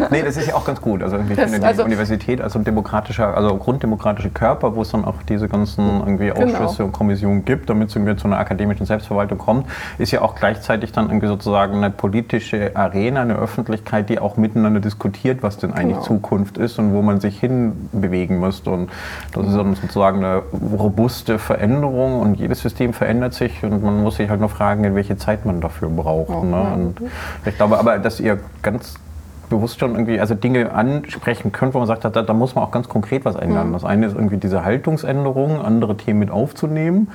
nee, 0.10 0.22
das 0.22 0.38
ist 0.38 0.48
ja 0.48 0.56
auch 0.56 0.66
ganz 0.66 0.82
gut. 0.82 1.04
Also 1.04 1.18
ich 1.18 1.28
das, 1.36 1.52
finde 1.52 1.60
die 1.60 1.66
also, 1.66 1.84
Universität 1.84 2.42
als 2.42 2.56
ein 2.56 2.64
demokratischer, 2.64 3.36
also 3.36 3.56
grunddemokratischer 3.58 4.30
Körper, 4.30 4.76
wo 4.76 4.82
es 4.82 4.92
dann 4.92 5.06
auch 5.06 5.22
diese 5.28 5.48
ganzen 5.48 6.00
irgendwie 6.00 6.28
genau. 6.28 6.42
Ausschüsse 6.42 6.78
genau. 6.78 6.88
und 6.88 6.94
Kommissionen 6.94 7.46
gibt, 7.46 7.70
damit 7.70 7.90
es 7.90 7.96
irgendwie 7.96 8.16
zu 8.16 8.28
einer 8.28 8.40
akademischen 8.40 8.86
Selbstverwaltung 8.86 9.38
kommt, 9.38 9.68
ist 9.98 10.12
ja 10.12 10.22
auch 10.22 10.36
gleichzeitig 10.36 10.92
dann 10.92 11.08
irgendwie 11.08 11.28
sozusagen 11.28 11.76
eine 11.78 11.90
politische 11.90 12.72
Arena, 12.76 13.22
eine 13.22 13.36
Öffentlichkeit, 13.36 14.10
die 14.10 14.20
auch 14.20 14.38
miteinander 14.38 14.80
diskutiert, 14.80 15.44
was 15.44 15.58
denn 15.58 15.74
eigentlich 15.74 15.98
genau. 15.98 16.08
Zukunft 16.08 16.58
ist 16.58 16.80
und 16.80 16.94
wo 16.94 17.02
man 17.02 17.20
sich 17.20 17.40
hinbewegen 17.40 18.40
müsste. 18.40 18.70
Und 18.70 18.90
das 19.34 19.48
ist 19.48 19.56
dann 19.56 19.76
sozusagen 19.76 20.24
eine 20.24 20.44
robuste 20.88 21.38
Veränderung 21.38 22.22
und 22.22 22.40
jedes 22.40 22.62
System 22.62 22.94
verändert 22.94 23.34
sich 23.34 23.62
und 23.64 23.84
man 23.84 24.04
muss 24.04 24.16
sich 24.16 24.30
halt 24.30 24.40
nur 24.40 24.48
fragen, 24.48 24.86
in 24.86 24.96
welche 24.96 25.18
Zeit 25.18 25.46
man 25.46 25.60
dafür 25.60 25.90
braucht. 25.90 26.30
Ne? 26.30 26.62
Und 26.74 27.02
ich 27.46 27.58
glaube 27.58 27.78
aber, 27.78 28.00
dass 28.00 28.22
ihr 28.22 28.40
ganz 28.62 28.96
bewusst 29.50 29.80
schon 29.80 29.92
irgendwie 29.92 30.20
also 30.20 30.34
Dinge 30.34 30.72
ansprechen 30.72 31.52
könnt, 31.52 31.74
wo 31.74 31.80
man 31.80 31.88
sagt, 31.88 32.06
da, 32.06 32.10
da 32.10 32.34
muss 32.34 32.56
man 32.56 32.64
auch 32.64 32.72
ganz 32.72 32.88
konkret 32.88 33.26
was 33.26 33.36
ändern. 33.36 33.70
Mhm. 33.70 33.74
Das 33.74 33.84
eine 33.84 34.06
ist 34.06 34.16
irgendwie 34.16 34.38
diese 34.38 34.64
Haltungsänderung, 34.64 35.62
andere 35.62 35.98
Themen 35.98 36.20
mit 36.20 36.32
aufzunehmen 36.32 37.10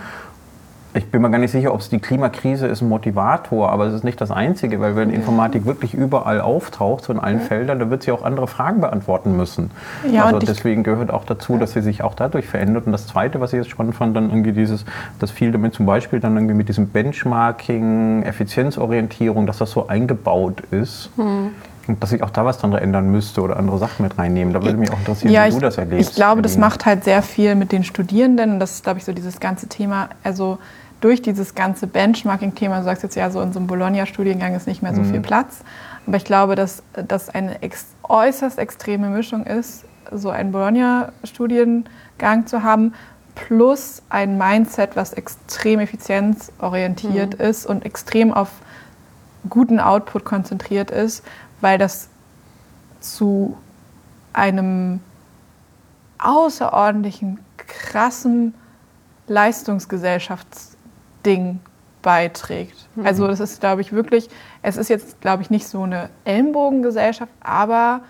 ich 0.94 1.10
bin 1.10 1.22
mir 1.22 1.30
gar 1.30 1.38
nicht 1.38 1.52
sicher, 1.52 1.74
ob 1.74 1.80
es 1.80 1.88
die 1.88 1.98
Klimakrise 1.98 2.66
ist 2.66 2.80
ein 2.80 2.88
Motivator, 2.88 3.70
aber 3.70 3.86
es 3.86 3.94
ist 3.94 4.04
nicht 4.04 4.20
das 4.20 4.30
Einzige, 4.30 4.80
weil 4.80 4.96
wenn 4.96 5.10
Informatik 5.10 5.64
wirklich 5.66 5.94
überall 5.94 6.40
auftaucht, 6.40 7.04
so 7.04 7.12
in 7.12 7.18
allen. 7.18 7.42
Feldern, 7.42 7.78
dann 7.78 7.90
wird 7.90 8.02
sie 8.02 8.12
auch 8.12 8.24
andere 8.24 8.46
Fragen 8.46 8.80
beantworten 8.80 9.36
müssen. 9.36 9.70
Ja, 10.10 10.24
also 10.26 10.38
deswegen 10.38 10.82
gehört 10.82 11.10
auch 11.10 11.24
dazu, 11.24 11.58
dass 11.58 11.72
sie 11.72 11.82
sich 11.82 12.02
auch 12.02 12.14
dadurch 12.14 12.46
verändert. 12.46 12.86
Und 12.86 12.92
das 12.92 13.06
Zweite, 13.06 13.40
was 13.40 13.52
ich 13.52 13.58
jetzt 13.58 13.70
spannend 13.70 13.94
fand, 13.94 14.16
dann 14.16 14.30
irgendwie 14.30 14.52
dieses, 14.52 14.84
dass 15.18 15.30
viel 15.30 15.52
damit 15.52 15.74
zum 15.74 15.86
Beispiel 15.86 16.20
dann 16.20 16.36
irgendwie 16.36 16.54
mit 16.54 16.68
diesem 16.68 16.88
Benchmarking, 16.88 18.22
Effizienzorientierung, 18.22 19.46
dass 19.46 19.58
das 19.58 19.70
so 19.70 19.88
eingebaut 19.88 20.62
ist. 20.70 21.10
Hm. 21.16 21.50
Und 21.88 22.00
dass 22.00 22.10
sich 22.10 22.22
auch 22.22 22.30
da 22.30 22.44
was 22.44 22.58
dran 22.58 22.72
ändern 22.74 23.10
müsste 23.10 23.40
oder 23.40 23.56
andere 23.56 23.76
Sachen 23.78 24.04
mit 24.04 24.16
reinnehmen. 24.16 24.54
Da 24.54 24.62
würde 24.62 24.78
mich 24.78 24.92
auch 24.92 24.98
interessieren, 24.98 25.32
ja, 25.32 25.44
wie 25.44 25.48
ich, 25.48 25.54
du 25.54 25.60
das 25.60 25.78
erlebst. 25.78 26.10
Ich 26.10 26.14
glaube, 26.14 26.40
das 26.40 26.56
macht 26.56 26.86
halt 26.86 27.02
sehr 27.02 27.22
viel 27.22 27.56
mit 27.56 27.72
den 27.72 27.82
Studierenden. 27.82 28.52
Und 28.52 28.60
das 28.60 28.74
ist, 28.74 28.84
glaube 28.84 29.00
ich, 29.00 29.04
so 29.04 29.12
dieses 29.12 29.40
ganze 29.40 29.66
Thema. 29.66 30.10
Also 30.22 30.58
durch 31.02 31.20
dieses 31.20 31.54
ganze 31.54 31.86
Benchmarking-Thema, 31.86 32.78
du 32.78 32.84
sagst 32.84 33.02
jetzt 33.02 33.16
ja 33.16 33.30
so, 33.30 33.42
in 33.42 33.52
so 33.52 33.58
einem 33.58 33.66
Bologna-Studiengang 33.66 34.54
ist 34.54 34.66
nicht 34.66 34.82
mehr 34.82 34.94
so 34.94 35.02
mhm. 35.02 35.10
viel 35.10 35.20
Platz. 35.20 35.64
Aber 36.06 36.16
ich 36.16 36.24
glaube, 36.24 36.54
dass 36.54 36.82
das 36.94 37.28
eine 37.28 37.60
ex 37.60 37.86
äußerst 38.04 38.58
extreme 38.58 39.08
Mischung 39.08 39.44
ist, 39.44 39.84
so 40.12 40.30
einen 40.30 40.52
Bologna-Studiengang 40.52 42.46
zu 42.46 42.62
haben, 42.62 42.94
plus 43.34 44.02
ein 44.10 44.38
Mindset, 44.38 44.94
was 44.94 45.12
extrem 45.12 45.80
effizienzorientiert 45.80 47.38
mhm. 47.38 47.44
ist 47.44 47.66
und 47.66 47.84
extrem 47.84 48.32
auf 48.32 48.50
guten 49.48 49.80
Output 49.80 50.24
konzentriert 50.24 50.92
ist, 50.92 51.24
weil 51.60 51.78
das 51.78 52.08
zu 53.00 53.56
einem 54.32 55.00
außerordentlichen, 56.18 57.40
krassen 57.56 58.54
Leistungsgesellschafts 59.26 60.71
Ding 61.24 61.60
beiträgt. 62.02 62.88
Mhm. 62.96 63.06
Also 63.06 63.26
das 63.26 63.40
ist, 63.40 63.60
glaube 63.60 63.80
ich, 63.80 63.92
wirklich, 63.92 64.28
es 64.62 64.76
ist 64.76 64.90
jetzt, 64.90 65.20
glaube 65.20 65.42
ich, 65.42 65.50
nicht 65.50 65.66
so 65.66 65.82
eine 65.82 66.10
Ellenbogengesellschaft, 66.24 67.32
aber 67.40 68.00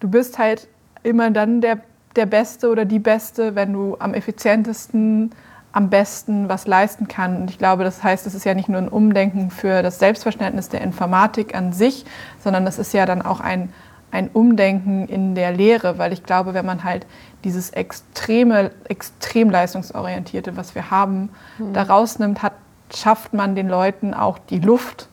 du 0.00 0.08
bist 0.08 0.38
halt 0.38 0.68
immer 1.02 1.30
dann 1.30 1.60
der, 1.60 1.80
der 2.16 2.26
Beste 2.26 2.70
oder 2.70 2.84
die 2.84 2.98
Beste, 2.98 3.54
wenn 3.54 3.72
du 3.72 3.96
am 3.98 4.14
effizientesten, 4.14 5.30
am 5.72 5.88
besten 5.88 6.48
was 6.48 6.66
leisten 6.66 7.08
kannst. 7.08 7.40
Und 7.40 7.50
ich 7.50 7.58
glaube, 7.58 7.84
das 7.84 8.02
heißt, 8.02 8.26
es 8.26 8.34
ist 8.34 8.44
ja 8.44 8.54
nicht 8.54 8.68
nur 8.68 8.78
ein 8.78 8.88
Umdenken 8.88 9.50
für 9.50 9.82
das 9.82 9.98
Selbstverständnis 9.98 10.68
der 10.68 10.82
Informatik 10.82 11.54
an 11.54 11.72
sich, 11.72 12.04
sondern 12.42 12.64
das 12.64 12.78
ist 12.78 12.92
ja 12.92 13.06
dann 13.06 13.22
auch 13.22 13.40
ein, 13.40 13.72
ein 14.10 14.28
Umdenken 14.28 15.06
in 15.06 15.34
der 15.34 15.52
Lehre, 15.52 15.98
weil 15.98 16.12
ich 16.12 16.24
glaube, 16.24 16.54
wenn 16.54 16.66
man 16.66 16.84
halt 16.84 17.06
dieses 17.44 17.70
extreme, 17.70 18.70
extrem 18.88 19.50
leistungsorientierte, 19.50 20.56
was 20.56 20.74
wir 20.74 20.90
haben, 20.90 21.30
mhm. 21.58 21.72
da 21.72 21.84
rausnimmt, 21.84 22.42
hat, 22.42 22.54
schafft 22.94 23.32
man 23.32 23.54
den 23.54 23.68
Leuten 23.68 24.14
auch 24.14 24.38
die 24.38 24.58
Luft, 24.58 25.08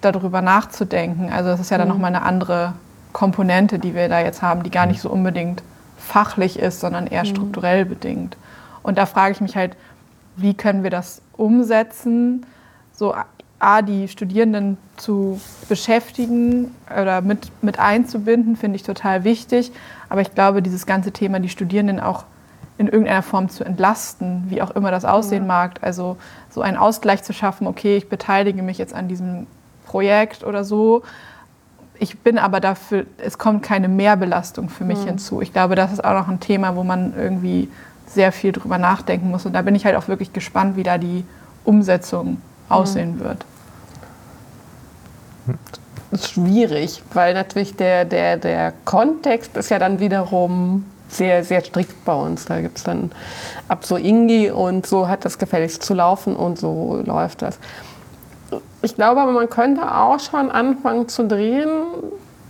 darüber 0.00 0.42
nachzudenken. 0.42 1.30
Also 1.32 1.50
das 1.50 1.60
ist 1.60 1.70
ja 1.70 1.78
dann 1.78 1.88
mhm. 1.88 1.94
nochmal 1.94 2.14
eine 2.14 2.22
andere 2.22 2.74
Komponente, 3.12 3.78
die 3.78 3.94
wir 3.94 4.08
da 4.08 4.20
jetzt 4.20 4.42
haben, 4.42 4.62
die 4.62 4.70
gar 4.70 4.86
nicht 4.86 5.00
so 5.00 5.10
unbedingt 5.10 5.62
fachlich 5.96 6.58
ist, 6.58 6.80
sondern 6.80 7.06
eher 7.06 7.24
mhm. 7.24 7.28
strukturell 7.28 7.84
bedingt. 7.84 8.36
Und 8.82 8.98
da 8.98 9.06
frage 9.06 9.32
ich 9.32 9.40
mich 9.40 9.56
halt, 9.56 9.76
wie 10.36 10.54
können 10.54 10.82
wir 10.82 10.90
das 10.90 11.22
umsetzen, 11.32 12.44
so 12.92 13.14
A, 13.58 13.82
die 13.82 14.08
Studierenden 14.08 14.76
zu 14.96 15.40
beschäftigen 15.68 16.74
oder 16.90 17.22
mit, 17.22 17.50
mit 17.62 17.78
einzubinden, 17.78 18.56
finde 18.56 18.76
ich 18.76 18.82
total 18.82 19.24
wichtig. 19.24 19.72
Aber 20.08 20.20
ich 20.20 20.34
glaube, 20.34 20.62
dieses 20.62 20.86
ganze 20.86 21.12
Thema, 21.12 21.40
die 21.40 21.48
Studierenden 21.48 22.00
auch 22.00 22.24
in 22.78 22.88
irgendeiner 22.88 23.22
Form 23.22 23.48
zu 23.48 23.64
entlasten, 23.64 24.44
wie 24.48 24.60
auch 24.60 24.70
immer 24.72 24.90
das 24.90 25.04
aussehen 25.04 25.44
ja. 25.44 25.48
mag. 25.48 25.78
Also 25.80 26.18
so 26.50 26.60
einen 26.60 26.76
Ausgleich 26.76 27.22
zu 27.22 27.32
schaffen, 27.32 27.66
okay, 27.66 27.96
ich 27.96 28.08
beteilige 28.08 28.62
mich 28.62 28.76
jetzt 28.76 28.94
an 28.94 29.08
diesem 29.08 29.46
Projekt 29.86 30.44
oder 30.44 30.64
so, 30.64 31.02
ich 31.98 32.18
bin 32.18 32.38
aber 32.38 32.60
dafür, 32.60 33.06
es 33.16 33.38
kommt 33.38 33.62
keine 33.62 33.88
Mehrbelastung 33.88 34.68
für 34.68 34.84
mich 34.84 34.98
mhm. 35.00 35.06
hinzu. 35.06 35.40
Ich 35.40 35.52
glaube, 35.52 35.74
das 35.74 35.92
ist 35.92 36.04
auch 36.04 36.12
noch 36.12 36.28
ein 36.28 36.40
Thema, 36.40 36.76
wo 36.76 36.84
man 36.84 37.14
irgendwie 37.16 37.70
sehr 38.06 38.32
viel 38.32 38.52
drüber 38.52 38.78
nachdenken 38.78 39.30
muss. 39.30 39.46
Und 39.46 39.54
da 39.54 39.62
bin 39.62 39.74
ich 39.74 39.86
halt 39.86 39.96
auch 39.96 40.08
wirklich 40.08 40.32
gespannt, 40.32 40.76
wie 40.76 40.82
da 40.82 40.98
die 40.98 41.24
Umsetzung 41.64 42.38
aussehen 42.68 43.16
mhm. 43.16 43.20
wird. 43.20 43.44
Das 46.10 46.20
ist 46.20 46.30
schwierig, 46.32 47.02
weil 47.12 47.34
natürlich 47.34 47.76
der, 47.76 48.04
der, 48.04 48.36
der 48.36 48.72
Kontext 48.84 49.56
ist 49.56 49.70
ja 49.70 49.78
dann 49.78 50.00
wiederum 50.00 50.84
sehr, 51.08 51.44
sehr 51.44 51.62
strikt 51.62 52.04
bei 52.04 52.14
uns. 52.14 52.46
Da 52.46 52.60
gibt 52.60 52.78
es 52.78 52.84
dann 52.84 53.12
ab 53.68 53.84
so 53.84 53.96
Ingi 53.96 54.50
und 54.50 54.86
so 54.86 55.08
hat 55.08 55.24
das 55.24 55.38
gefälligst 55.38 55.82
zu 55.82 55.94
laufen 55.94 56.34
und 56.34 56.58
so 56.58 57.02
läuft 57.04 57.42
das 57.42 57.58
ich 58.82 58.94
glaube 58.94 59.20
aber, 59.20 59.32
man 59.32 59.50
könnte 59.50 59.82
auch 59.82 60.20
schon 60.20 60.50
anfangen 60.50 61.08
zu 61.08 61.26
drehen, 61.26 61.68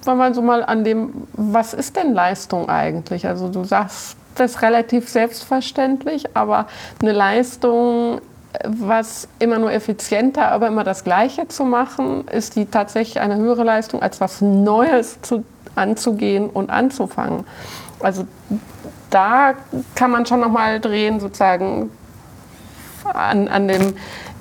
wenn 0.04 0.16
man 0.16 0.34
so 0.34 0.42
mal 0.42 0.62
an 0.64 0.84
dem, 0.84 1.26
was 1.32 1.74
ist 1.74 1.96
denn 1.96 2.14
Leistung 2.14 2.68
eigentlich? 2.68 3.26
Also 3.26 3.48
du 3.48 3.64
sagst 3.64 4.16
das 4.34 4.62
relativ 4.62 5.08
selbstverständlich, 5.08 6.36
aber 6.36 6.66
eine 7.00 7.12
Leistung, 7.12 8.20
was 8.64 9.28
immer 9.38 9.59
nur 9.59 9.72
effizienter, 9.72 10.50
aber 10.50 10.68
immer 10.68 10.84
das 10.84 11.04
Gleiche 11.04 11.48
zu 11.48 11.64
machen, 11.64 12.26
ist 12.28 12.57
die 12.57 12.66
tatsächlich 12.66 13.20
eine 13.20 13.36
höhere 13.36 13.64
Leistung, 13.64 14.02
als 14.02 14.20
was 14.20 14.40
Neues 14.40 15.20
zu, 15.22 15.44
anzugehen 15.74 16.48
und 16.48 16.70
anzufangen. 16.70 17.44
Also 18.00 18.26
da 19.11 19.54
kann 19.94 20.11
man 20.11 20.26
schon 20.26 20.40
noch 20.40 20.50
mal 20.50 20.80
drehen, 20.80 21.20
sozusagen 21.20 21.90
an, 23.04 23.48
an 23.48 23.68
dem 23.68 23.94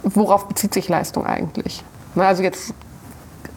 worauf 0.05 0.47
bezieht 0.47 0.73
sich 0.73 0.87
Leistung 0.87 1.25
eigentlich? 1.25 1.83
Also 2.15 2.43
jetzt 2.43 2.73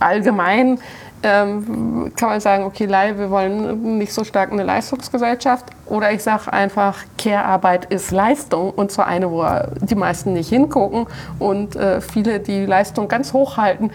allgemein 0.01 0.81
ähm, 1.23 2.13
kann 2.17 2.29
man 2.29 2.41
sagen, 2.41 2.65
okay, 2.65 2.89
wir 2.89 3.31
wollen 3.31 3.99
nicht 3.99 4.13
so 4.13 4.25
stark 4.25 4.53
eine 4.53 4.63
Leistungsgesellschaft. 4.63 5.67
Oder 5.87 6.13
ich 6.13 6.23
sage 6.23 6.53
einfach, 6.53 6.99
Care-Arbeit 7.17 7.87
ist 7.87 8.11
Leistung 8.11 8.71
und 8.71 8.93
zwar 8.93 9.07
eine, 9.07 9.31
wo 9.31 9.45
die 9.81 9.95
meisten 9.95 10.33
nicht 10.33 10.49
hingucken 10.49 11.07
und 11.39 11.77
äh, 11.77 12.01
viele 12.01 12.41
die 12.41 12.67
Leistung 12.67 13.09
ganz 13.09 13.33
hoch 13.33 13.57
halten, 13.57 13.91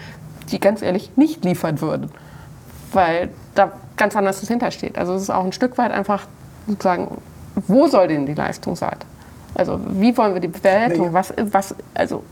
die 0.50 0.60
ganz 0.60 0.82
ehrlich 0.82 1.16
nicht 1.16 1.44
liefern 1.44 1.80
würden, 1.80 2.10
weil 2.92 3.30
da 3.54 3.72
ganz 3.96 4.16
anders 4.16 4.40
dahinter 4.40 4.70
steht. 4.70 4.98
Also 4.98 5.14
es 5.14 5.22
ist 5.22 5.30
auch 5.30 5.44
ein 5.44 5.52
Stück 5.52 5.78
weit 5.78 5.92
einfach 5.92 6.26
sozusagen, 6.66 7.08
wo 7.66 7.86
soll 7.86 8.08
denn 8.08 8.26
die 8.26 8.34
Leistung 8.34 8.76
sein? 8.76 8.96
Also 9.54 9.80
wie 9.86 10.16
wollen 10.16 10.34
wir 10.34 10.40
die 10.40 10.48
Bewertung? 10.48 11.12
Was, 11.12 11.32
was, 11.36 11.74
also 11.94 12.24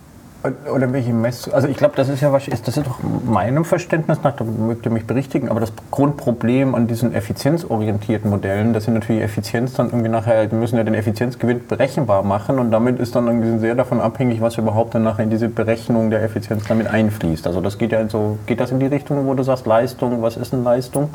oder 0.72 0.92
welche 0.92 1.12
Mess... 1.12 1.48
Also 1.48 1.68
ich 1.68 1.76
glaube, 1.76 1.94
das 1.96 2.08
ist 2.08 2.20
ja 2.20 2.32
was, 2.32 2.46
das 2.46 2.76
ist 2.76 2.86
doch 2.86 2.98
meinem 3.24 3.64
Verständnis 3.64 4.18
nach, 4.22 4.34
da 4.34 4.44
mögt 4.44 4.84
ihr 4.84 4.92
mich 4.92 5.06
berichtigen, 5.06 5.48
aber 5.48 5.60
das 5.60 5.72
Grundproblem 5.90 6.74
an 6.74 6.86
diesen 6.86 7.14
effizienzorientierten 7.14 8.28
Modellen, 8.28 8.72
dass 8.72 8.84
sie 8.84 8.90
natürlich 8.90 9.22
Effizienz 9.22 9.74
dann 9.74 9.86
irgendwie 9.86 10.08
nachher, 10.08 10.46
die 10.46 10.56
müssen 10.56 10.76
ja 10.76 10.84
den 10.84 10.94
Effizienzgewinn 10.94 11.66
berechenbar 11.66 12.22
machen 12.22 12.58
und 12.58 12.70
damit 12.70 12.98
ist 12.98 13.14
dann 13.14 13.26
irgendwie 13.26 13.58
sehr 13.58 13.74
davon 13.74 14.00
abhängig, 14.00 14.40
was 14.40 14.58
überhaupt 14.58 14.94
dann 14.94 15.04
nachher 15.04 15.22
in 15.22 15.30
diese 15.30 15.48
Berechnung 15.48 16.10
der 16.10 16.22
Effizienz 16.22 16.64
damit 16.66 16.88
einfließt. 16.88 17.46
Also 17.46 17.60
das 17.60 17.78
geht 17.78 17.92
ja 17.92 18.08
so, 18.08 18.38
geht 18.46 18.60
das 18.60 18.72
in 18.72 18.80
die 18.80 18.86
Richtung, 18.86 19.26
wo 19.26 19.34
du 19.34 19.42
sagst 19.42 19.66
Leistung, 19.66 20.22
was 20.22 20.36
ist 20.36 20.52
denn 20.52 20.64
Leistung? 20.64 21.10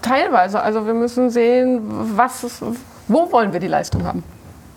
Teilweise, 0.00 0.62
also 0.62 0.86
wir 0.86 0.94
müssen 0.94 1.30
sehen, 1.30 1.82
was 2.14 2.42
ist, 2.44 2.62
wo 3.08 3.30
wollen 3.30 3.52
wir 3.52 3.60
die 3.60 3.68
Leistung 3.68 4.04
haben? 4.04 4.24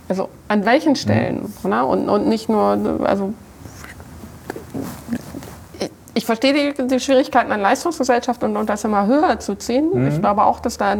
Also 0.09 0.27
an 0.47 0.65
welchen 0.65 0.95
Stellen? 0.95 1.53
Mhm. 1.63 1.71
Und, 1.71 2.09
und 2.09 2.27
nicht 2.27 2.49
nur, 2.49 2.77
also 3.03 3.33
ich 6.19 6.25
verstehe 6.25 6.73
die, 6.73 6.87
die, 6.87 6.99
Schwierigkeiten 6.99 7.49
an 7.53 7.61
Leistungsgesellschaft 7.61 8.43
und, 8.43 8.57
und, 8.57 8.69
das 8.69 8.83
immer 8.83 9.07
höher 9.07 9.39
zu 9.39 9.55
ziehen. 9.55 9.89
Mhm. 9.93 10.07
Ich 10.09 10.19
glaube 10.19 10.43
auch, 10.43 10.59
dass 10.59 10.77
da 10.77 10.93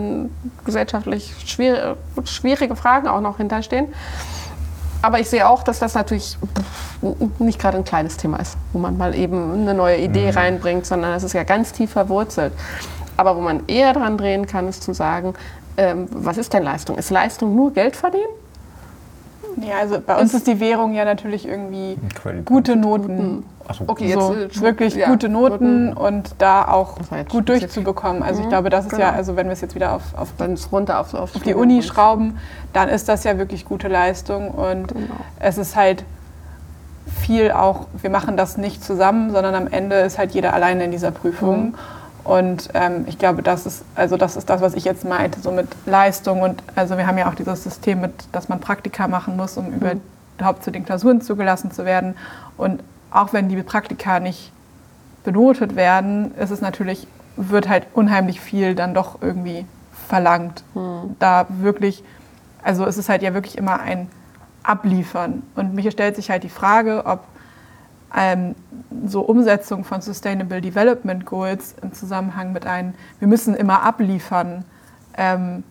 gesellschaftlich 0.64 1.34
schwierige, 1.46 1.98
schwierige 2.24 2.76
Fragen 2.78 3.10
auch 3.10 3.20
noch 3.20 3.36
hinterstehen. 3.36 3.94
Aber 5.02 5.20
ich 5.20 5.30
sehe 5.30 5.48
auch, 5.48 5.62
dass 5.62 5.80
das 5.80 5.94
natürlich 5.94 6.38
nicht 7.40 7.60
gerade 7.60 7.78
ein 7.78 7.84
kleines 7.84 8.16
Thema 8.16 8.38
ist, 8.38 8.56
wo 8.72 8.80
man 8.80 8.98
mal 8.98 9.14
eben 9.14 9.52
eine 9.54 9.74
neue 9.74 9.98
Idee 9.98 10.32
mhm. 10.32 10.38
reinbringt, 10.38 10.86
sondern 10.86 11.12
das 11.12 11.24
ist 11.24 11.34
ja 11.34 11.44
ganz 11.44 11.74
tief 11.74 11.92
verwurzelt. 11.92 12.54
Aber 13.18 13.36
wo 13.36 13.42
man 13.42 13.64
eher 13.68 13.92
dran 13.92 14.18
drehen 14.18 14.48
kann, 14.48 14.70
ist 14.70 14.84
zu 14.84 14.94
sagen, 14.94 15.34
ähm, 15.76 16.08
was 16.12 16.38
ist 16.38 16.54
denn 16.54 16.64
Leistung? 16.64 16.98
Ist 16.98 17.10
Leistung 17.10 17.56
nur 17.56 17.74
Geld 17.74 17.98
verdienen? 17.98 18.24
Ja, 19.58 19.80
also 19.82 20.00
bei 20.00 20.16
uns 20.16 20.34
ist 20.34 20.48
die 20.48 20.62
Währung 20.62 20.94
ja 20.94 21.04
natürlich 21.04 21.46
irgendwie 21.46 21.98
gute 22.46 22.78
Noten. 22.78 23.44
So, 23.72 23.84
okay, 23.88 24.08
jetzt 24.08 24.20
so, 24.20 24.34
äh, 24.34 24.62
wirklich 24.62 24.96
ja, 24.96 25.10
gute 25.10 25.30
Noten, 25.30 25.90
Noten, 25.90 25.98
und 25.98 26.36
da 26.40 26.68
auch 26.68 26.98
gut 27.30 27.50
durchzubekommen. 27.50 28.24
Also 28.24 28.40
mhm, 28.40 28.46
ich 28.46 28.50
glaube, 28.50 28.70
das 28.70 28.86
ist 28.86 28.92
genau. 28.92 29.04
ja, 29.04 29.12
also 29.12 29.36
wenn 29.36 29.48
wir 29.48 29.54
es 29.54 29.62
jetzt 29.62 29.76
wieder 29.76 29.94
auf, 29.94 30.04
auf, 30.16 30.34
runter 30.72 31.00
auf, 31.00 31.14
auf, 31.14 31.36
auf 31.36 31.44
die 31.44 31.54
Uni 31.54 31.84
schrauben, 31.84 32.40
dann 32.74 32.90
ist 32.90 33.08
das 33.10 33.24
ja 33.24 33.38
wirklich 33.38 33.66
gute 33.66 33.88
Leistung 33.88 34.50
und 34.50 34.90
genau. 34.90 35.06
es 35.40 35.58
ist 35.58 35.76
halt 35.76 36.04
viel 37.22 37.52
auch, 37.52 37.88
wir 38.02 38.10
machen 38.10 38.38
das 38.38 38.58
nicht 38.58 38.84
zusammen, 38.84 39.32
sondern 39.32 39.56
am 39.56 39.68
Ende 39.68 39.98
ist 39.98 40.18
halt 40.18 40.32
jeder 40.32 40.54
alleine 40.54 40.86
in 40.86 40.92
dieser 40.92 41.12
Prüfung. 41.12 41.66
Mhm. 41.66 41.76
Und 42.24 42.70
ähm, 42.74 43.06
ich 43.08 43.18
glaube, 43.18 43.42
das 43.42 43.66
ist, 43.66 43.84
also 43.96 44.18
das 44.18 44.36
ist 44.36 44.50
das, 44.50 44.62
was 44.62 44.74
ich 44.76 44.84
jetzt 44.84 45.06
meinte, 45.06 45.40
so 45.40 45.52
mit 45.52 45.68
Leistung. 45.86 46.42
Und 46.42 46.62
also 46.76 46.98
wir 46.98 47.08
haben 47.08 47.18
ja 47.18 47.30
auch 47.30 47.34
dieses 47.34 47.64
System 47.64 48.02
mit, 48.02 48.14
dass 48.32 48.50
man 48.50 48.60
Praktika 48.60 49.08
machen 49.08 49.36
muss, 49.36 49.58
um 49.58 49.72
mhm. 49.72 50.02
überhaupt 50.38 50.64
zu 50.64 50.72
den 50.72 50.86
Klausuren 50.86 51.22
zugelassen 51.22 51.72
zu 51.72 51.86
werden. 51.86 52.16
Und 52.58 52.82
auch 53.12 53.34
wenn 53.34 53.50
die 53.50 53.62
Praktika 53.62 54.20
nicht 54.20 54.52
benotet 55.24 55.76
werden, 55.76 56.34
ist 56.36 56.52
es 56.52 56.62
natürlich, 56.62 57.08
wird 57.36 57.70
halt 57.70 57.88
unheimlich 57.94 58.42
viel 58.42 58.76
dann 58.76 58.94
doch 58.94 59.22
irgendwie 59.22 59.66
verlangt. 60.08 60.64
Mhm. 60.74 61.16
Da 61.20 61.46
wirklich, 61.50 62.04
also 62.64 62.86
es 62.86 62.98
ist 62.98 63.10
halt 63.10 63.22
ja 63.22 63.34
wirklich 63.34 63.58
immer 63.58 63.80
ein 63.80 64.08
Abliefern. 64.64 65.44
Und 65.56 65.74
mich 65.74 65.90
stellt 65.92 66.16
sich 66.16 66.30
halt 66.30 66.44
die 66.44 66.50
Frage, 66.50 67.06
ob 67.06 67.24
ähm, 68.16 68.56
so 69.06 69.22
Umsetzung 69.22 69.84
von 69.84 70.02
Sustainable 70.02 70.62
Development 70.62 71.26
Goals 71.26 71.76
im 71.82 71.94
Zusammenhang 71.94 72.52
mit 72.52 72.66
einem, 72.66 72.94
wir 73.20 73.28
müssen 73.28 73.56
immer 73.56 73.84
abliefern, 73.84 74.66
ähm, 75.18 75.64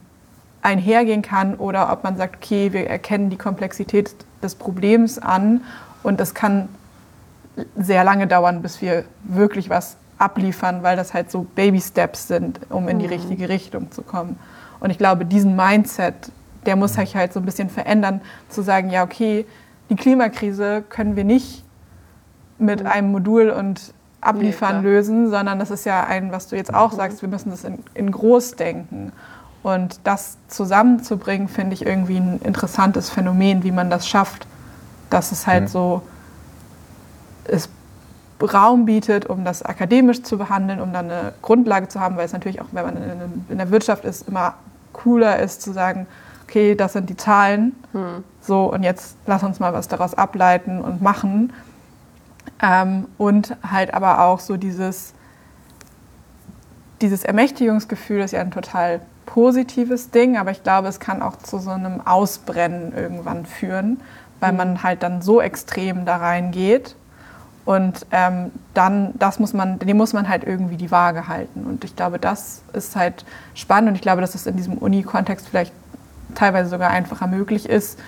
einhergehen 0.62 1.22
kann 1.22 1.55
oder 1.55 1.93
ob 1.93 2.05
man 2.05 2.16
sagt, 2.16 2.36
okay, 2.36 2.72
wir 2.72 2.89
erkennen 2.89 3.30
die 3.30 3.36
Komplexität 3.36 4.14
des 4.43 4.55
Problems 4.55 5.18
an 5.18 5.62
und 6.03 6.20
es 6.20 6.34
kann 6.34 6.68
sehr 7.76 8.04
lange 8.04 8.26
dauern, 8.26 8.62
bis 8.62 8.80
wir 8.82 9.04
wirklich 9.24 9.70
was 9.70 9.96
abliefern, 10.18 10.82
weil 10.82 10.96
das 10.96 11.14
halt 11.14 11.30
so 11.30 11.46
Baby 11.54 11.80
Steps 11.80 12.28
sind, 12.28 12.61
um 12.70 12.88
in 12.88 12.98
die 12.98 13.06
mhm. 13.06 13.12
richtige 13.12 13.48
Richtung 13.48 13.90
zu 13.90 14.02
kommen. 14.02 14.38
Und 14.80 14.90
ich 14.90 14.98
glaube, 14.98 15.24
diesen 15.24 15.56
Mindset, 15.56 16.30
der 16.66 16.76
muss 16.76 16.94
sich 16.94 17.16
halt 17.16 17.32
so 17.32 17.40
ein 17.40 17.46
bisschen 17.46 17.70
verändern, 17.70 18.20
zu 18.48 18.62
sagen, 18.62 18.90
ja, 18.90 19.04
okay, 19.04 19.46
die 19.90 19.96
Klimakrise 19.96 20.82
können 20.88 21.16
wir 21.16 21.24
nicht 21.24 21.64
mit 22.59 22.80
mhm. 22.80 22.86
einem 22.86 23.12
Modul 23.12 23.50
und 23.50 23.94
Abliefern 24.20 24.82
nee, 24.82 24.88
lösen, 24.88 25.30
sondern 25.30 25.61
das 25.61 25.70
ist 25.70 25.86
ja 25.86 26.04
ein, 26.04 26.32
was 26.32 26.48
du 26.48 26.56
jetzt 26.56 26.74
auch 26.74 26.92
mhm. 26.92 26.96
sagst, 26.96 27.22
wir 27.22 27.28
müssen 27.28 27.50
das 27.50 27.64
in, 27.64 27.78
in 27.94 28.11
groß 28.11 28.56
denken. 28.56 29.12
Und 29.62 30.00
das 30.04 30.38
zusammenzubringen, 30.48 31.48
finde 31.48 31.74
ich 31.74 31.86
irgendwie 31.86 32.18
ein 32.18 32.40
interessantes 32.42 33.11
Phänomen, 33.11 33.62
wie 33.62 33.72
man 33.72 33.90
das 33.90 34.09
schafft, 34.09 34.46
dass 35.11 35.30
es 35.32 35.46
halt 35.46 35.64
mhm. 35.64 35.68
so, 35.68 36.02
es 37.49 37.68
Raum 38.46 38.84
bietet, 38.84 39.26
um 39.26 39.44
das 39.44 39.62
akademisch 39.62 40.22
zu 40.22 40.38
behandeln, 40.38 40.80
um 40.80 40.92
dann 40.92 41.11
eine 41.11 41.32
Grundlage 41.42 41.88
zu 41.88 42.01
haben, 42.01 42.16
weil 42.16 42.24
es 42.24 42.32
natürlich 42.32 42.61
auch, 42.61 42.66
wenn 42.72 42.84
man 42.84 42.96
in, 43.49 43.59
der 43.59 43.70
Wirtschaft 43.70 44.05
ist, 44.05 44.28
immer 44.28 44.55
cooler 44.92 45.38
ist 45.40 45.62
zu 45.62 45.72
sagen, 45.72 46.07
okay, 46.44 46.74
das 46.74 46.92
sind 46.92 47.11
die 47.11 47.16
Zahlen, 47.16 47.74
hm. 47.92 48.24
so 48.40 48.72
und 48.72 48.82
jetzt 48.82 49.16
lass 49.26 49.42
uns 49.42 49.61
mal 49.61 49.72
was 49.72 49.88
daraus 49.88 50.14
ableiten 50.14 50.80
und 50.80 51.03
machen. 51.03 51.53
Ähm, 52.62 53.07
und 53.18 53.57
halt 53.68 53.92
aber 53.92 54.24
auch 54.24 54.40
so 54.40 54.57
dieses, 54.57 55.12
dieses 57.03 57.24
Ermächtigungsgefühl 57.24 58.20
ist 58.20 58.32
ja 58.32 58.40
ein 58.40 58.51
total 58.51 59.01
positives 59.26 60.11
Ding, 60.11 60.38
aber 60.38 60.51
ich 60.51 60.62
glaube, 60.62 60.88
es 60.88 61.01
kann 61.01 61.22
auch 61.22 61.36
zu 61.36 61.59
so 61.59 61.70
einem 61.70 62.01
Ausbrennen 62.01 62.94
irgendwann 62.96 63.44
führen, 63.44 64.01
weil 64.40 64.51
hm. 64.51 64.57
man 64.57 64.82
halt 64.82 65.03
dann 65.03 65.22
so 65.22 65.40
extrem 65.40 66.07
da 66.07 66.16
reingeht 66.16 66.94
und 67.68 68.06
ähm, 68.12 68.50
dann, 68.72 69.12
das 69.18 69.38
muss 69.38 69.52
man, 69.52 69.78
dem 69.78 69.98
muss 69.98 70.14
man 70.14 70.26
halt 70.26 70.42
irgendwie 70.42 70.78
die 70.78 70.90
Waage 70.90 71.28
halten. 71.28 71.66
Und 71.66 71.84
ich 71.84 71.94
glaube, 71.94 72.18
das 72.18 72.62
ist 72.72 72.96
halt 72.96 73.26
spannend 73.52 73.90
und 73.90 73.94
ich 73.94 74.00
glaube, 74.00 74.22
dass 74.22 74.32
das 74.32 74.46
in 74.46 74.56
diesem 74.56 74.78
Uni-Kontext 74.78 75.46
vielleicht 75.46 75.74
teilweise 76.34 76.70
sogar 76.70 76.88
einfacher 76.88 77.26
möglich 77.26 77.68
ist, 77.68 77.98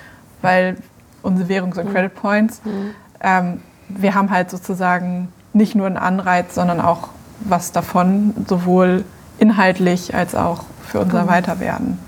weil 0.41 0.79
unsere 1.21 1.51
Währung 1.51 1.75
sind 1.75 1.91
mhm. 1.91 1.93
Credit 1.93 2.15
Points. 2.15 2.63
Mhm. 2.65 2.95
Ähm, 3.21 3.61
wir 3.91 4.15
haben 4.15 4.31
halt 4.31 4.49
sozusagen 4.49 5.31
nicht 5.53 5.75
nur 5.75 5.89
einen 5.89 5.99
Anreiz, 5.99 6.55
sondern 6.55 6.81
auch 6.81 7.11
was 7.41 7.71
davon, 7.71 8.33
sowohl 8.49 9.05
inhaltlich 9.39 10.15
als 10.15 10.35
auch 10.35 10.65
für 10.87 11.01
unser 11.01 11.25
mhm. 11.25 11.29
Weiterwerden. 11.29 11.99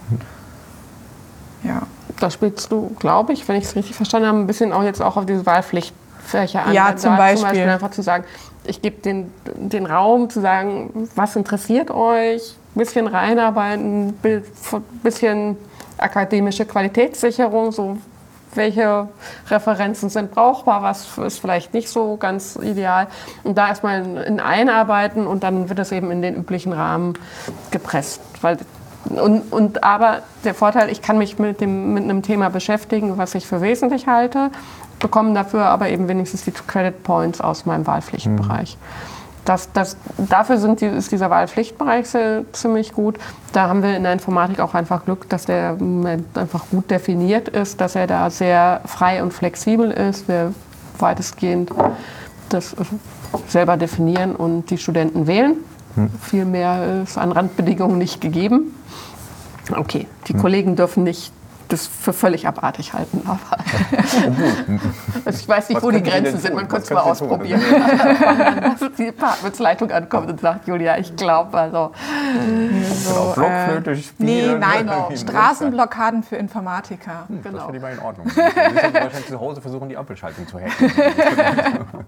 Ja. 1.65 1.83
Da 2.19 2.31
spielst 2.31 2.73
du, 2.73 2.97
glaube 2.99 3.35
ich, 3.35 3.47
wenn 3.47 3.57
ich 3.57 3.65
es 3.65 3.77
richtig 3.77 3.95
verstanden 3.95 4.29
habe, 4.29 4.39
ein 4.39 4.47
bisschen 4.47 4.73
auch 4.73 4.85
jetzt 4.85 5.03
auch 5.03 5.19
auf 5.19 5.27
diese 5.27 5.45
Wahlpflicht 5.45 5.95
Fächer 6.33 6.67
an. 6.67 6.73
Ja, 6.73 6.97
zum 6.97 7.17
Beispiel. 7.17 7.39
zum 7.39 7.49
Beispiel. 7.49 7.69
einfach 7.69 7.91
zu 7.91 8.03
sagen, 8.03 8.25
ich 8.65 8.83
gebe 8.83 9.01
den, 9.01 9.33
den 9.57 9.87
Raum 9.87 10.31
zu 10.31 10.41
sagen, 10.41 11.09
was 11.15 11.37
interessiert 11.37 11.91
euch, 11.91 12.57
ein 12.75 12.79
bisschen 12.79 13.07
reinarbeiten, 13.07 14.15
ein 14.23 14.83
bisschen 15.03 15.57
akademische 15.99 16.65
Qualitätssicherung, 16.65 17.73
so 17.73 17.99
welche 18.55 19.09
Referenzen 19.49 20.11
sind 20.11 20.33
brauchbar, 20.33 20.83
was 20.83 21.17
ist 21.19 21.39
vielleicht 21.39 21.73
nicht 21.73 21.89
so 21.89 22.17
ganz 22.17 22.59
ideal. 22.61 23.07
Und 23.45 23.57
da 23.57 23.69
erstmal 23.69 24.25
in 24.25 24.41
einarbeiten 24.41 25.27
und 25.27 25.43
dann 25.43 25.69
wird 25.69 25.79
es 25.79 25.93
eben 25.93 26.11
in 26.11 26.23
den 26.23 26.37
üblichen 26.37 26.73
Rahmen 26.73 27.15
gepresst. 27.71 28.21
Weil, 28.43 28.59
und, 29.09 29.53
und 29.53 29.83
aber 29.83 30.23
der 30.45 30.55
Vorteil, 30.55 30.91
ich 30.91 31.03
kann 31.03 31.19
mich 31.19 31.39
mit, 31.39 31.61
dem, 31.61 31.95
mit 31.95 32.05
einem 32.05 32.23
Thema 32.23 32.51
beschäftigen, 32.51 33.17
was 33.17 33.35
ich 33.35 33.47
für 33.47 33.61
wesentlich 33.61 34.07
halte 34.07 34.51
bekommen 35.03 35.35
dafür 35.35 35.67
aber 35.67 35.91
eben 35.91 36.09
wenigstens 36.09 36.45
die 36.45 36.53
Credit 36.53 37.03
Points 37.03 37.43
aus 37.43 37.67
meinem 37.67 37.87
Wahlpflichtbereich. 37.87 38.79
Mhm. 38.81 39.13
Das, 39.45 39.73
das, 39.73 39.97
dafür 40.17 40.57
die, 40.77 40.87
ist 40.87 41.11
dieser 41.11 41.29
Wahlpflichtbereich 41.29 42.09
sehr, 42.09 42.45
ziemlich 42.53 42.93
gut. 42.93 43.19
Da 43.53 43.69
haben 43.69 43.83
wir 43.83 43.97
in 43.97 44.05
der 44.05 44.13
Informatik 44.13 44.61
auch 44.61 44.75
einfach 44.75 45.05
Glück, 45.05 45.29
dass 45.29 45.47
der 45.47 45.77
einfach 46.35 46.63
gut 46.71 46.91
definiert 46.91 47.49
ist, 47.49 47.81
dass 47.81 47.97
er 47.97 48.07
da 48.07 48.31
sehr 48.31 48.83
frei 48.87 49.21
und 49.21 49.35
flexibel 49.35 49.91
ist. 49.91 50.29
Wir 50.29 50.55
weitestgehend 50.99 51.73
das 52.51 52.77
selber 53.49 53.77
definieren 53.77 54.37
und 54.37 54.71
die 54.71 54.79
Studenten 54.79 55.27
wählen. 55.27 55.57
Hm. 55.97 56.11
Viel 56.21 56.45
mehr 56.45 57.03
ist 57.03 57.19
an 57.19 57.33
Randbedingungen 57.33 57.99
nicht 57.99 58.21
gegeben. 58.21 58.75
Okay, 59.75 60.07
die 60.29 60.35
hm. 60.35 60.41
Kollegen 60.41 60.77
dürfen 60.77 61.03
nicht 61.03 61.33
das 61.73 61.87
für 61.87 62.13
völlig 62.13 62.47
abartig 62.47 62.93
halten. 62.93 63.23
Aber 63.25 63.39
also 65.25 65.41
ich 65.41 65.49
weiß 65.49 65.71
nicht, 65.71 65.77
was 65.77 65.83
wo 65.83 65.91
die 65.91 66.03
Grenzen 66.03 66.39
sind. 66.39 66.55
Man 66.55 66.69
könnte 66.69 66.85
es 66.85 66.91
mal 66.91 67.01
ausprobieren. 67.01 67.61
Wenn 68.79 68.95
die 68.97 69.05
Departmentsleitung 69.07 69.91
ankommt 69.91 70.31
und 70.31 70.41
sagt, 70.41 70.69
Julia, 70.69 70.99
ich 70.99 71.17
glaube, 71.17 71.59
also. 71.59 71.93
So, 73.05 73.33
Blockflöte 73.35 73.93
äh, 73.93 73.97
spielen. 73.97 74.27
Nee, 74.27 74.55
nein, 74.59 74.87
genau. 74.87 75.11
Straßenblockaden 75.17 76.23
für 76.23 76.37
Informatiker. 76.37 77.25
Hm, 77.29 77.43
genau. 77.43 77.57
Das 77.57 77.65
finde 77.65 77.79
ich 77.79 77.83
mal 77.83 77.93
in 77.93 77.99
Ordnung. 78.01 78.29
Sie 78.29 78.35
sollten 78.35 78.95
wahrscheinlich 78.95 79.27
zu 79.29 79.41
Hause 79.41 79.61
versuchen, 79.61 79.89
die 79.89 79.97
Ampelschaltung 79.97 80.47
zu 80.47 80.59
hacken. 80.59 82.05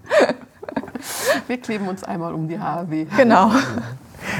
Wir 1.47 1.61
kleben 1.61 1.87
uns 1.87 2.03
einmal 2.03 2.33
um 2.33 2.47
die 2.47 2.59
HAW. 2.59 3.05
Genau. 3.17 3.51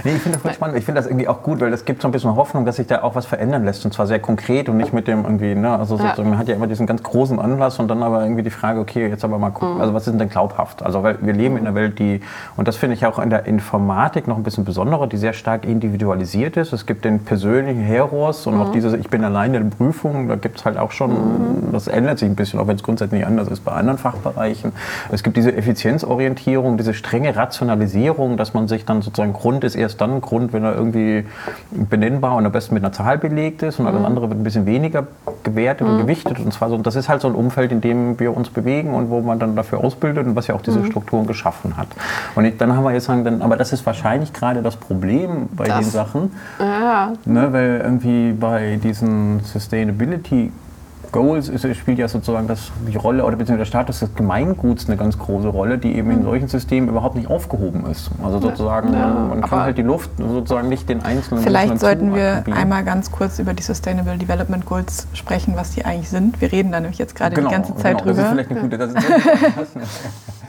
Nee, 0.05 0.11
ich 0.17 0.21
finde 0.21 0.37
das 0.37 0.43
voll 0.43 0.53
spannend. 0.53 0.77
Ich 0.77 0.85
finde 0.85 1.01
das 1.01 1.07
irgendwie 1.07 1.27
auch 1.27 1.41
gut, 1.41 1.59
weil 1.61 1.71
das 1.71 1.83
gibt 1.83 2.03
so 2.03 2.07
ein 2.07 2.11
bisschen 2.11 2.35
Hoffnung, 2.35 2.63
dass 2.63 2.75
sich 2.75 2.85
da 2.85 3.01
auch 3.01 3.15
was 3.15 3.25
verändern 3.25 3.65
lässt. 3.65 3.83
Und 3.85 3.91
zwar 3.91 4.05
sehr 4.05 4.19
konkret 4.19 4.69
und 4.69 4.77
nicht 4.77 4.93
mit 4.93 5.07
dem 5.07 5.23
irgendwie, 5.23 5.55
ne, 5.55 5.77
also 5.77 5.97
ja. 5.97 6.13
man 6.17 6.37
hat 6.37 6.47
ja 6.47 6.53
immer 6.53 6.67
diesen 6.67 6.85
ganz 6.85 7.01
großen 7.01 7.39
Anlass 7.39 7.79
und 7.79 7.87
dann 7.87 8.03
aber 8.03 8.21
irgendwie 8.21 8.43
die 8.43 8.51
Frage, 8.51 8.79
okay, 8.79 9.07
jetzt 9.07 9.23
aber 9.23 9.39
mal 9.39 9.49
gucken, 9.49 9.75
mhm. 9.75 9.81
also 9.81 9.95
was 9.95 10.07
ist 10.07 10.19
denn 10.19 10.29
glaubhaft? 10.29 10.83
Also 10.83 11.01
weil 11.01 11.17
wir 11.21 11.33
leben 11.33 11.57
in 11.57 11.65
einer 11.65 11.75
Welt, 11.75 11.97
die, 11.97 12.21
und 12.55 12.67
das 12.67 12.75
finde 12.75 12.95
ich 12.95 13.05
auch 13.07 13.17
in 13.17 13.31
der 13.31 13.47
Informatik 13.47 14.27
noch 14.27 14.37
ein 14.37 14.43
bisschen 14.43 14.63
besonderer, 14.63 15.07
die 15.07 15.17
sehr 15.17 15.33
stark 15.33 15.65
individualisiert 15.65 16.55
ist. 16.55 16.71
Es 16.71 16.85
gibt 16.85 17.03
den 17.03 17.25
persönlichen 17.25 17.81
Heros 17.81 18.45
und 18.45 18.55
mhm. 18.55 18.61
auch 18.61 18.71
dieses, 18.71 18.93
ich 18.93 19.09
bin 19.09 19.23
alleine 19.23 19.57
in 19.57 19.71
der 19.71 19.75
Prüfung, 19.75 20.27
da 20.27 20.35
gibt 20.35 20.59
es 20.59 20.65
halt 20.65 20.77
auch 20.77 20.91
schon, 20.91 21.13
mhm. 21.13 21.71
das 21.71 21.87
ändert 21.87 22.19
sich 22.19 22.29
ein 22.29 22.35
bisschen, 22.35 22.59
auch 22.59 22.67
wenn 22.67 22.75
es 22.75 22.83
grundsätzlich 22.83 23.25
anders 23.25 23.47
ist 23.47 23.65
bei 23.65 23.71
anderen 23.71 23.97
Fachbereichen. 23.97 24.71
Es 25.11 25.23
gibt 25.23 25.35
diese 25.35 25.55
Effizienzorientierung, 25.55 26.77
diese 26.77 26.93
strenge 26.93 27.35
Rationalisierung, 27.35 28.37
dass 28.37 28.53
man 28.53 28.67
sich 28.67 28.85
dann 28.85 29.01
sozusagen 29.01 29.33
Grund 29.33 29.63
ist 29.63 29.73
erst 29.73 29.94
dann 29.97 30.21
Grund, 30.21 30.53
wenn 30.53 30.63
er 30.63 30.75
irgendwie 30.75 31.25
benennbar 31.71 32.35
und 32.35 32.45
am 32.45 32.51
besten 32.51 32.73
mit 32.73 32.83
einer 32.83 32.93
Zahl 32.93 33.17
belegt 33.17 33.63
ist 33.63 33.79
und 33.79 33.87
alles 33.87 33.99
mhm. 33.99 34.05
andere 34.05 34.29
wird 34.29 34.39
ein 34.39 34.43
bisschen 34.43 34.65
weniger 34.65 35.07
gewertet 35.43 35.87
mhm. 35.87 35.93
und 35.93 36.01
gewichtet. 36.01 36.39
Und 36.39 36.53
zwar 36.53 36.69
so, 36.69 36.77
das 36.77 36.95
ist 36.95 37.09
halt 37.09 37.21
so 37.21 37.27
ein 37.27 37.35
Umfeld, 37.35 37.71
in 37.71 37.81
dem 37.81 38.19
wir 38.19 38.35
uns 38.35 38.49
bewegen 38.49 38.93
und 38.93 39.09
wo 39.09 39.21
man 39.21 39.39
dann 39.39 39.55
dafür 39.55 39.83
ausbildet 39.83 40.25
und 40.25 40.35
was 40.35 40.47
ja 40.47 40.55
auch 40.55 40.61
diese 40.61 40.79
mhm. 40.79 40.85
Strukturen 40.85 41.27
geschaffen 41.27 41.77
hat. 41.77 41.87
Und 42.35 42.45
ich, 42.45 42.57
dann 42.57 42.75
haben 42.75 42.83
wir 42.83 42.91
jetzt 42.91 43.05
sagen, 43.05 43.23
dann, 43.23 43.41
aber 43.41 43.57
das 43.57 43.73
ist 43.73 43.85
wahrscheinlich 43.85 44.33
gerade 44.33 44.61
das 44.61 44.75
Problem 44.75 45.49
bei 45.55 45.65
das, 45.65 45.79
den 45.79 45.89
Sachen, 45.89 46.31
ja. 46.59 47.13
ne, 47.25 47.51
weil 47.51 47.81
irgendwie 47.83 48.31
bei 48.33 48.79
diesen 48.81 49.41
Sustainability 49.41 50.51
Goals 51.11 51.51
spielt 51.75 51.97
ja 51.97 52.07
sozusagen 52.07 52.47
das, 52.47 52.71
die 52.87 52.97
Rolle 52.97 53.23
oder 53.23 53.35
beziehungsweise 53.35 53.57
der 53.59 53.65
Status 53.65 53.99
des 53.99 54.15
Gemeinguts 54.15 54.87
eine 54.87 54.97
ganz 54.97 55.17
große 55.17 55.47
Rolle, 55.47 55.77
die 55.77 55.95
eben 55.95 56.11
in 56.11 56.19
mhm. 56.19 56.23
solchen 56.23 56.47
Systemen 56.47 56.89
überhaupt 56.89 57.15
nicht 57.15 57.29
aufgehoben 57.29 57.85
ist. 57.87 58.11
Also 58.23 58.39
sozusagen, 58.39 58.93
ja, 58.93 59.07
man 59.07 59.41
kann 59.41 59.59
halt 59.61 59.77
die 59.77 59.83
Luft 59.83 60.09
sozusagen 60.17 60.69
nicht 60.69 60.89
den 60.89 61.03
einzelnen 61.03 61.43
Vielleicht 61.43 61.79
sollten 61.79 62.13
wir 62.13 62.43
einmal 62.51 62.83
ganz 62.83 63.11
kurz 63.11 63.39
über 63.39 63.53
die 63.53 63.63
Sustainable 63.63 64.17
Development 64.17 64.65
Goals 64.65 65.07
sprechen, 65.13 65.55
was 65.55 65.71
die 65.71 65.85
eigentlich 65.85 66.09
sind. 66.09 66.39
Wir 66.41 66.51
reden 66.51 66.71
da 66.71 66.79
nämlich 66.79 66.99
jetzt 66.99 67.15
gerade 67.15 67.35
genau, 67.35 67.49
die 67.49 67.55
ganze 67.55 67.75
Zeit 67.75 67.97
genau, 67.97 68.13
drüber. 68.13 68.21
Das 68.21 68.25
ist 68.25 68.31
vielleicht 68.31 68.51
eine 68.51 68.61
gute, 68.61 68.77
das 68.77 68.91
ist 68.93 69.77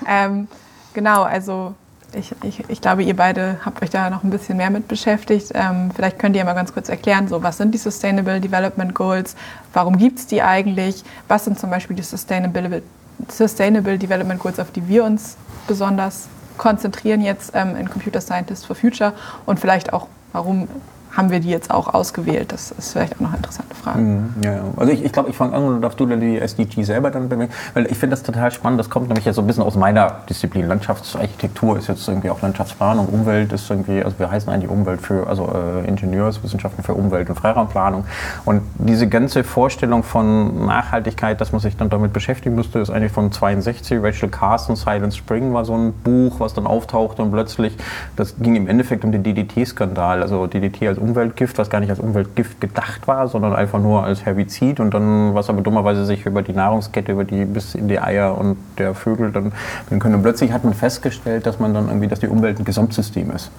ähm, 0.09 0.49
Genau, 0.97 1.25
also 1.25 1.75
ich, 2.17 2.35
ich, 2.43 2.65
ich, 2.69 2.81
glaube, 2.81 3.03
ihr 3.03 3.15
beide 3.15 3.59
habt 3.65 3.83
euch 3.83 3.91
da 3.91 4.11
noch 4.11 4.25
ein 4.25 4.31
bisschen 4.31 4.57
mehr 4.57 4.71
mit 4.71 4.89
beschäftigt. 4.89 5.53
Ähm, 5.55 5.91
vielleicht 5.95 6.19
könnt 6.19 6.37
ihr 6.37 6.45
mal 6.45 6.55
ganz 6.55 6.73
kurz 6.73 6.89
erklären, 6.89 7.29
so, 7.29 7.43
was 7.43 7.59
sind 7.59 7.73
die 7.75 7.79
Sustainable 7.79 8.41
Development 8.41 8.95
Goals? 8.95 9.37
Warum 9.73 9.99
gibt 9.99 10.19
es 10.19 10.27
die 10.27 10.43
eigentlich? 10.43 11.05
Was 11.29 11.45
sind 11.45 11.59
zum 11.59 11.71
Beispiel 11.71 11.97
die 11.97 12.03
Sustainable, 12.03 12.83
Sustainable 13.29 13.99
Development 13.99 14.41
Goals, 14.41 14.59
auf 14.59 14.71
die 14.71 14.87
wir 14.89 15.05
uns 15.05 15.37
besonders 15.67 16.29
konzentrieren 16.57 17.21
jetzt 17.21 17.53
ähm, 17.55 17.77
in 17.77 17.89
Computer 17.89 18.21
Scientists 18.21 18.65
for 18.65 18.77
Future? 18.77 19.13
Und 19.45 19.61
vielleicht 19.61 19.93
auch, 19.93 20.09
warum 20.33 20.69
haben 21.17 21.31
wir 21.31 21.41
die 21.41 21.49
jetzt 21.49 21.71
auch 21.71 21.93
ausgewählt? 21.93 22.53
Das 22.53 22.71
ist 22.73 22.93
vielleicht 22.93 23.17
auch 23.17 23.21
noch 23.21 23.29
eine 23.29 23.39
interessante 23.39 23.75
Frage. 23.75 23.99
Mhm, 24.01 24.35
ja, 24.43 24.53
ja. 24.53 24.65
Also 24.77 24.93
ich, 24.93 25.05
ich 25.05 25.13
glaube, 25.13 25.31
ich 25.31 25.37
fange 25.37 25.55
an 25.55 25.63
und 25.65 25.83
darfst 25.83 25.99
du 25.99 26.07
dann 26.07 26.21
die 26.21 26.39
SDG 26.39 26.83
selber 26.83 27.11
dann 27.11 27.29
bemerken, 27.29 27.55
weil 27.75 27.87
ich 27.87 27.97
finde 27.97 28.15
das 28.17 28.23
total 28.23 28.51
spannend. 28.51 28.79
Das 28.79 28.91
kommt 28.91 29.09
nämlich 29.09 29.25
jetzt 29.25 29.37
so 29.37 29.43
ein 29.43 29.47
bisschen 29.47 29.63
aus 29.63 29.77
meiner 29.77 30.19
Disziplin. 30.29 30.69
Landschaftsarchitektur 30.69 31.79
ist 31.79 31.89
jetzt 31.89 32.07
irgendwie 32.07 32.29
auch 32.29 32.43
Landschaftsplanung, 32.43 33.07
Umwelt 33.07 33.53
ist 33.53 33.71
irgendwie, 33.71 34.03
also 34.03 34.19
wir 34.19 34.31
heißen 34.31 34.53
eigentlich 34.53 34.71
Umwelt 34.71 35.01
für, 35.01 35.27
also 35.27 35.51
äh, 35.55 35.89
Ingenieurswissenschaften 35.89 36.85
für 36.85 36.95
Umwelt- 36.95 37.31
und 37.31 37.37
Freiraumplanung. 37.37 38.05
Und 38.45 38.63
diese 38.79 39.09
ganze 39.09 39.43
Vorstellung 39.43 40.03
von 40.03 40.67
Nachhaltigkeit, 40.67 41.41
dass 41.41 41.53
man 41.53 41.63
sich 41.63 41.77
dann 41.77 41.89
damit 41.89 42.13
beschäftigen 42.13 42.55
müsste, 42.55 42.79
ist 42.81 42.91
eigentlich 42.91 43.13
von 43.13 43.33
62. 43.33 44.03
Rachel 44.03 44.29
Carson, 44.29 44.77
Silent 44.77 45.15
Spring 45.15 45.55
war 45.55 45.65
so 45.65 45.75
ein 45.75 45.95
Buch, 46.05 46.41
was 46.41 46.53
dann 46.53 46.67
auftauchte 46.67 47.23
und 47.23 47.33
plötzlich, 47.33 47.77
das 48.17 48.37
ging 48.39 48.55
im 48.55 48.69
Endeffekt 48.69 49.05
um 49.05 49.13
den 49.13 49.23
DDT-Skandal, 49.23 50.23
also 50.23 50.47
DDT 50.47 50.89
als 50.89 50.99
Umweltgift, 51.07 51.59
was 51.59 51.71
gar 51.71 51.81
nicht 51.81 51.91
als 51.91 52.01
Umweltgift 52.01 52.61
gedacht 52.61 53.07
war, 53.07 53.29
sondern 53.29 53.55
einfach 53.55 53.79
nur 53.79 54.05
als 54.05 54.25
Herbizid 54.25 54.81
und 54.81 54.93
dann, 54.93 55.35
was 55.35 55.49
aber 55.49 55.63
dummerweise 55.63 56.05
sich 56.05 56.27
über 56.27 56.43
die 56.43 56.53
Nahrungskette, 56.53 57.13
über 57.13 57.25
die 57.25 57.45
bis 57.45 57.75
in 57.75 57.89
die 57.89 58.01
Eier 58.01 58.37
und 58.37 58.57
der 58.79 58.95
Vögel 58.95 59.33
dann, 59.33 59.53
dann 59.89 59.99
können. 59.99 60.17
Und 60.17 60.23
plötzlich 60.23 60.53
hat 60.53 60.65
man 60.65 60.75
festgestellt, 60.75 61.47
dass 61.47 61.59
man 61.59 61.75
dann 61.75 61.87
irgendwie, 61.89 62.09
dass 62.09 62.21
die 62.21 62.29
Umwelt 62.29 62.59
ein 62.59 62.65
Gesamtsystem 62.65 63.31
ist. 63.31 63.51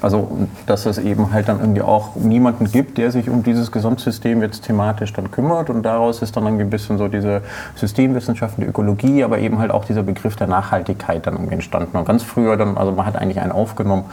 Also, 0.00 0.48
dass 0.66 0.86
es 0.86 0.98
eben 0.98 1.32
halt 1.32 1.48
dann 1.48 1.60
irgendwie 1.60 1.82
auch 1.82 2.16
niemanden 2.16 2.70
gibt, 2.70 2.98
der 2.98 3.10
sich 3.10 3.30
um 3.30 3.42
dieses 3.42 3.70
Gesamtsystem 3.70 4.42
jetzt 4.42 4.64
thematisch 4.64 5.12
dann 5.12 5.30
kümmert. 5.30 5.70
Und 5.70 5.82
daraus 5.82 6.20
ist 6.20 6.36
dann 6.36 6.44
irgendwie 6.44 6.64
ein 6.64 6.70
bisschen 6.70 6.98
so 6.98 7.08
diese 7.08 7.42
Systemwissenschaften, 7.76 8.64
die 8.64 8.68
Ökologie, 8.68 9.22
aber 9.22 9.38
eben 9.38 9.58
halt 9.58 9.70
auch 9.70 9.84
dieser 9.84 10.02
Begriff 10.02 10.36
der 10.36 10.46
Nachhaltigkeit 10.46 11.26
dann 11.26 11.34
irgendwie 11.34 11.54
entstanden. 11.54 11.96
Und 11.96 12.06
ganz 12.06 12.22
früher 12.22 12.56
dann, 12.56 12.76
also 12.76 12.92
man 12.92 13.06
hat 13.06 13.16
eigentlich 13.16 13.40
einen 13.40 13.52
aufgenommen, 13.52 14.04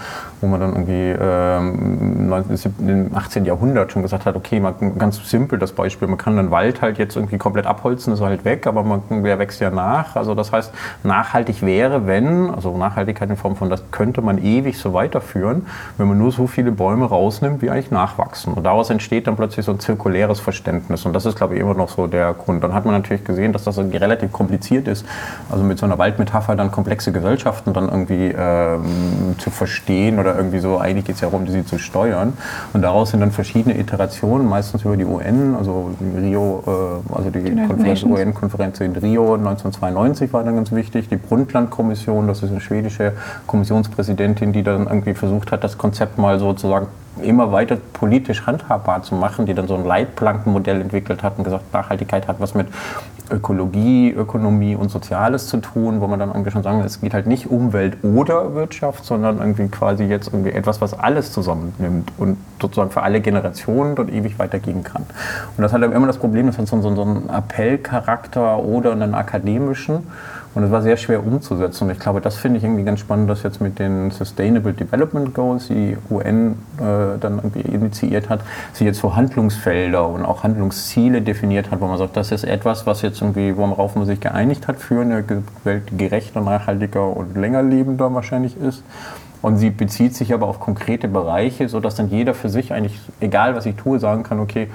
wo 0.42 0.48
man 0.48 0.60
dann 0.60 0.72
irgendwie 0.72 1.16
ähm, 1.20 2.34
im 2.80 3.16
18. 3.16 3.46
Jahrhundert 3.46 3.92
schon 3.92 4.02
gesagt 4.02 4.26
hat, 4.26 4.36
okay, 4.36 4.60
man, 4.60 4.98
ganz 4.98 5.30
simpel 5.30 5.60
das 5.60 5.72
Beispiel, 5.72 6.08
man 6.08 6.18
kann 6.18 6.36
den 6.36 6.52
Wald 6.52 6.82
halt 6.82 6.98
jetzt 6.98 7.16
irgendwie 7.16 7.38
komplett 7.38 7.66
abholzen, 7.66 8.14
ist 8.14 8.22
halt 8.22 8.44
weg, 8.44 8.66
aber 8.68 8.84
man, 8.84 9.02
der 9.24 9.40
wächst 9.40 9.62
ja 9.62 9.70
nach. 9.70 10.16
Also 10.16 10.36
das 10.36 10.52
heißt, 10.52 10.74
nachhaltig 11.04 11.62
wäre, 11.62 12.08
wenn, 12.08 12.50
also 12.50 12.76
Nachhaltigkeit 12.76 13.30
in 13.30 13.38
Form 13.38 13.56
von, 13.56 13.70
das 13.70 13.84
könnte 13.92 14.22
man 14.22 14.38
ewig 14.44 14.78
so 14.78 14.94
weiterführen, 14.94 15.68
wenn 15.98 16.08
man 16.08 16.18
nur 16.18 16.32
so 16.32 16.48
viele 16.48 16.72
Bäume 16.72 17.06
rausnimmt, 17.06 17.62
wie 17.62 17.70
eigentlich 17.70 17.92
nachwachsen. 17.92 18.54
Und 18.54 18.64
daraus 18.64 18.90
entsteht 18.90 19.28
dann 19.28 19.36
plötzlich 19.36 19.66
so 19.66 19.72
ein 19.72 19.80
zirkuläres 19.80 20.40
Verständnis. 20.40 21.06
Und 21.06 21.14
das 21.14 21.26
ist, 21.26 21.36
glaube 21.36 21.56
ich, 21.56 21.62
immer 21.62 21.74
noch 21.74 21.90
so 21.90 22.08
der 22.08 22.34
Grund. 22.34 22.64
Dann 22.64 22.74
hat 22.74 22.86
man 22.86 22.96
natürlich 22.96 23.24
gesehen, 23.24 23.54
dass 23.54 23.64
das 23.64 23.78
relativ 23.78 24.32
kompliziert 24.32 24.88
ist, 24.88 25.06
also 25.52 25.64
mit 25.64 25.78
so 25.78 25.86
einer 25.86 25.98
Waldmetapher 25.98 26.56
dann 26.56 26.72
komplexe 26.72 27.12
Gesellschaften 27.12 27.74
dann 27.74 27.90
irgendwie 27.90 28.34
ähm, 28.36 29.36
zu 29.38 29.50
verstehen 29.50 30.20
oder 30.20 30.31
irgendwie 30.36 30.60
so, 30.60 30.78
eigentlich 30.78 31.06
geht 31.06 31.16
es 31.16 31.22
ja 31.22 31.30
darum, 31.30 31.48
sie 31.48 31.66
zu 31.66 31.78
steuern. 31.78 32.34
Und 32.74 32.82
daraus 32.82 33.12
sind 33.12 33.20
dann 33.20 33.32
verschiedene 33.32 33.78
Iterationen, 33.78 34.48
meistens 34.48 34.84
über 34.84 34.98
die 34.98 35.06
UN, 35.06 35.56
also 35.58 35.92
Rio, 36.18 36.64
äh, 37.12 37.16
also 37.16 37.30
die 37.30 37.40
UN-Konferenz 37.40 38.80
in 38.80 38.96
Rio 38.96 39.36
1992 39.36 40.34
war 40.34 40.44
dann 40.44 40.56
ganz 40.56 40.72
wichtig, 40.72 41.10
die 41.10 41.18
Brundtland-Kommission, 41.18 42.28
das 42.28 42.44
ist 42.44 42.52
eine 42.52 42.62
schwedische 42.62 43.14
Kommissionspräsidentin, 43.48 44.54
die 44.54 44.64
dann 44.64 44.88
irgendwie 44.88 45.14
versucht 45.14 45.52
hat, 45.52 45.64
das 45.64 45.78
Konzept 45.78 46.18
mal 46.18 46.40
sozusagen 46.40 46.88
immer 47.22 47.52
weiter 47.52 47.78
politisch 47.94 48.46
handhabbar 48.46 49.04
zu 49.04 49.16
machen, 49.16 49.46
die 49.46 49.54
dann 49.54 49.68
so 49.68 49.76
ein 49.76 49.86
Leitplankenmodell 49.86 50.82
entwickelt 50.82 51.24
hat 51.24 51.38
und 51.38 51.44
gesagt, 51.44 51.74
Nachhaltigkeit 51.74 52.28
hat 52.28 52.40
was 52.40 52.56
mit 52.56 52.68
Ökologie, 53.32 54.12
Ökonomie 54.12 54.76
und 54.76 54.90
Soziales 54.90 55.48
zu 55.48 55.58
tun, 55.58 56.02
wo 56.02 56.08
man 56.08 56.20
dann 56.20 56.30
irgendwie 56.30 56.52
schon 56.52 56.64
sagen, 56.64 56.82
es 56.82 57.02
geht 57.02 57.14
halt 57.14 57.28
nicht 57.28 57.50
Umwelt 57.50 57.98
oder 58.04 58.54
Wirtschaft, 58.54 59.06
sondern 59.06 59.38
irgendwie 59.40 59.68
quasi 59.68 60.04
jetzt 60.04 60.28
irgendwie 60.28 60.52
etwas, 60.52 60.82
was 60.82 60.98
alles 60.98 61.32
zusammennimmt 61.32 62.12
und 62.18 62.38
sozusagen 62.62 62.92
für 62.92 63.04
alle 63.04 63.22
Generationen 63.22 63.96
dort 63.96 64.12
ewig 64.12 64.38
weitergehen 64.38 64.84
kann. 64.84 65.04
Und 65.56 65.62
das 65.62 65.74
hat 65.74 65.82
immer 65.82 66.08
das 66.08 66.18
Problem, 66.18 66.48
das 66.48 66.58
hat 66.58 66.68
so, 66.68 66.82
so, 66.82 66.94
so 66.94 67.04
einen 67.04 67.30
Appellcharakter 67.30 68.60
oder 68.60 68.92
einen 68.92 69.16
akademischen. 69.16 70.08
Und 70.54 70.64
es 70.64 70.72
war 70.72 70.82
sehr 70.82 70.98
schwer 70.98 71.26
umzusetzen. 71.26 71.86
Und 71.86 71.92
ich 71.92 72.00
glaube, 72.00 72.20
das 72.20 72.36
finde 72.36 72.58
ich 72.58 72.64
irgendwie 72.64 72.84
ganz 72.84 73.00
spannend, 73.00 73.30
dass 73.30 73.44
jetzt 73.44 73.62
mit 73.62 73.80
den 73.80 74.12
Sustainable 74.12 74.74
Development 74.74 75.34
Goals, 75.34 75.68
die 75.68 75.98
UN 76.10 76.58
äh, 76.78 77.18
dann 77.20 77.38
irgendwie 77.38 77.62
initiiert 77.62 78.30
hat, 78.30 78.42
sie 78.74 78.84
jetzt 78.84 79.00
so 79.00 79.16
Handlungsfelder 79.16 80.08
und 80.08 80.26
auch 80.26 80.44
Handlungsziele 80.44 81.22
definiert 81.22 81.72
hat, 81.72 81.80
wo 81.80 81.88
man 81.88 81.98
sagt, 81.98 82.18
das 82.18 82.32
ist 82.32 82.44
etwas, 82.44 82.86
was 82.86 83.02
jetzt 83.02 83.22
irgendwie, 83.22 83.56
worauf 83.56 83.96
man 83.96 84.06
sich 84.06 84.20
geeinigt 84.20 84.68
hat 84.68 84.78
für 84.78 85.02
eine 85.02 85.24
Welt, 85.64 85.84
gerechter, 85.98 86.42
nachhaltiger 86.42 87.16
und 87.16 87.38
länger 87.38 87.64
lebender 87.64 88.14
wahrscheinlich 88.14 88.58
ist. 88.58 88.84
Und 89.42 89.58
sie 89.58 89.72
bezieht 89.72 90.16
sich 90.16 90.34
aber 90.34 90.48
auf 90.48 90.60
konkrete 90.60 91.08
Bereiche, 91.08 91.68
sodass 91.68 91.96
dann 91.96 92.10
jeder 92.10 92.34
für 92.34 92.50
sich 92.50 92.74
eigentlich, 92.74 93.00
egal 93.22 93.56
was 93.56 93.66
ich 93.66 93.76
tue, 93.76 94.00
sagen 94.00 94.24
kann, 94.24 94.40
okay, 94.40 94.70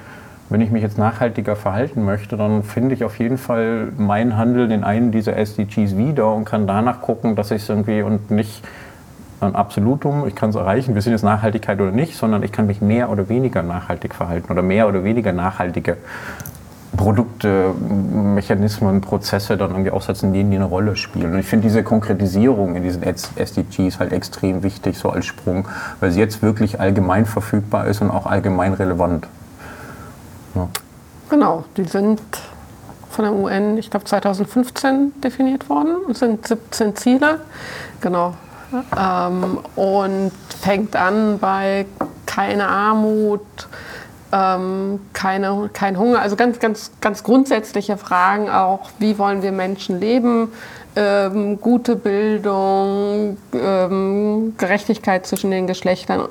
wenn 0.48 0.60
ich 0.60 0.70
mich 0.70 0.82
jetzt 0.82 0.98
nachhaltiger 0.98 1.56
verhalten 1.56 2.04
möchte, 2.04 2.36
dann 2.36 2.62
finde 2.62 2.94
ich 2.94 3.04
auf 3.04 3.18
jeden 3.18 3.38
Fall 3.38 3.88
meinen 3.96 4.36
Handel 4.36 4.70
in 4.70 4.84
einen 4.84 5.10
dieser 5.10 5.36
SDGs 5.36 5.96
wieder 5.96 6.32
und 6.32 6.44
kann 6.44 6.66
danach 6.66 7.00
gucken, 7.00 7.34
dass 7.34 7.50
ich 7.50 7.62
es 7.62 7.68
irgendwie 7.68 8.02
und 8.02 8.30
nicht 8.30 8.62
ein 9.40 9.54
Absolutum, 9.54 10.26
ich 10.26 10.34
kann 10.34 10.50
es 10.50 10.56
erreichen, 10.56 10.94
wir 10.94 11.02
sind 11.02 11.12
jetzt 11.12 11.22
Nachhaltigkeit 11.24 11.80
oder 11.80 11.90
nicht, 11.90 12.16
sondern 12.16 12.42
ich 12.42 12.52
kann 12.52 12.66
mich 12.66 12.80
mehr 12.80 13.10
oder 13.10 13.28
weniger 13.28 13.62
nachhaltig 13.62 14.14
verhalten 14.14 14.50
oder 14.50 14.62
mehr 14.62 14.88
oder 14.88 15.04
weniger 15.04 15.32
nachhaltige 15.32 15.98
Produkte, 16.96 17.74
Mechanismen, 17.74 19.00
Prozesse 19.02 19.56
dann 19.56 19.72
irgendwie 19.72 19.90
aufsetzen, 19.90 20.32
die 20.32 20.40
eine 20.40 20.64
Rolle 20.64 20.96
spielen. 20.96 21.34
Und 21.34 21.38
ich 21.38 21.46
finde 21.46 21.66
diese 21.66 21.82
Konkretisierung 21.82 22.74
in 22.74 22.82
diesen 22.82 23.02
SDGs 23.02 23.98
halt 23.98 24.12
extrem 24.12 24.62
wichtig, 24.62 24.96
so 24.96 25.10
als 25.10 25.26
Sprung, 25.26 25.68
weil 26.00 26.10
sie 26.10 26.20
jetzt 26.20 26.42
wirklich 26.42 26.80
allgemein 26.80 27.26
verfügbar 27.26 27.86
ist 27.86 28.00
und 28.00 28.10
auch 28.10 28.26
allgemein 28.26 28.72
relevant. 28.72 29.28
Ja. 30.56 30.68
Genau, 31.28 31.64
die 31.76 31.84
sind 31.84 32.20
von 33.10 33.24
der 33.24 33.34
UN, 33.34 33.78
ich 33.78 33.90
glaube 33.90 34.06
2015 34.06 35.20
definiert 35.20 35.68
worden. 35.68 35.96
Es 36.10 36.20
sind 36.20 36.46
17 36.46 36.96
Ziele, 36.96 37.40
genau. 38.00 38.34
Ähm, 38.98 39.58
und 39.76 40.32
fängt 40.60 40.96
an 40.96 41.38
bei 41.38 41.86
keine 42.24 42.68
Armut, 42.68 43.68
ähm, 44.32 45.00
keine, 45.12 45.70
kein 45.72 45.98
Hunger, 45.98 46.20
also 46.20 46.36
ganz, 46.36 46.58
ganz, 46.58 46.90
ganz 47.00 47.22
grundsätzliche 47.22 47.96
Fragen 47.96 48.50
auch, 48.50 48.90
wie 48.98 49.18
wollen 49.18 49.42
wir 49.42 49.52
Menschen 49.52 50.00
leben, 50.00 50.52
ähm, 50.96 51.60
gute 51.60 51.94
Bildung, 51.94 53.36
ähm, 53.52 54.54
Gerechtigkeit 54.56 55.26
zwischen 55.26 55.50
den 55.50 55.66
Geschlechtern, 55.66 56.28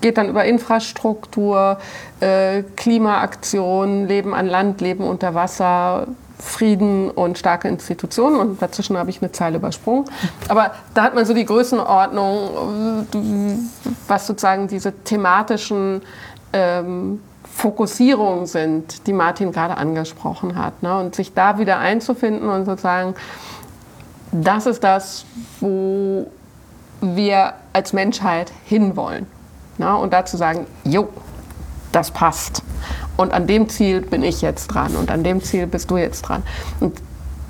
geht 0.00 0.16
dann 0.16 0.28
über 0.28 0.44
Infrastruktur, 0.44 1.78
äh, 2.20 2.62
Klimaaktion, 2.76 4.06
Leben 4.06 4.32
an 4.32 4.46
Land, 4.46 4.80
Leben 4.80 5.02
unter 5.02 5.34
Wasser, 5.34 6.06
Frieden 6.38 7.10
und 7.10 7.36
starke 7.36 7.68
Institutionen. 7.68 8.36
Und 8.36 8.62
dazwischen 8.62 8.96
habe 8.96 9.10
ich 9.10 9.20
eine 9.20 9.32
Zeile 9.32 9.56
übersprungen. 9.56 10.04
Aber 10.48 10.72
da 10.94 11.02
hat 11.02 11.14
man 11.14 11.26
so 11.26 11.34
die 11.34 11.44
Größenordnung, 11.44 13.06
was 14.06 14.26
sozusagen 14.26 14.68
diese 14.68 14.92
thematischen 14.92 16.02
ähm, 16.52 17.20
Fokussierungen 17.44 18.46
sind, 18.46 19.06
die 19.06 19.12
Martin 19.12 19.52
gerade 19.52 19.76
angesprochen 19.76 20.56
hat. 20.56 20.82
Ne? 20.82 20.96
Und 20.98 21.14
sich 21.14 21.34
da 21.34 21.58
wieder 21.58 21.78
einzufinden 21.78 22.48
und 22.48 22.64
sozusagen 22.64 23.14
das 24.32 24.66
ist 24.66 24.84
das, 24.84 25.24
wo 25.60 26.30
wir 27.00 27.54
als 27.72 27.92
Menschheit 27.92 28.52
hinwollen. 28.64 29.26
Na, 29.78 29.94
und 29.96 30.12
dazu 30.12 30.36
sagen, 30.36 30.66
jo, 30.84 31.08
das 31.92 32.10
passt. 32.10 32.62
Und 33.16 33.32
an 33.32 33.46
dem 33.46 33.68
Ziel 33.68 34.00
bin 34.00 34.22
ich 34.22 34.42
jetzt 34.42 34.68
dran 34.68 34.94
und 34.94 35.10
an 35.10 35.24
dem 35.24 35.42
Ziel 35.42 35.66
bist 35.66 35.90
du 35.90 35.96
jetzt 35.96 36.22
dran. 36.22 36.42
Und 36.80 37.00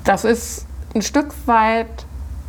das 0.03 0.23
ist 0.23 0.65
ein 0.95 1.01
Stück 1.01 1.33
weit 1.45 2.05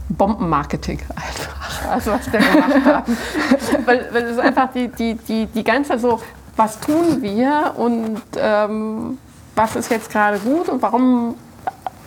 Bombenmarketing 0.09 1.01
einfach, 1.17 1.91
also 1.91 2.13
was 2.13 2.33
wir 2.33 2.41
gemacht 2.41 2.85
haben. 2.85 3.17
weil, 3.87 4.09
weil 4.13 4.25
es 4.25 4.33
ist 4.33 4.41
einfach 4.41 4.73
die, 4.73 4.89
die, 4.89 5.15
die, 5.15 5.47
die 5.47 5.65
ganze 5.65 5.99
so, 5.99 6.21
was 6.57 6.81
tun 6.81 7.23
wir 7.23 7.75
und 7.77 8.21
ähm, 8.37 9.19
was 9.55 9.77
ist 9.77 9.91
jetzt 9.91 10.11
gerade 10.11 10.39
gut 10.39 10.69
und 10.69 10.83
warum 10.83 11.35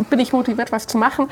bin 0.09 0.19
ich 0.19 0.34
motiviert, 0.34 0.71
was 0.71 0.88
zu 0.88 0.97
machen 0.97 1.28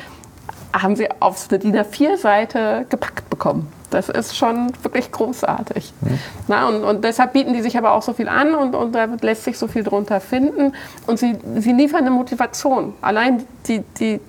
haben 0.73 0.95
sie 0.95 1.09
auf 1.19 1.47
eine 1.49 1.59
DIN 1.59 1.77
A4-Seite 1.77 2.85
gepackt 2.89 3.29
bekommen. 3.29 3.71
Das 3.91 4.09
ist 4.09 4.35
schon 4.35 4.71
wirklich 4.81 5.11
großartig. 5.11 5.93
Mhm. 6.01 6.19
Na, 6.47 6.67
und, 6.67 6.83
und, 6.83 7.03
deshalb 7.03 7.33
bieten 7.33 7.53
die 7.53 7.61
sich 7.61 7.77
aber 7.77 7.91
auch 7.91 8.01
so 8.01 8.13
viel 8.13 8.27
an 8.27 8.55
und, 8.55 8.73
und 8.73 8.93
da 8.93 9.05
lässt 9.21 9.43
sich 9.43 9.57
so 9.57 9.67
viel 9.67 9.83
drunter 9.83 10.19
finden. 10.19 10.73
Und 11.05 11.19
sie, 11.19 11.37
sie 11.57 11.73
liefern 11.73 12.01
eine 12.01 12.09
Motivation. 12.09 12.93
Allein 13.01 13.45
die, 13.67 13.81
die, 13.99 14.19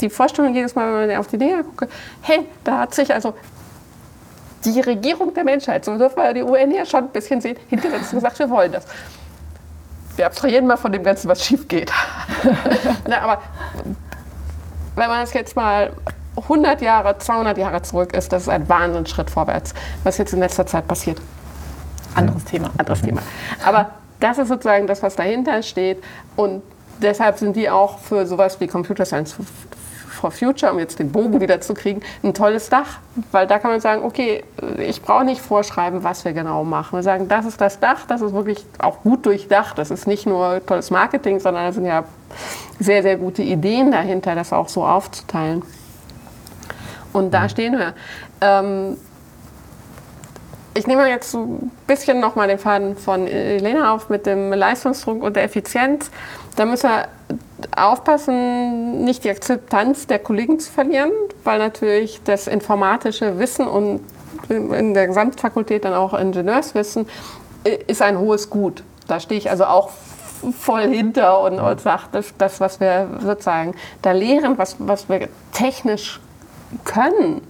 die 0.00 0.10
Vorstellung 0.10 0.54
jedes 0.54 0.74
Mal, 0.74 0.92
wenn 0.92 1.08
man 1.08 1.16
auf 1.18 1.26
die 1.26 1.38
Dinge 1.38 1.64
guckt, 1.64 1.90
hey, 2.20 2.46
da 2.64 2.80
hat 2.80 2.94
sich 2.94 3.12
also 3.14 3.32
die 4.66 4.80
Regierung 4.80 5.32
der 5.32 5.44
Menschheit, 5.44 5.84
so 5.84 5.96
dürfen 5.96 6.16
wir 6.16 6.34
die 6.34 6.42
UN 6.42 6.70
ja 6.72 6.84
schon 6.84 7.04
ein 7.04 7.10
bisschen 7.10 7.40
sehen, 7.40 7.56
hintersetzt 7.68 8.12
und 8.12 8.18
gesagt, 8.18 8.38
wir 8.38 8.50
wollen 8.50 8.72
das. 8.72 8.84
Wir 10.16 10.26
abstrahieren 10.26 10.66
mal 10.66 10.76
von 10.76 10.92
dem 10.92 11.02
Ganzen, 11.02 11.28
was 11.28 11.44
schief 11.44 11.66
geht. 11.66 11.90
Na, 13.08 13.20
aber 13.20 13.42
wenn 14.96 15.08
man 15.08 15.20
das 15.20 15.32
jetzt 15.32 15.56
mal 15.56 15.92
100 16.36 16.80
Jahre, 16.80 17.18
200 17.18 17.58
Jahre 17.58 17.82
zurück 17.82 18.14
ist, 18.14 18.32
das 18.32 18.42
ist 18.42 18.48
ein 18.48 18.68
Wahnsinnsschritt 18.68 19.30
vorwärts, 19.30 19.74
was 20.02 20.18
jetzt 20.18 20.32
in 20.32 20.40
letzter 20.40 20.66
Zeit 20.66 20.86
passiert. 20.88 21.20
Anderes 22.14 22.44
Thema. 22.44 22.70
Anderes 22.78 23.02
Thema. 23.02 23.22
Aber 23.64 23.90
das 24.20 24.38
ist 24.38 24.48
sozusagen 24.48 24.86
das, 24.86 25.02
was 25.02 25.16
dahinter 25.16 25.62
steht. 25.62 26.02
Und 26.36 26.62
deshalb 27.00 27.38
sind 27.38 27.56
die 27.56 27.68
auch 27.68 27.98
für 27.98 28.26
sowas 28.26 28.60
wie 28.60 28.66
Computer 28.66 29.04
Science 29.04 29.36
for 30.24 30.30
Future, 30.30 30.72
um 30.72 30.78
jetzt 30.78 30.98
den 30.98 31.12
Bogen 31.12 31.38
wieder 31.42 31.60
zu 31.60 31.74
kriegen, 31.74 32.00
ein 32.22 32.32
tolles 32.32 32.70
Dach. 32.70 32.98
Weil 33.30 33.46
da 33.46 33.58
kann 33.58 33.70
man 33.70 33.80
sagen, 33.80 34.02
okay, 34.02 34.42
ich 34.78 35.02
brauche 35.02 35.24
nicht 35.24 35.42
vorschreiben, 35.42 36.02
was 36.02 36.24
wir 36.24 36.32
genau 36.32 36.64
machen. 36.64 36.96
Wir 36.96 37.02
sagen, 37.02 37.28
das 37.28 37.44
ist 37.44 37.60
das 37.60 37.78
Dach, 37.78 38.06
das 38.08 38.22
ist 38.22 38.32
wirklich 38.32 38.64
auch 38.78 39.02
gut 39.02 39.26
durchdacht. 39.26 39.76
Das 39.76 39.90
ist 39.90 40.06
nicht 40.06 40.26
nur 40.26 40.64
tolles 40.64 40.90
Marketing, 40.90 41.40
sondern 41.40 41.66
das 41.66 41.74
sind 41.74 41.84
ja 41.84 42.04
sehr, 42.80 43.02
sehr 43.02 43.18
gute 43.18 43.42
Ideen 43.42 43.90
dahinter, 43.90 44.34
das 44.34 44.54
auch 44.54 44.68
so 44.68 44.84
aufzuteilen. 44.84 45.62
Und 47.12 47.34
da 47.34 47.42
mhm. 47.42 47.48
stehen 47.50 47.78
wir. 47.78 47.92
Ähm, 48.40 48.96
ich 50.72 50.86
nehme 50.86 51.06
jetzt 51.06 51.34
ein 51.34 51.70
bisschen 51.86 52.18
nochmal 52.18 52.48
den 52.48 52.58
Faden 52.58 52.96
von 52.96 53.28
Elena 53.28 53.94
auf 53.94 54.08
mit 54.08 54.24
dem 54.24 54.52
Leistungsdruck 54.54 55.22
und 55.22 55.36
der 55.36 55.44
Effizienz. 55.44 56.10
Da 56.56 56.64
müssen 56.64 56.88
wir 56.88 57.08
aufpassen, 57.76 59.04
nicht 59.04 59.24
die 59.24 59.30
Akzeptanz 59.30 60.06
der 60.06 60.18
Kollegen 60.18 60.58
zu 60.58 60.70
verlieren, 60.70 61.10
weil 61.44 61.58
natürlich 61.58 62.20
das 62.24 62.46
informatische 62.46 63.38
Wissen 63.38 63.66
und 63.66 64.00
in 64.48 64.94
der 64.94 65.06
Gesamtfakultät 65.06 65.84
dann 65.84 65.94
auch 65.94 66.14
Ingenieurswissen, 66.14 67.06
ist 67.86 68.02
ein 68.02 68.18
hohes 68.18 68.50
Gut. 68.50 68.82
Da 69.06 69.20
stehe 69.20 69.38
ich 69.38 69.50
also 69.50 69.64
auch 69.64 69.90
voll 70.58 70.88
hinter 70.88 71.40
und, 71.40 71.58
und 71.58 71.80
sage, 71.80 72.02
das, 72.12 72.34
das, 72.36 72.60
was 72.60 72.80
wir 72.80 73.08
sozusagen 73.20 73.74
da 74.02 74.12
lehren, 74.12 74.58
was, 74.58 74.76
was 74.78 75.08
wir 75.08 75.28
technisch 75.52 76.20
können, 76.84 77.40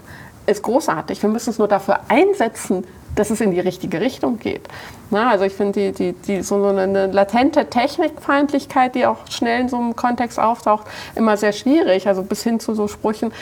ist 0.47 0.63
großartig. 0.63 1.23
Wir 1.23 1.31
müssen 1.31 1.51
es 1.51 1.59
nur 1.59 1.69
dafür 1.69 2.01
einsetzen, 2.09 2.87
dass 3.17 3.31
es 3.31 3.41
in 3.41 3.51
die 3.53 3.61
richtige 3.61 4.01
Richtung 4.01 4.39
geht. 4.39 4.62
Na, 5.11 5.31
also 5.31 5.45
ich 5.45 5.53
finde 5.53 5.93
die, 5.93 5.93
die, 5.93 6.12
die, 6.12 6.43
so 6.43 6.65
eine 6.65 7.07
latente 7.07 7.67
Technikfeindlichkeit, 7.67 8.95
die 8.95 9.07
auch 9.07 9.19
schnell 9.31 9.62
in 9.62 9.69
so 9.69 9.77
einem 9.77 9.97
Kontext 9.97 10.39
auftaucht, 10.39 10.87
immer 11.15 11.37
sehr 11.37 11.53
schwierig. 11.53 12.09
Also 12.09 12.23
bis 12.23 12.43
hin 12.43 12.61
zu 12.61 12.75
so 12.75 12.89
Sprüchen, 12.89 13.33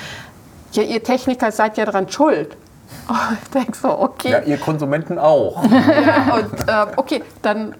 ja, 0.72 0.82
ihr 0.82 1.02
Techniker 1.02 1.52
seid 1.52 1.76
ja 1.76 1.84
daran 1.84 2.08
schuld. 2.08 2.56
Oh, 3.08 3.14
ich 3.42 3.50
denke 3.50 3.76
so, 3.76 3.88
okay. 3.98 4.30
Ja, 4.30 4.40
ihr 4.42 4.58
Konsumenten 4.58 5.18
auch. 5.18 5.64
ja, 5.70 6.34
und 6.36 6.68
äh, 6.68 6.96
okay, 6.96 7.22
dann 7.40 7.74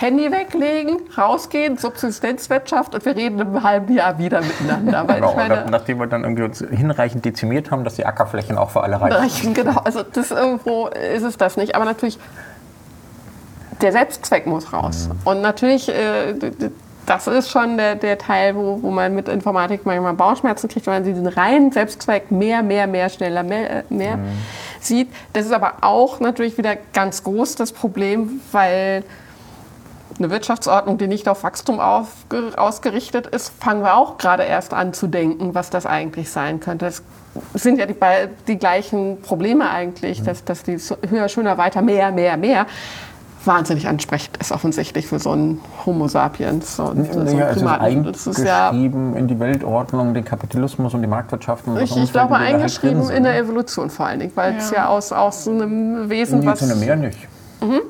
Handy 0.00 0.30
weglegen, 0.30 1.00
rausgehen, 1.18 1.76
Subsistenzwirtschaft 1.76 2.94
und 2.94 3.04
wir 3.04 3.16
reden 3.16 3.40
im 3.40 3.64
halben 3.64 3.92
Jahr 3.92 4.16
wieder 4.18 4.40
miteinander. 4.40 5.04
Genau, 5.18 5.34
meine, 5.34 5.66
nachdem 5.68 5.98
wir 5.98 6.06
dann 6.06 6.22
irgendwie 6.22 6.44
uns 6.44 6.60
hinreichend 6.60 7.24
dezimiert 7.24 7.72
haben, 7.72 7.82
dass 7.82 7.96
die 7.96 8.06
Ackerflächen 8.06 8.56
auch 8.56 8.70
für 8.70 8.82
alle 8.82 9.00
reichen. 9.00 9.54
Genau, 9.54 9.80
also 9.82 10.04
das 10.04 10.30
irgendwo 10.30 10.86
ist 10.86 11.24
es 11.24 11.36
das 11.36 11.56
nicht. 11.56 11.74
Aber 11.74 11.84
natürlich, 11.84 12.20
der 13.80 13.90
Selbstzweck 13.90 14.46
muss 14.46 14.72
raus. 14.72 15.08
Mhm. 15.08 15.16
Und 15.24 15.40
natürlich, 15.40 15.88
äh, 15.88 16.34
das 17.06 17.26
ist 17.26 17.50
schon 17.50 17.76
der, 17.76 17.96
der 17.96 18.18
Teil, 18.18 18.54
wo, 18.54 18.80
wo 18.80 18.90
man 18.90 19.16
mit 19.16 19.28
Informatik 19.28 19.84
manchmal 19.84 20.14
Bauchschmerzen 20.14 20.68
kriegt, 20.68 20.86
wenn 20.86 20.94
man 20.94 21.04
diesen 21.04 21.26
reinen 21.26 21.72
Selbstzweck 21.72 22.30
mehr, 22.30 22.62
mehr, 22.62 22.86
mehr, 22.86 23.08
schneller, 23.08 23.42
mehr, 23.42 23.78
äh, 23.78 23.82
mehr 23.88 24.18
mhm. 24.18 24.26
sieht. 24.78 25.08
Das 25.32 25.44
ist 25.44 25.52
aber 25.52 25.78
auch 25.80 26.20
natürlich 26.20 26.56
wieder 26.56 26.76
ganz 26.92 27.24
groß 27.24 27.56
das 27.56 27.72
Problem, 27.72 28.40
weil 28.52 29.02
eine 30.18 30.30
Wirtschaftsordnung, 30.30 30.98
die 30.98 31.06
nicht 31.06 31.28
auf 31.28 31.44
Wachstum 31.44 31.80
auf, 31.80 32.08
ausgerichtet 32.56 33.26
ist, 33.26 33.52
fangen 33.60 33.82
wir 33.82 33.96
auch 33.96 34.18
gerade 34.18 34.42
erst 34.42 34.74
an 34.74 34.92
zu 34.92 35.06
denken, 35.06 35.54
was 35.54 35.70
das 35.70 35.86
eigentlich 35.86 36.30
sein 36.30 36.60
könnte. 36.60 36.86
Es 36.86 37.02
sind 37.54 37.78
ja 37.78 37.86
die, 37.86 37.96
die 38.46 38.58
gleichen 38.58 39.20
Probleme 39.22 39.70
eigentlich, 39.70 40.22
dass, 40.22 40.44
dass 40.44 40.62
die 40.62 40.78
höher, 41.08 41.28
schöner, 41.28 41.58
weiter, 41.58 41.82
mehr, 41.82 42.10
mehr, 42.10 42.36
mehr 42.36 42.66
wahnsinnig 43.44 43.86
ansprechend 43.86 44.36
ist 44.38 44.52
offensichtlich 44.52 45.06
für 45.06 45.18
so 45.18 45.30
einen 45.30 45.60
Homo 45.86 46.08
sapiens. 46.08 46.78
Und 46.80 47.12
so 47.12 47.20
ja, 47.22 47.48
es 47.48 47.56
ist 47.56 47.66
eingeschrieben 47.66 49.12
ja, 49.12 49.18
in 49.18 49.28
die 49.28 49.38
Weltordnung, 49.38 50.12
den 50.12 50.24
Kapitalismus 50.24 50.92
und 50.92 51.02
die 51.02 51.08
Marktwirtschaft. 51.08 51.66
Und 51.66 51.80
ich, 51.80 51.96
ich 51.96 52.12
glaube 52.12 52.36
eingeschrieben 52.36 53.06
halt 53.06 53.16
in 53.16 53.22
der 53.22 53.38
Evolution 53.38 53.90
vor 53.90 54.06
allen 54.06 54.20
Dingen, 54.20 54.32
weil 54.34 54.52
ja. 54.52 54.58
es 54.58 54.70
ja 54.70 54.88
aus, 54.88 55.12
aus 55.12 55.48
einem 55.48 56.10
Wesen, 56.10 56.40
nee, 56.40 56.46
was... 56.46 56.60
Nee, 56.60 56.74
mehr 56.74 56.96
nicht. 56.96 57.18
Mhm 57.60 57.80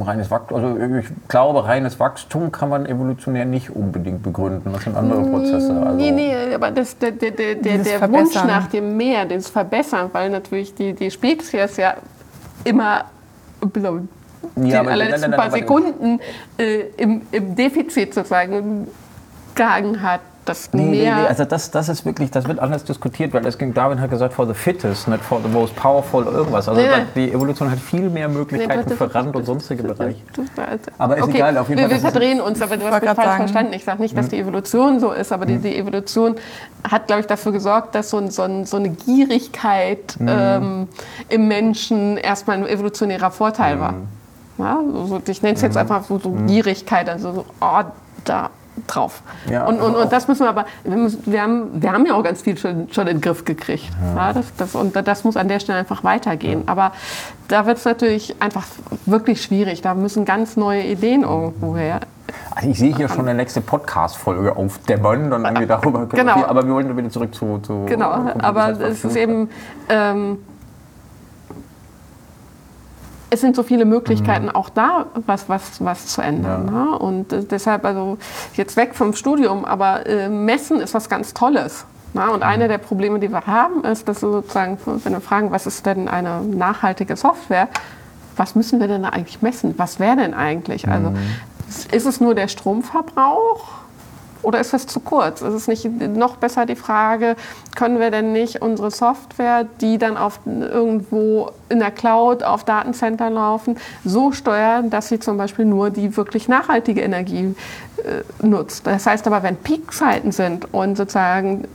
reines 0.00 0.30
Wachstum, 0.30 0.56
also 0.56 0.96
ich 0.98 1.06
glaube, 1.28 1.64
reines 1.64 2.00
Wachstum 2.00 2.50
kann 2.50 2.68
man 2.68 2.86
evolutionär 2.86 3.44
nicht 3.44 3.70
unbedingt 3.70 4.22
begründen. 4.22 4.72
Das 4.72 4.84
sind 4.84 4.96
andere 4.96 5.22
Prozesse. 5.22 5.72
Also 5.72 5.96
nee, 5.96 6.10
nee, 6.10 6.54
aber 6.54 6.70
das, 6.70 6.96
der, 6.98 7.12
der, 7.12 7.30
der, 7.30 7.54
der 7.54 8.12
Wunsch 8.12 8.34
nach 8.34 8.68
dem 8.68 8.96
Mehr, 8.96 9.26
das 9.26 9.48
Verbessern, 9.48 10.08
weil 10.12 10.30
natürlich 10.30 10.74
die, 10.74 10.94
die 10.94 11.10
Spezies 11.10 11.76
ja 11.76 11.94
immer 12.64 13.04
die 14.56 14.68
ja, 14.68 14.82
alle 14.82 15.04
nein, 15.04 15.20
nein, 15.20 15.30
nein, 15.30 15.38
paar 15.38 15.50
Sekunden 15.50 16.20
äh, 16.58 16.80
im, 16.96 17.22
im 17.32 17.54
Defizit 17.56 18.14
sozusagen 18.14 18.88
gehangen 19.54 20.02
hat 20.02 20.20
das 20.48 20.70
nee, 20.72 20.82
mehr. 20.82 21.14
Nee, 21.14 21.22
nee, 21.22 21.28
also 21.28 21.44
das, 21.44 21.70
das 21.70 21.88
ist 21.88 22.04
wirklich, 22.04 22.30
das 22.30 22.46
wird 22.48 22.58
anders 22.58 22.84
diskutiert, 22.84 23.32
weil 23.34 23.46
es 23.46 23.58
ging, 23.58 23.74
Darwin 23.74 24.00
hat 24.00 24.10
gesagt, 24.10 24.34
for 24.34 24.46
the 24.46 24.54
fittest, 24.54 25.08
nicht 25.08 25.22
for 25.22 25.40
the 25.42 25.48
most 25.48 25.74
powerful, 25.76 26.24
irgendwas. 26.24 26.68
Also 26.68 26.80
nee. 26.80 26.88
die 27.14 27.32
Evolution 27.32 27.70
hat 27.70 27.78
viel 27.78 28.08
mehr 28.08 28.28
Möglichkeiten 28.28 28.90
für 28.90 29.14
Rand- 29.14 29.36
und 29.36 29.44
sonstige 29.44 29.82
Bereiche. 29.82 30.20
Aber 30.98 31.16
ist 31.16 31.24
okay. 31.24 31.36
egal, 31.36 31.58
auf 31.58 31.68
jeden 31.68 31.80
Fall. 31.80 31.90
Wir, 31.90 31.96
wir 31.96 32.10
verdrehen 32.10 32.40
uns, 32.40 32.62
aber 32.62 32.76
du 32.76 32.84
hast 32.84 33.00
mich 33.02 33.10
falsch 33.10 33.16
sagen. 33.16 33.38
verstanden. 33.38 33.72
Ich 33.74 33.84
sage 33.84 34.02
nicht, 34.02 34.16
dass 34.16 34.26
hm. 34.26 34.30
die 34.30 34.38
Evolution 34.38 35.00
so 35.00 35.12
ist, 35.12 35.32
aber 35.32 35.46
die, 35.46 35.54
hm. 35.54 35.62
die 35.62 35.76
Evolution 35.76 36.36
hat, 36.90 37.06
glaube 37.06 37.20
ich, 37.20 37.26
dafür 37.26 37.52
gesorgt, 37.52 37.94
dass 37.94 38.10
so, 38.10 38.28
so, 38.30 38.64
so 38.64 38.76
eine 38.76 38.90
Gierigkeit 38.90 40.16
mhm. 40.18 40.28
ähm, 40.28 40.88
im 41.28 41.48
Menschen 41.48 42.16
erstmal 42.16 42.58
ein 42.58 42.66
evolutionärer 42.66 43.30
Vorteil 43.30 43.76
mhm. 43.76 43.80
war. 43.80 43.94
Ja, 44.58 44.80
so, 45.06 45.20
ich 45.26 45.42
nenne 45.42 45.54
es 45.54 45.62
jetzt 45.62 45.76
einfach 45.76 46.04
so, 46.04 46.18
so 46.18 46.32
Gierigkeit, 46.46 47.08
also 47.08 47.32
so, 47.32 47.44
oh, 47.60 47.82
da 48.24 48.50
drauf. 48.88 49.22
Ja, 49.50 49.66
und, 49.66 49.80
und, 49.80 49.94
und 49.94 50.12
das 50.12 50.28
müssen 50.28 50.44
wir 50.44 50.48
aber, 50.48 50.66
wir, 50.84 50.96
müssen, 50.96 51.22
wir, 51.26 51.42
haben, 51.42 51.82
wir 51.82 51.92
haben 51.92 52.06
ja 52.06 52.14
auch 52.14 52.22
ganz 52.22 52.42
viel 52.42 52.58
schon, 52.58 52.88
schon 52.90 53.06
in 53.06 53.18
den 53.18 53.20
Griff 53.20 53.44
gekriegt. 53.44 53.88
Ja. 54.14 54.28
ja 54.28 54.32
das, 54.32 54.46
das, 54.56 54.74
und 54.74 54.94
das 54.96 55.24
muss 55.24 55.36
an 55.36 55.48
der 55.48 55.60
Stelle 55.60 55.78
einfach 55.78 56.04
weitergehen. 56.04 56.64
Ja. 56.66 56.72
Aber 56.72 56.92
da 57.48 57.66
wird 57.66 57.78
es 57.78 57.84
natürlich 57.84 58.34
einfach 58.40 58.66
wirklich 59.06 59.42
schwierig. 59.42 59.82
Da 59.82 59.94
müssen 59.94 60.24
ganz 60.24 60.56
neue 60.56 60.82
Ideen 60.82 61.22
irgendwo 61.22 61.76
her. 61.76 62.00
Also 62.54 62.68
ich 62.68 62.78
sehe 62.78 62.94
hier 62.94 63.08
schon 63.08 63.20
eine 63.20 63.34
nächste 63.34 63.60
Podcast-Folge 63.60 64.56
aufdämmern, 64.56 65.30
dann 65.30 65.44
irgendwie 65.44 65.66
darüber. 65.66 66.06
Genau. 66.10 66.36
Wir, 66.36 66.48
aber 66.48 66.66
wir 66.66 66.74
wollen 66.74 66.96
wieder 66.96 67.10
zurück 67.10 67.34
zu. 67.34 67.58
zu 67.58 67.84
genau, 67.86 68.10
aber 68.38 68.80
es 68.80 69.04
ist 69.04 69.16
eben. 69.16 69.48
Ähm, 69.88 70.38
es 73.30 73.40
sind 73.40 73.56
so 73.56 73.62
viele 73.62 73.84
Möglichkeiten 73.84 74.46
mhm. 74.46 74.54
auch 74.54 74.70
da, 74.70 75.06
was, 75.26 75.48
was, 75.48 75.84
was 75.84 76.06
zu 76.06 76.22
ändern. 76.22 76.66
Ja. 76.66 76.84
Ne? 76.84 76.98
Und 76.98 77.32
äh, 77.32 77.44
deshalb, 77.44 77.84
also 77.84 78.18
jetzt 78.54 78.76
weg 78.76 78.94
vom 78.94 79.12
Studium, 79.14 79.64
aber 79.64 80.06
äh, 80.06 80.28
Messen 80.28 80.80
ist 80.80 80.94
was 80.94 81.08
ganz 81.08 81.34
Tolles. 81.34 81.84
Ne? 82.14 82.30
Und 82.30 82.38
mhm. 82.38 82.42
eine 82.48 82.68
der 82.68 82.78
Probleme, 82.78 83.18
die 83.18 83.30
wir 83.30 83.46
haben, 83.46 83.84
ist, 83.84 84.08
dass 84.08 84.22
wir 84.22 84.30
sozusagen, 84.30 84.78
wenn 84.84 85.12
wir 85.12 85.20
fragen, 85.20 85.50
was 85.50 85.66
ist 85.66 85.84
denn 85.84 86.08
eine 86.08 86.40
nachhaltige 86.40 87.16
Software, 87.16 87.68
was 88.36 88.54
müssen 88.54 88.80
wir 88.80 88.88
denn 88.88 89.04
eigentlich 89.04 89.42
messen? 89.42 89.74
Was 89.76 89.98
wäre 89.98 90.16
denn 90.16 90.32
eigentlich? 90.32 90.88
Also 90.88 91.10
mhm. 91.10 91.16
ist 91.90 92.06
es 92.06 92.20
nur 92.20 92.34
der 92.34 92.48
Stromverbrauch? 92.48 93.77
Oder 94.48 94.60
ist 94.60 94.72
das 94.72 94.86
zu 94.86 95.00
kurz? 95.00 95.42
Ist 95.42 95.52
es 95.52 95.68
nicht 95.68 95.84
noch 95.84 96.36
besser 96.36 96.64
die 96.64 96.74
Frage, 96.74 97.36
können 97.76 98.00
wir 98.00 98.10
denn 98.10 98.32
nicht 98.32 98.62
unsere 98.62 98.90
Software, 98.90 99.66
die 99.82 99.98
dann 99.98 100.16
auf, 100.16 100.40
irgendwo 100.46 101.50
in 101.68 101.80
der 101.80 101.90
Cloud 101.90 102.42
auf 102.42 102.64
Datencenter 102.64 103.28
laufen, 103.28 103.76
so 104.06 104.32
steuern, 104.32 104.88
dass 104.88 105.10
sie 105.10 105.20
zum 105.20 105.36
Beispiel 105.36 105.66
nur 105.66 105.90
die 105.90 106.16
wirklich 106.16 106.48
nachhaltige 106.48 107.02
Energie 107.02 107.54
äh, 107.98 108.46
nutzt? 108.46 108.86
Das 108.86 109.04
heißt 109.04 109.26
aber, 109.26 109.42
wenn 109.42 109.56
Peakzeiten 109.56 110.32
sind 110.32 110.72
und 110.72 110.96
sozusagen 110.96 111.68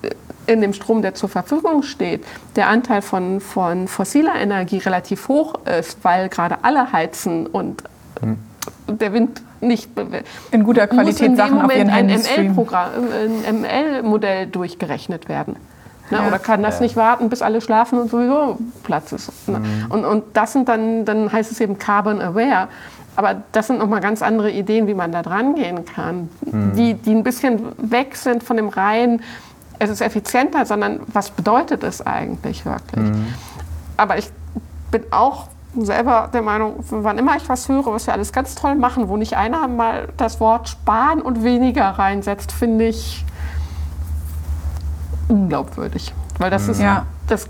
in 0.48 0.60
dem 0.60 0.74
Strom, 0.74 1.04
der 1.04 1.14
zur 1.14 1.30
Verfügung 1.30 1.84
steht, 1.84 2.26
der 2.56 2.70
Anteil 2.70 3.04
von, 3.04 3.40
von 3.40 3.88
fossiler 3.88 4.34
Energie 4.34 4.80
relativ 4.80 5.28
hoch 5.28 5.60
ist, 5.66 6.00
weil 6.04 6.28
gerade 6.28 6.58
alle 6.64 6.92
heizen 6.92 7.46
und 7.46 7.84
hm. 8.20 8.40
der 8.88 9.14
Wind 9.14 9.44
nicht 9.68 9.90
in 10.52 10.64
guter 10.64 10.88
Qualität 10.88 11.30
muss 11.30 11.30
in 11.30 11.36
Sachen 11.36 11.62
Moment 11.62 11.92
ein 11.92 12.08
ML-Programm, 12.08 12.90
ein 13.46 13.62
ML-Modell 13.62 14.48
durchgerechnet 14.48 15.30
werden. 15.30 15.56
Ne? 16.10 16.18
Ja. 16.18 16.28
Oder 16.28 16.40
kann 16.40 16.62
das 16.64 16.76
ja. 16.76 16.84
nicht 16.84 16.96
warten, 16.96 17.30
bis 17.30 17.42
alle 17.42 17.62
schlafen 17.62 18.00
und 18.00 18.12
sowieso 18.12 18.58
Platz 18.84 19.12
ist. 19.12 19.48
Ne? 19.48 19.60
Mhm. 19.60 19.86
Und, 19.90 20.06
und 20.06 20.24
das 20.34 20.54
sind 20.54 20.70
dann, 20.70 21.06
dann 21.06 21.32
heißt 21.32 21.52
es 21.52 21.60
eben 21.60 21.78
Carbon 21.78 22.22
Aware. 22.22 22.68
Aber 23.16 23.44
das 23.52 23.68
sind 23.68 23.80
nochmal 23.80 24.02
ganz 24.02 24.22
andere 24.22 24.52
Ideen, 24.52 24.88
wie 24.88 24.96
man 24.96 25.12
da 25.12 25.22
dran 25.22 25.56
gehen 25.56 25.86
kann, 25.86 26.30
mhm. 26.46 26.76
die, 26.76 26.96
die 26.96 27.12
ein 27.12 27.24
bisschen 27.24 27.60
weg 27.78 28.16
sind 28.16 28.44
von 28.44 28.58
dem 28.58 28.70
reinen, 28.70 29.22
es 29.80 29.90
ist 29.90 30.02
effizienter, 30.02 30.66
sondern 30.66 31.02
was 31.12 31.30
bedeutet 31.30 31.84
es 31.84 32.06
eigentlich 32.06 32.66
wirklich? 32.66 33.06
Mhm. 33.06 33.28
Aber 33.98 34.18
ich 34.18 34.30
bin 34.92 35.04
auch 35.12 35.48
selber 35.80 36.30
der 36.32 36.42
Meinung, 36.42 36.76
wann 36.90 37.18
immer 37.18 37.36
ich 37.36 37.50
was 37.50 37.68
höre, 37.68 37.88
was 37.88 38.08
wir 38.08 38.14
alles 38.14 38.32
ganz 38.32 38.56
toll 38.56 38.76
machen, 38.76 39.10
wo 39.10 39.18
nicht 39.18 39.36
einer 39.36 39.68
mal 39.68 40.10
das 40.18 40.40
Wort 40.40 40.70
sparen 40.70 41.22
und 41.22 41.44
weniger 41.44 41.86
reinsetzt, 41.86 42.52
finde 42.52 42.86
ich 42.86 43.26
unglaubwürdig. 45.28 46.14
Weil 46.38 46.52
das 46.52 46.68
ist 46.68 46.82
ja, 46.82 47.06
das 47.28 47.48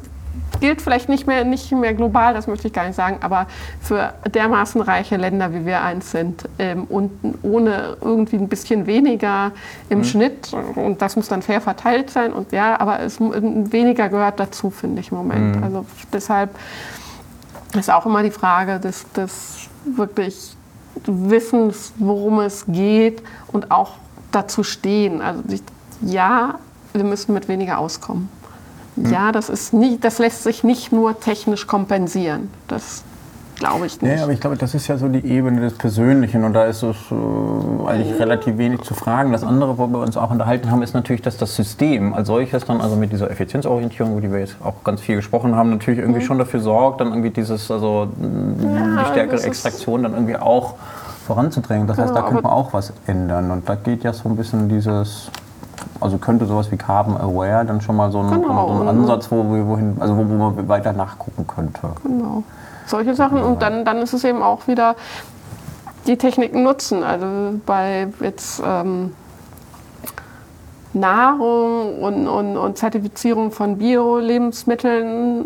gilt 0.60 0.82
vielleicht 0.82 1.10
nicht 1.10 1.28
mehr, 1.28 1.44
nicht 1.44 1.72
mehr 1.72 1.94
global, 1.94 2.34
das 2.34 2.48
möchte 2.48 2.68
ich 2.68 2.74
gar 2.74 2.86
nicht 2.86 2.96
sagen, 2.96 3.18
aber 3.22 3.48
für 3.82 4.14
dermaßen 4.34 4.82
reiche 4.82 5.18
Länder, 5.18 5.54
wie 5.54 5.66
wir 5.66 5.82
eins 5.82 6.12
sind, 6.12 6.48
ähm, 6.60 6.86
und 6.86 7.12
ohne 7.42 7.98
irgendwie 8.02 8.38
ein 8.38 8.48
bisschen 8.48 8.86
weniger 8.86 9.52
im 9.90 10.00
mhm. 10.00 10.04
Schnitt, 10.04 10.54
und 10.76 11.02
das 11.02 11.16
muss 11.16 11.28
dann 11.28 11.42
fair 11.42 11.60
verteilt 11.60 12.10
sein, 12.10 12.34
und 12.34 12.52
ja, 12.52 12.80
aber 12.80 13.02
es, 13.02 13.20
weniger 13.20 14.10
gehört 14.10 14.40
dazu, 14.40 14.70
finde 14.70 15.02
ich 15.02 15.12
im 15.12 15.18
Moment. 15.18 15.58
Mhm. 15.58 15.64
Also 15.64 15.86
deshalb 16.12 16.52
ist 17.80 17.90
auch 17.90 18.06
immer 18.06 18.24
die 18.24 18.32
Frage 18.32 18.80
des, 18.80 19.06
des 19.14 19.70
wirklich 19.86 20.56
Wissens, 21.06 21.94
worum 21.98 22.40
es 22.40 22.66
geht 22.68 23.24
und 23.52 23.72
auch 23.72 23.94
dazu 24.32 24.64
stehen. 24.64 25.22
Also 25.22 25.44
ja, 26.02 26.60
wir 26.94 27.04
müssen 27.04 27.34
mit 27.34 27.48
weniger 27.48 27.80
auskommen. 27.80 28.30
Hm. 28.96 29.12
Ja, 29.12 29.32
das, 29.32 29.50
ist 29.50 29.74
nicht, 29.74 30.04
das 30.04 30.20
lässt 30.20 30.44
sich 30.44 30.64
nicht 30.64 30.92
nur 30.92 31.20
technisch 31.20 31.68
kompensieren. 31.68 32.52
Das 32.68 33.04
glaube 33.64 33.86
ich 33.86 34.02
nicht. 34.02 34.18
Ja, 34.18 34.24
aber 34.24 34.34
ich 34.34 34.40
glaube, 34.40 34.58
das 34.58 34.74
ist 34.74 34.88
ja 34.88 34.98
so 34.98 35.08
die 35.08 35.26
Ebene 35.26 35.62
des 35.62 35.74
Persönlichen 35.74 36.44
und 36.44 36.54
da 36.54 36.66
ist 36.66 36.84
es 36.84 36.98
äh, 37.12 37.88
eigentlich 37.88 38.20
relativ 38.20 38.58
wenig 38.58 38.82
zu 38.82 38.94
fragen. 38.94 39.32
Das 39.32 39.44
andere, 39.44 39.78
wo 39.78 39.88
wir 39.88 40.00
uns 40.00 40.18
auch 40.18 40.32
unterhalten 40.32 40.70
haben, 40.70 40.82
ist 40.82 40.94
natürlich, 40.94 41.22
dass 41.22 41.38
das 41.38 41.56
System 41.56 42.14
als 42.14 42.28
solches 42.28 42.66
dann, 42.66 42.82
also 42.82 42.96
mit 42.96 43.12
dieser 43.12 43.32
Effizienzorientierung, 43.32 44.14
über 44.14 44.22
die 44.22 44.32
wir 44.32 44.40
jetzt 44.40 44.58
auch 44.64 44.84
ganz 44.84 45.02
viel 45.02 45.16
gesprochen 45.16 45.56
haben, 45.56 45.70
natürlich 45.70 46.00
irgendwie 46.00 46.20
mhm. 46.20 46.26
schon 46.26 46.40
dafür 46.40 46.60
sorgt, 46.60 47.02
dann 47.02 47.08
irgendwie 47.08 47.30
dieses, 47.30 47.72
also 47.72 48.08
ja, 48.62 49.04
die 49.04 49.10
stärkere 49.12 49.44
Extraktion 49.44 50.04
dann 50.04 50.14
irgendwie 50.14 50.38
auch 50.38 50.76
voranzudrängen. 51.26 51.88
Das 51.88 51.98
heißt, 51.98 52.14
da 52.14 52.22
könnte 52.22 52.44
man 52.44 52.52
auch 52.52 52.74
was 52.74 52.92
ändern. 53.08 53.50
Und 53.52 53.70
da 53.70 53.76
geht 53.76 54.04
ja 54.04 54.12
so 54.12 54.28
ein 54.28 54.36
bisschen 54.36 54.68
dieses, 54.68 55.32
also 56.02 56.18
könnte 56.18 56.46
sowas 56.46 56.70
wie 56.72 56.76
Carbon 56.76 57.16
Aware 57.16 57.66
dann 57.66 57.80
schon 57.80 57.96
mal 57.96 58.12
so 58.12 58.20
ein, 58.20 58.30
genau. 58.30 58.68
so 58.68 58.82
ein 58.82 58.88
Ansatz, 58.90 59.32
wo, 59.32 59.44
wohin, 59.68 59.96
also 60.02 60.18
wo, 60.18 60.28
wo 60.28 60.34
man 60.34 60.68
weiter 60.68 60.92
nachgucken 60.92 61.48
könnte. 61.48 61.80
Genau. 62.04 62.44
Solche 62.88 63.16
Sachen. 63.16 63.42
Und 63.42 63.62
dann, 63.62 63.86
dann 63.86 63.98
ist 63.98 64.14
es 64.14 64.24
eben 64.24 64.42
auch 64.42 64.68
wieder 64.68 64.96
die 66.08 66.18
Techniken 66.18 66.64
nutzen. 66.64 67.04
Also 67.04 67.26
bei 67.66 68.08
jetzt 68.20 68.62
ähm, 68.66 69.14
Nahrung 70.94 72.00
und, 72.00 72.28
und, 72.28 72.58
und 72.58 72.78
Zertifizierung 72.78 73.52
von 73.52 73.78
Bio-Lebensmitteln 73.78 75.46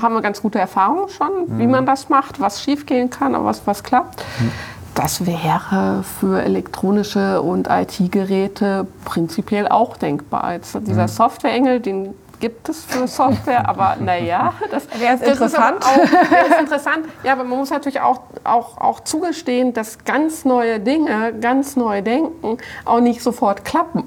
haben 0.00 0.14
wir 0.14 0.22
ganz 0.22 0.42
gute 0.42 0.58
Erfahrungen 0.58 1.08
schon, 1.08 1.28
mhm. 1.46 1.58
wie 1.58 1.66
man 1.66 1.86
das 1.86 2.08
macht, 2.08 2.40
was 2.40 2.62
schiefgehen 2.62 3.10
kann, 3.10 3.34
aber 3.34 3.46
was, 3.46 3.66
was 3.66 3.82
klappt. 3.82 4.24
Mhm. 4.40 4.52
Das 4.94 5.26
wäre 5.26 6.02
für 6.02 6.42
elektronische 6.42 7.40
und 7.40 7.68
IT-Geräte 7.70 8.86
prinzipiell 9.04 9.68
auch 9.68 9.96
denkbar. 9.96 10.54
Jetzt 10.54 10.74
dieser 10.86 11.02
mhm. 11.02 11.08
Software-Engel, 11.08 11.80
den 11.80 12.14
gibt 12.40 12.68
es 12.68 12.84
für 12.84 13.06
Software, 13.06 13.68
aber 13.68 13.96
naja, 14.00 14.54
das, 14.70 14.86
das 15.00 15.20
interessant. 15.22 15.78
Ist 15.80 15.86
auch, 15.86 16.28
der 16.30 16.46
ist 16.46 16.60
interessant. 16.60 17.06
Ja, 17.22 17.32
aber 17.32 17.44
man 17.44 17.58
muss 17.58 17.70
natürlich 17.70 18.00
auch, 18.00 18.22
auch, 18.44 18.78
auch 18.78 19.00
zugestehen, 19.00 19.72
dass 19.72 20.04
ganz 20.04 20.44
neue 20.44 20.80
Dinge, 20.80 21.34
ganz 21.40 21.76
neue 21.76 22.02
Denken 22.02 22.58
auch 22.84 23.00
nicht 23.00 23.22
sofort 23.22 23.64
klappen. 23.64 24.04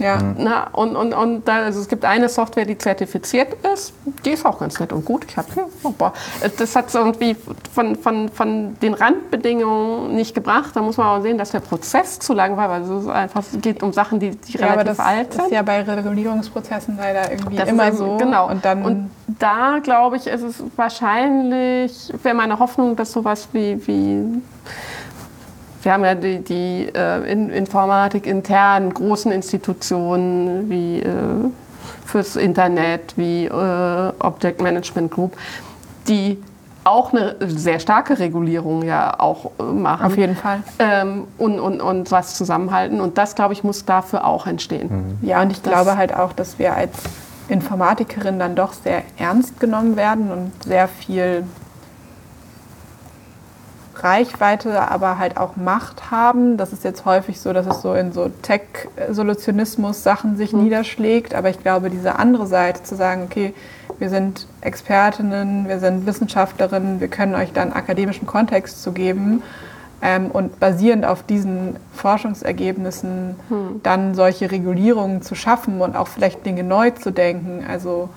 Ja. 0.00 0.16
Mhm. 0.16 0.34
Na, 0.38 0.68
und 0.72 0.96
und, 0.96 1.12
und 1.12 1.46
da, 1.46 1.64
also 1.64 1.78
es 1.80 1.88
gibt 1.88 2.04
eine 2.04 2.28
Software, 2.28 2.64
die 2.64 2.78
zertifiziert 2.78 3.54
ist, 3.74 3.92
die 4.24 4.30
ist 4.30 4.46
auch 4.46 4.58
ganz 4.58 4.80
nett 4.80 4.92
und 4.92 5.04
gut. 5.04 5.26
Ich 5.28 5.36
hab, 5.36 5.46
ja, 5.54 6.12
das 6.58 6.74
hat 6.74 6.92
irgendwie 6.94 7.36
von, 7.72 7.96
von, 7.96 8.30
von 8.30 8.76
den 8.80 8.94
Randbedingungen 8.94 10.14
nicht 10.14 10.34
gebracht. 10.34 10.70
Da 10.74 10.80
muss 10.80 10.96
man 10.96 11.06
auch 11.06 11.22
sehen, 11.22 11.36
dass 11.36 11.50
der 11.50 11.60
Prozess 11.60 12.18
zu 12.18 12.32
lang 12.32 12.56
war, 12.56 12.70
weil 12.70 12.82
es 12.82 13.06
einfach 13.08 13.44
geht 13.60 13.82
um 13.82 13.92
Sachen, 13.92 14.18
die, 14.18 14.30
die 14.30 14.56
ja, 14.56 14.68
relativ 14.68 14.98
alt 15.00 15.32
sind. 15.32 15.38
Das 15.38 15.46
ist 15.46 15.52
ja 15.52 15.62
bei 15.62 15.82
Regulierungsprozessen 15.82 16.96
leider 16.96 17.30
irgendwie 17.30 17.56
das 17.56 17.68
immer 17.68 17.92
so. 17.92 18.16
Genau. 18.16 18.48
Und, 18.48 18.64
dann 18.64 18.82
und 18.82 19.10
da, 19.38 19.78
glaube 19.82 20.16
ich, 20.16 20.26
ist 20.26 20.42
es 20.42 20.62
wahrscheinlich, 20.76 22.12
wäre 22.22 22.34
meine 22.34 22.58
Hoffnung, 22.58 22.96
dass 22.96 23.12
sowas 23.12 23.48
wie, 23.52 23.86
wie 23.86 24.40
wir 25.82 25.92
haben 25.92 26.04
ja 26.04 26.14
die, 26.14 26.40
die 26.40 26.90
äh, 26.94 27.32
Informatik 27.32 28.26
intern 28.26 28.92
großen 28.92 29.32
Institutionen 29.32 30.68
wie 30.68 31.00
äh, 31.00 31.08
fürs 32.04 32.36
Internet, 32.36 33.14
wie 33.16 33.46
äh, 33.46 34.12
Object 34.18 34.60
Management 34.60 35.10
Group, 35.10 35.36
die 36.08 36.42
auch 36.84 37.12
eine 37.12 37.36
sehr 37.40 37.78
starke 37.78 38.18
Regulierung 38.18 38.82
ja 38.82 39.18
auch 39.18 39.50
äh, 39.58 39.62
machen. 39.62 40.06
Auf 40.06 40.16
jeden 40.16 40.36
Fall. 40.36 40.62
Ähm, 40.78 41.26
und, 41.38 41.60
und, 41.60 41.80
und 41.80 42.10
was 42.10 42.36
zusammenhalten. 42.36 43.00
Und 43.00 43.18
das, 43.18 43.34
glaube 43.34 43.52
ich, 43.52 43.64
muss 43.64 43.84
dafür 43.84 44.24
auch 44.24 44.46
entstehen. 44.46 45.18
Mhm. 45.20 45.26
Ja, 45.26 45.42
und 45.42 45.52
ich 45.52 45.60
das 45.60 45.72
glaube 45.72 45.96
halt 45.96 46.14
auch, 46.14 46.32
dass 46.32 46.58
wir 46.58 46.74
als 46.74 46.96
Informatikerin 47.48 48.38
dann 48.38 48.54
doch 48.54 48.72
sehr 48.72 49.02
ernst 49.18 49.60
genommen 49.60 49.96
werden 49.96 50.30
und 50.30 50.64
sehr 50.64 50.88
viel 50.88 51.44
Reichweite, 54.02 54.88
aber 54.90 55.18
halt 55.18 55.36
auch 55.36 55.56
Macht 55.56 56.10
haben. 56.10 56.56
Das 56.56 56.72
ist 56.72 56.84
jetzt 56.84 57.04
häufig 57.04 57.40
so, 57.40 57.52
dass 57.52 57.66
es 57.66 57.82
so 57.82 57.94
in 57.94 58.12
so 58.12 58.30
Tech-Solutionismus-Sachen 58.42 60.36
sich 60.36 60.52
mhm. 60.52 60.64
niederschlägt. 60.64 61.34
Aber 61.34 61.50
ich 61.50 61.60
glaube, 61.60 61.90
diese 61.90 62.18
andere 62.18 62.46
Seite 62.46 62.82
zu 62.82 62.96
sagen, 62.96 63.22
okay, 63.24 63.54
wir 63.98 64.08
sind 64.08 64.46
Expertinnen, 64.60 65.68
wir 65.68 65.78
sind 65.78 66.06
Wissenschaftlerinnen, 66.06 67.00
wir 67.00 67.08
können 67.08 67.34
euch 67.34 67.52
dann 67.52 67.72
akademischen 67.72 68.26
Kontext 68.26 68.82
zu 68.82 68.92
geben 68.92 69.42
ähm, 70.02 70.30
und 70.30 70.58
basierend 70.58 71.04
auf 71.04 71.22
diesen 71.22 71.76
Forschungsergebnissen 71.94 73.36
mhm. 73.48 73.80
dann 73.82 74.14
solche 74.14 74.50
Regulierungen 74.50 75.22
zu 75.22 75.34
schaffen 75.34 75.80
und 75.80 75.96
auch 75.96 76.08
vielleicht 76.08 76.46
Dinge 76.46 76.64
neu 76.64 76.90
zu 76.90 77.10
denken. 77.10 77.64
Also 77.68 78.08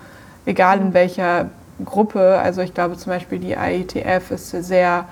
egal 0.46 0.78
in 0.78 0.86
hm. 0.86 0.94
welcher 0.94 1.46
Gruppe. 1.84 2.38
Also 2.38 2.62
ich 2.62 2.74
glaube 2.74 2.96
zum 2.96 3.12
Beispiel 3.12 3.38
die 3.38 3.52
IETF 3.52 4.30
ist 4.30 4.50
sehr 4.50 5.06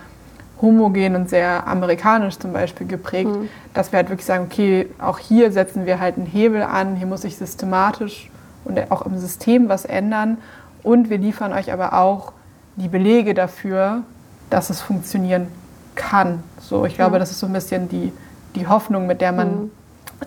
homogen 0.63 1.17
und 1.17 1.29
sehr 1.29 1.67
amerikanisch 1.67 2.39
zum 2.39 2.53
Beispiel 2.53 2.87
geprägt, 2.87 3.31
mhm. 3.31 3.49
dass 3.75 3.93
wir 3.93 3.99
halt 3.99 4.09
wirklich 4.09 4.25
sagen, 4.25 4.45
okay, 4.51 4.89
auch 4.99 5.19
hier 5.19 5.53
setzen 5.53 5.85
wir 5.85 6.01
halt 6.01 6.17
einen 6.17 6.27
Hebel 6.27 6.63
an, 6.63 6.97
hier 6.97 7.07
muss 7.07 7.23
sich 7.23 7.37
systematisch 7.37 8.31
und 8.65 8.91
auch 8.91 9.03
im 9.03 9.19
System 9.19 9.69
was 9.69 9.85
ändern 9.85 10.39
und 10.83 11.11
wir 11.11 11.19
liefern 11.19 11.53
euch 11.53 11.73
aber 11.73 11.95
auch 11.95 12.33
die 12.77 12.89
Belege 12.89 13.35
dafür, 13.35 14.03
dass 14.51 14.71
es 14.71 14.81
funktionieren 14.81 15.49
kann. 15.95 16.43
So, 16.61 16.87
ich 16.87 16.95
glaube, 16.95 17.17
mhm. 17.17 17.21
das 17.21 17.33
ist 17.33 17.41
so 17.41 17.47
ein 17.47 17.53
bisschen 17.53 17.89
die, 17.89 18.13
die 18.55 18.67
Hoffnung, 18.67 19.07
mit 19.07 19.21
der 19.21 19.33
man 19.33 19.49
mhm. 19.49 19.71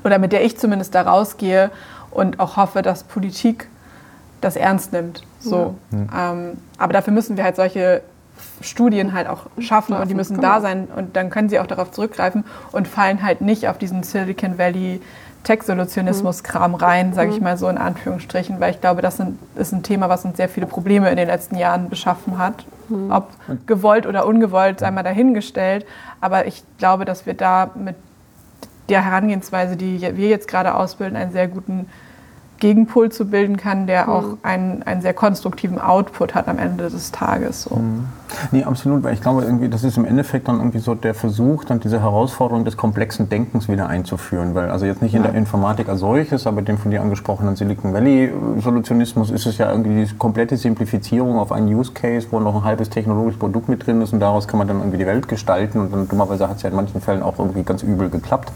oder 0.03 0.19
mit 0.19 0.31
der 0.31 0.43
ich 0.43 0.57
zumindest 0.57 0.93
da 0.93 1.03
rausgehe 1.03 1.71
und 2.11 2.39
auch 2.39 2.57
hoffe, 2.57 2.81
dass 2.81 3.03
Politik 3.03 3.67
das 4.41 4.55
ernst 4.55 4.93
nimmt. 4.93 5.23
So. 5.39 5.75
Ja. 5.91 6.31
Ähm, 6.31 6.57
aber 6.77 6.93
dafür 6.93 7.13
müssen 7.13 7.37
wir 7.37 7.43
halt 7.43 7.55
solche 7.55 8.01
Studien 8.61 9.13
halt 9.13 9.27
auch 9.27 9.47
schaffen 9.59 9.95
und 9.95 10.09
die 10.09 10.15
müssen 10.15 10.39
da 10.41 10.61
sein 10.61 10.87
und 10.95 11.15
dann 11.15 11.29
können 11.29 11.49
sie 11.49 11.59
auch 11.59 11.67
darauf 11.67 11.91
zurückgreifen 11.91 12.45
und 12.71 12.87
fallen 12.87 13.23
halt 13.23 13.41
nicht 13.41 13.67
auf 13.67 13.77
diesen 13.77 14.03
Silicon 14.03 14.57
Valley 14.57 15.01
Tech-Solutionismus-Kram 15.45 16.75
rein, 16.75 17.13
sage 17.13 17.29
ich 17.31 17.37
mhm. 17.37 17.43
mal 17.43 17.57
so 17.57 17.69
in 17.69 17.77
Anführungsstrichen, 17.77 18.59
weil 18.59 18.71
ich 18.71 18.81
glaube, 18.81 19.01
das 19.01 19.21
ist 19.55 19.71
ein 19.71 19.83
Thema, 19.83 20.09
was 20.09 20.25
uns 20.25 20.37
sehr 20.37 20.49
viele 20.49 20.65
Probleme 20.65 21.09
in 21.09 21.17
den 21.17 21.27
letzten 21.27 21.55
Jahren 21.55 21.89
beschaffen 21.89 22.37
hat. 22.37 22.65
Mhm. 22.89 23.11
Ob 23.11 23.29
gewollt 23.67 24.07
oder 24.07 24.25
ungewollt, 24.25 24.79
sei 24.79 24.91
mal 24.91 25.03
dahingestellt. 25.03 25.85
Aber 26.19 26.47
ich 26.47 26.63
glaube, 26.79 27.05
dass 27.05 27.25
wir 27.25 27.35
da 27.35 27.69
mit 27.75 27.95
der 28.89 29.05
Herangehensweise, 29.05 29.77
die 29.77 30.01
wir 30.01 30.29
jetzt 30.29 30.47
gerade 30.47 30.75
ausbilden, 30.75 31.15
einen 31.15 31.31
sehr 31.31 31.47
guten 31.47 31.87
Gegenpol 32.59 33.11
zu 33.11 33.25
bilden 33.25 33.57
kann, 33.57 33.87
der 33.87 34.03
mhm. 34.03 34.09
auch 34.09 34.23
einen, 34.43 34.83
einen 34.83 35.01
sehr 35.01 35.13
konstruktiven 35.13 35.79
Output 35.79 36.35
hat 36.35 36.47
am 36.47 36.57
Ende 36.57 36.89
des 36.89 37.11
Tages. 37.11 37.63
So. 37.63 37.75
Mhm. 37.75 38.05
Nee, 38.51 38.63
absolut, 38.63 39.03
weil 39.03 39.13
ich 39.13 39.21
glaube, 39.21 39.43
irgendwie, 39.43 39.69
das 39.69 39.83
ist 39.83 39.97
im 39.97 40.05
Endeffekt 40.05 40.47
dann 40.47 40.57
irgendwie 40.57 40.79
so 40.79 40.95
der 40.95 41.13
Versuch, 41.13 41.63
dann 41.63 41.79
diese 41.79 42.01
Herausforderung 42.01 42.65
des 42.65 42.75
komplexen 42.75 43.29
Denkens 43.29 43.67
wieder 43.67 43.87
einzuführen. 43.87 44.55
Weil 44.55 44.69
also 44.69 44.85
jetzt 44.85 45.01
nicht 45.01 45.13
in 45.13 45.23
der 45.23 45.33
Informatik 45.33 45.89
als 45.89 45.99
solches, 45.99 46.47
aber 46.47 46.61
dem 46.61 46.77
von 46.77 46.91
dir 46.91 47.01
angesprochenen 47.01 47.55
Silicon 47.55 47.93
Valley-Solutionismus 47.93 49.31
ist 49.31 49.45
es 49.45 49.57
ja 49.57 49.71
irgendwie 49.71 50.05
die 50.05 50.17
komplette 50.17 50.57
Simplifizierung 50.57 51.37
auf 51.37 51.51
einen 51.51 51.67
Use 51.73 51.93
Case, 51.93 52.27
wo 52.31 52.39
noch 52.39 52.55
ein 52.55 52.63
halbes 52.63 52.89
technologisches 52.89 53.39
Produkt 53.39 53.69
mit 53.69 53.85
drin 53.85 54.01
ist 54.01 54.13
und 54.13 54.19
daraus 54.19 54.47
kann 54.47 54.57
man 54.57 54.67
dann 54.67 54.77
irgendwie 54.77 54.97
die 54.97 55.05
Welt 55.05 55.27
gestalten 55.27 55.79
und 55.79 55.93
dann 55.93 56.07
dummerweise 56.07 56.49
hat 56.49 56.57
es 56.57 56.63
ja 56.63 56.69
in 56.69 56.75
manchen 56.75 57.01
Fällen 57.01 57.23
auch 57.23 57.39
irgendwie 57.39 57.63
ganz 57.63 57.83
übel 57.83 58.09
geklappt. 58.09 58.51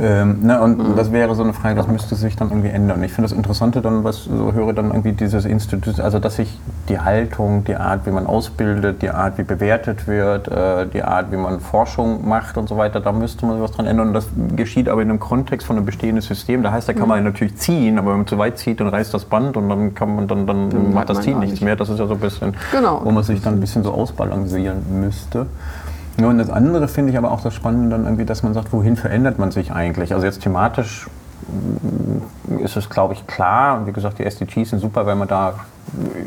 Ähm, 0.00 0.40
ne, 0.42 0.60
und 0.60 0.78
mhm. 0.78 0.96
das 0.96 1.12
wäre 1.12 1.34
so 1.34 1.42
eine 1.42 1.52
Frage, 1.52 1.76
das 1.76 1.86
müsste 1.86 2.16
sich 2.16 2.34
dann 2.36 2.50
irgendwie 2.50 2.68
ändern. 2.68 3.02
Ich 3.04 3.12
finde 3.12 3.28
das 3.28 3.36
Interessante 3.36 3.80
dann, 3.80 4.02
was 4.02 4.18
ich 4.18 4.24
so 4.24 4.52
höre, 4.52 4.72
dann 4.72 4.86
irgendwie 4.86 5.12
dieses 5.12 5.44
Institut, 5.44 6.00
also 6.00 6.18
dass 6.18 6.36
sich 6.36 6.58
die 6.88 6.98
Haltung, 6.98 7.64
die 7.64 7.76
Art, 7.76 8.06
wie 8.06 8.10
man 8.10 8.26
ausbildet, 8.26 9.02
die 9.02 9.10
Art, 9.10 9.38
wie 9.38 9.44
bewertet 9.44 10.08
wird, 10.08 10.48
äh, 10.48 10.86
die 10.86 11.02
Art, 11.02 11.30
wie 11.30 11.36
man 11.36 11.60
Forschung 11.60 12.28
macht 12.28 12.58
und 12.58 12.68
so 12.68 12.76
weiter, 12.76 13.00
da 13.00 13.12
müsste 13.12 13.46
man 13.46 13.60
was 13.60 13.70
dran 13.72 13.86
ändern. 13.86 14.08
Und 14.08 14.14
das 14.14 14.28
geschieht 14.56 14.88
aber 14.88 15.02
in 15.02 15.10
einem 15.10 15.20
Kontext 15.20 15.66
von 15.66 15.76
einem 15.76 15.86
bestehenden 15.86 16.22
System. 16.22 16.62
Da 16.62 16.72
heißt, 16.72 16.88
da 16.88 16.92
kann 16.92 17.02
mhm. 17.02 17.08
man 17.08 17.24
natürlich 17.24 17.56
ziehen, 17.56 17.98
aber 17.98 18.10
wenn 18.10 18.18
man 18.18 18.26
zu 18.26 18.38
weit 18.38 18.58
zieht, 18.58 18.80
dann 18.80 18.88
reißt 18.88 19.14
das 19.14 19.24
Band 19.24 19.56
und 19.56 19.68
dann 19.68 19.94
kann 19.94 20.16
man 20.16 20.26
dann, 20.26 20.46
dann, 20.46 20.70
dann 20.70 20.92
macht 20.92 21.10
das 21.10 21.20
Ziehen 21.20 21.38
nichts 21.38 21.60
mehr. 21.60 21.76
Das 21.76 21.88
ist 21.88 21.98
ja 21.98 22.06
so 22.06 22.14
ein 22.14 22.20
bisschen, 22.20 22.54
genau. 22.72 23.00
wo 23.04 23.10
man 23.10 23.22
sich 23.22 23.40
dann 23.42 23.54
ein 23.54 23.60
bisschen 23.60 23.84
so 23.84 23.92
ausbalancieren 23.92 24.82
müsste. 25.00 25.46
Ja, 26.18 26.28
und 26.28 26.38
das 26.38 26.50
andere 26.50 26.88
finde 26.88 27.10
ich 27.12 27.18
aber 27.18 27.32
auch 27.32 27.40
das 27.40 27.54
Spannende 27.54 27.90
dann 27.90 28.04
irgendwie, 28.04 28.24
dass 28.24 28.42
man 28.42 28.54
sagt, 28.54 28.72
wohin 28.72 28.96
verändert 28.96 29.38
man 29.38 29.50
sich 29.50 29.72
eigentlich? 29.72 30.14
Also 30.14 30.26
jetzt 30.26 30.42
thematisch 30.42 31.08
mm, 31.48 32.58
ist 32.58 32.76
es, 32.76 32.88
glaube 32.88 33.14
ich, 33.14 33.26
klar. 33.26 33.86
Wie 33.86 33.92
gesagt, 33.92 34.18
die 34.18 34.24
SDGs 34.24 34.70
sind 34.70 34.78
super, 34.78 35.06
weil 35.06 35.16
man 35.16 35.28
da 35.28 35.54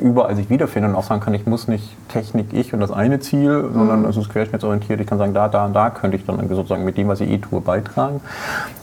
überall 0.02 0.36
sich 0.36 0.50
wiederfindet 0.50 0.92
und 0.92 0.98
auch 0.98 1.04
sagen 1.04 1.22
kann, 1.22 1.34
ich 1.34 1.46
muss 1.46 1.68
nicht 1.68 1.96
Technik, 2.10 2.54
ich 2.54 2.74
und 2.74 2.80
das 2.80 2.92
eine 2.92 3.20
Ziel, 3.20 3.64
mhm. 3.64 3.74
sondern 3.74 4.06
es 4.06 4.18
ist 4.18 4.30
querschnittsorientiert. 4.30 5.00
Ich 5.00 5.08
kann 5.08 5.18
sagen, 5.18 5.34
da, 5.34 5.48
da 5.48 5.66
und 5.66 5.74
da 5.74 5.90
könnte 5.90 6.18
ich 6.18 6.26
dann 6.26 6.36
irgendwie 6.36 6.56
sozusagen 6.56 6.84
mit 6.84 6.98
dem, 6.98 7.08
was 7.08 7.22
ich 7.22 7.30
eh 7.30 7.38
tue, 7.38 7.62
beitragen. 7.62 8.22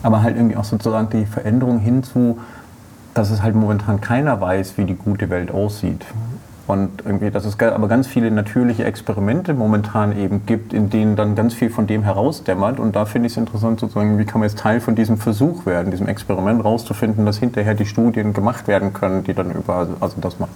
Aber 0.03 0.23
halt 0.23 0.35
irgendwie 0.35 0.57
auch 0.57 0.63
sozusagen 0.63 1.09
die 1.09 1.25
Veränderung 1.25 1.79
hinzu, 1.79 2.39
dass 3.13 3.29
es 3.29 3.41
halt 3.41 3.55
momentan 3.55 4.01
keiner 4.01 4.41
weiß, 4.41 4.77
wie 4.77 4.85
die 4.85 4.95
gute 4.95 5.29
Welt 5.29 5.51
aussieht. 5.51 6.05
Und 6.67 7.03
irgendwie, 7.05 7.29
dass 7.29 7.45
es 7.45 7.59
aber 7.59 7.87
ganz 7.87 8.07
viele 8.07 8.31
natürliche 8.31 8.85
Experimente 8.85 9.53
momentan 9.53 10.17
eben 10.17 10.45
gibt, 10.47 10.73
in 10.73 10.89
denen 10.89 11.15
dann 11.15 11.35
ganz 11.35 11.53
viel 11.53 11.69
von 11.69 11.85
dem 11.85 12.01
herausdämmert. 12.01 12.79
Und 12.79 12.95
da 12.95 13.05
finde 13.05 13.27
ich 13.27 13.33
es 13.33 13.37
interessant, 13.37 13.79
sozusagen, 13.79 14.17
wie 14.17 14.25
kann 14.25 14.39
man 14.39 14.49
jetzt 14.49 14.59
Teil 14.59 14.79
von 14.79 14.95
diesem 14.95 15.17
Versuch 15.17 15.65
werden, 15.67 15.91
diesem 15.91 16.07
Experiment 16.07 16.63
rauszufinden, 16.63 17.25
dass 17.25 17.37
hinterher 17.37 17.75
die 17.75 17.85
Studien 17.85 18.33
gemacht 18.33 18.67
werden 18.67 18.93
können, 18.93 19.23
die 19.23 19.33
dann 19.35 19.51
über, 19.51 19.87
also 19.99 20.15
das 20.19 20.39
machen. 20.39 20.51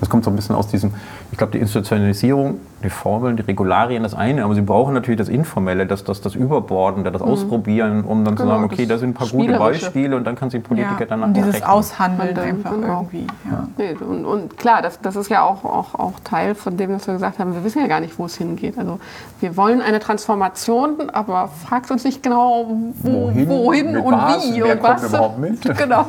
Das 0.00 0.10
kommt 0.10 0.24
so 0.24 0.30
ein 0.30 0.36
bisschen 0.36 0.54
aus 0.54 0.68
diesem, 0.68 0.92
ich 1.32 1.38
glaube, 1.38 1.52
die 1.52 1.58
Institutionalisierung 1.58 2.58
die 2.84 2.90
Formeln, 2.90 3.36
die 3.36 3.42
Regularien 3.42 4.02
das 4.02 4.14
eine, 4.14 4.44
aber 4.44 4.54
sie 4.54 4.60
brauchen 4.60 4.94
natürlich 4.94 5.18
das 5.18 5.28
Informelle, 5.28 5.86
das, 5.86 6.04
das, 6.04 6.20
das 6.20 6.34
Überbordende, 6.34 7.10
das 7.10 7.22
Ausprobieren, 7.22 8.04
um 8.04 8.24
dann 8.24 8.36
zu 8.36 8.44
Genau, 8.44 8.56
sagen, 8.56 8.64
okay, 8.64 8.86
das 8.86 8.88
da 8.88 8.98
sind 8.98 9.10
ein 9.10 9.14
paar 9.14 9.28
gute. 9.28 9.58
Beispiele 9.58 10.16
und 10.16 10.24
dann 10.24 10.36
kann 10.36 10.50
sich 10.50 10.60
ein 10.60 10.62
Politiker 10.62 11.00
Ja, 11.00 11.06
danach 11.06 11.28
und 11.28 11.36
dieses 11.36 11.54
rechnen. 11.54 11.70
Aushandeln 11.70 12.36
Handeln, 12.36 12.56
einfach 12.56 12.72
genau. 12.72 13.08
irgendwie. 13.12 13.26
Ja. 13.50 14.06
Und, 14.06 14.24
und 14.26 14.58
klar, 14.58 14.82
das, 14.82 15.00
das 15.00 15.16
ist 15.16 15.30
ja 15.30 15.42
auch, 15.42 15.53
auch, 15.62 15.94
auch 15.94 16.14
Teil 16.24 16.54
von 16.54 16.76
dem, 16.76 16.94
was 16.94 17.06
wir 17.06 17.14
gesagt 17.14 17.38
haben. 17.38 17.54
Wir 17.54 17.62
wissen 17.62 17.80
ja 17.80 17.86
gar 17.86 18.00
nicht, 18.00 18.18
wo 18.18 18.24
es 18.24 18.36
hingeht. 18.36 18.78
Also 18.78 18.98
wir 19.40 19.56
wollen 19.56 19.82
eine 19.82 20.00
Transformation, 20.00 21.10
aber 21.10 21.48
fragt 21.48 21.90
uns 21.90 22.02
nicht 22.04 22.22
genau, 22.22 22.66
wo, 23.02 23.26
Wohin, 23.26 23.48
wohin, 23.48 23.96
und 23.98 24.14
was, 24.14 24.52
wie 24.52 24.62
wer 24.62 24.72
und 24.72 24.82
kommt 24.82 25.02
was. 25.02 25.08
überhaupt 25.08 25.38
mit? 25.38 25.78
Genau. 25.78 26.06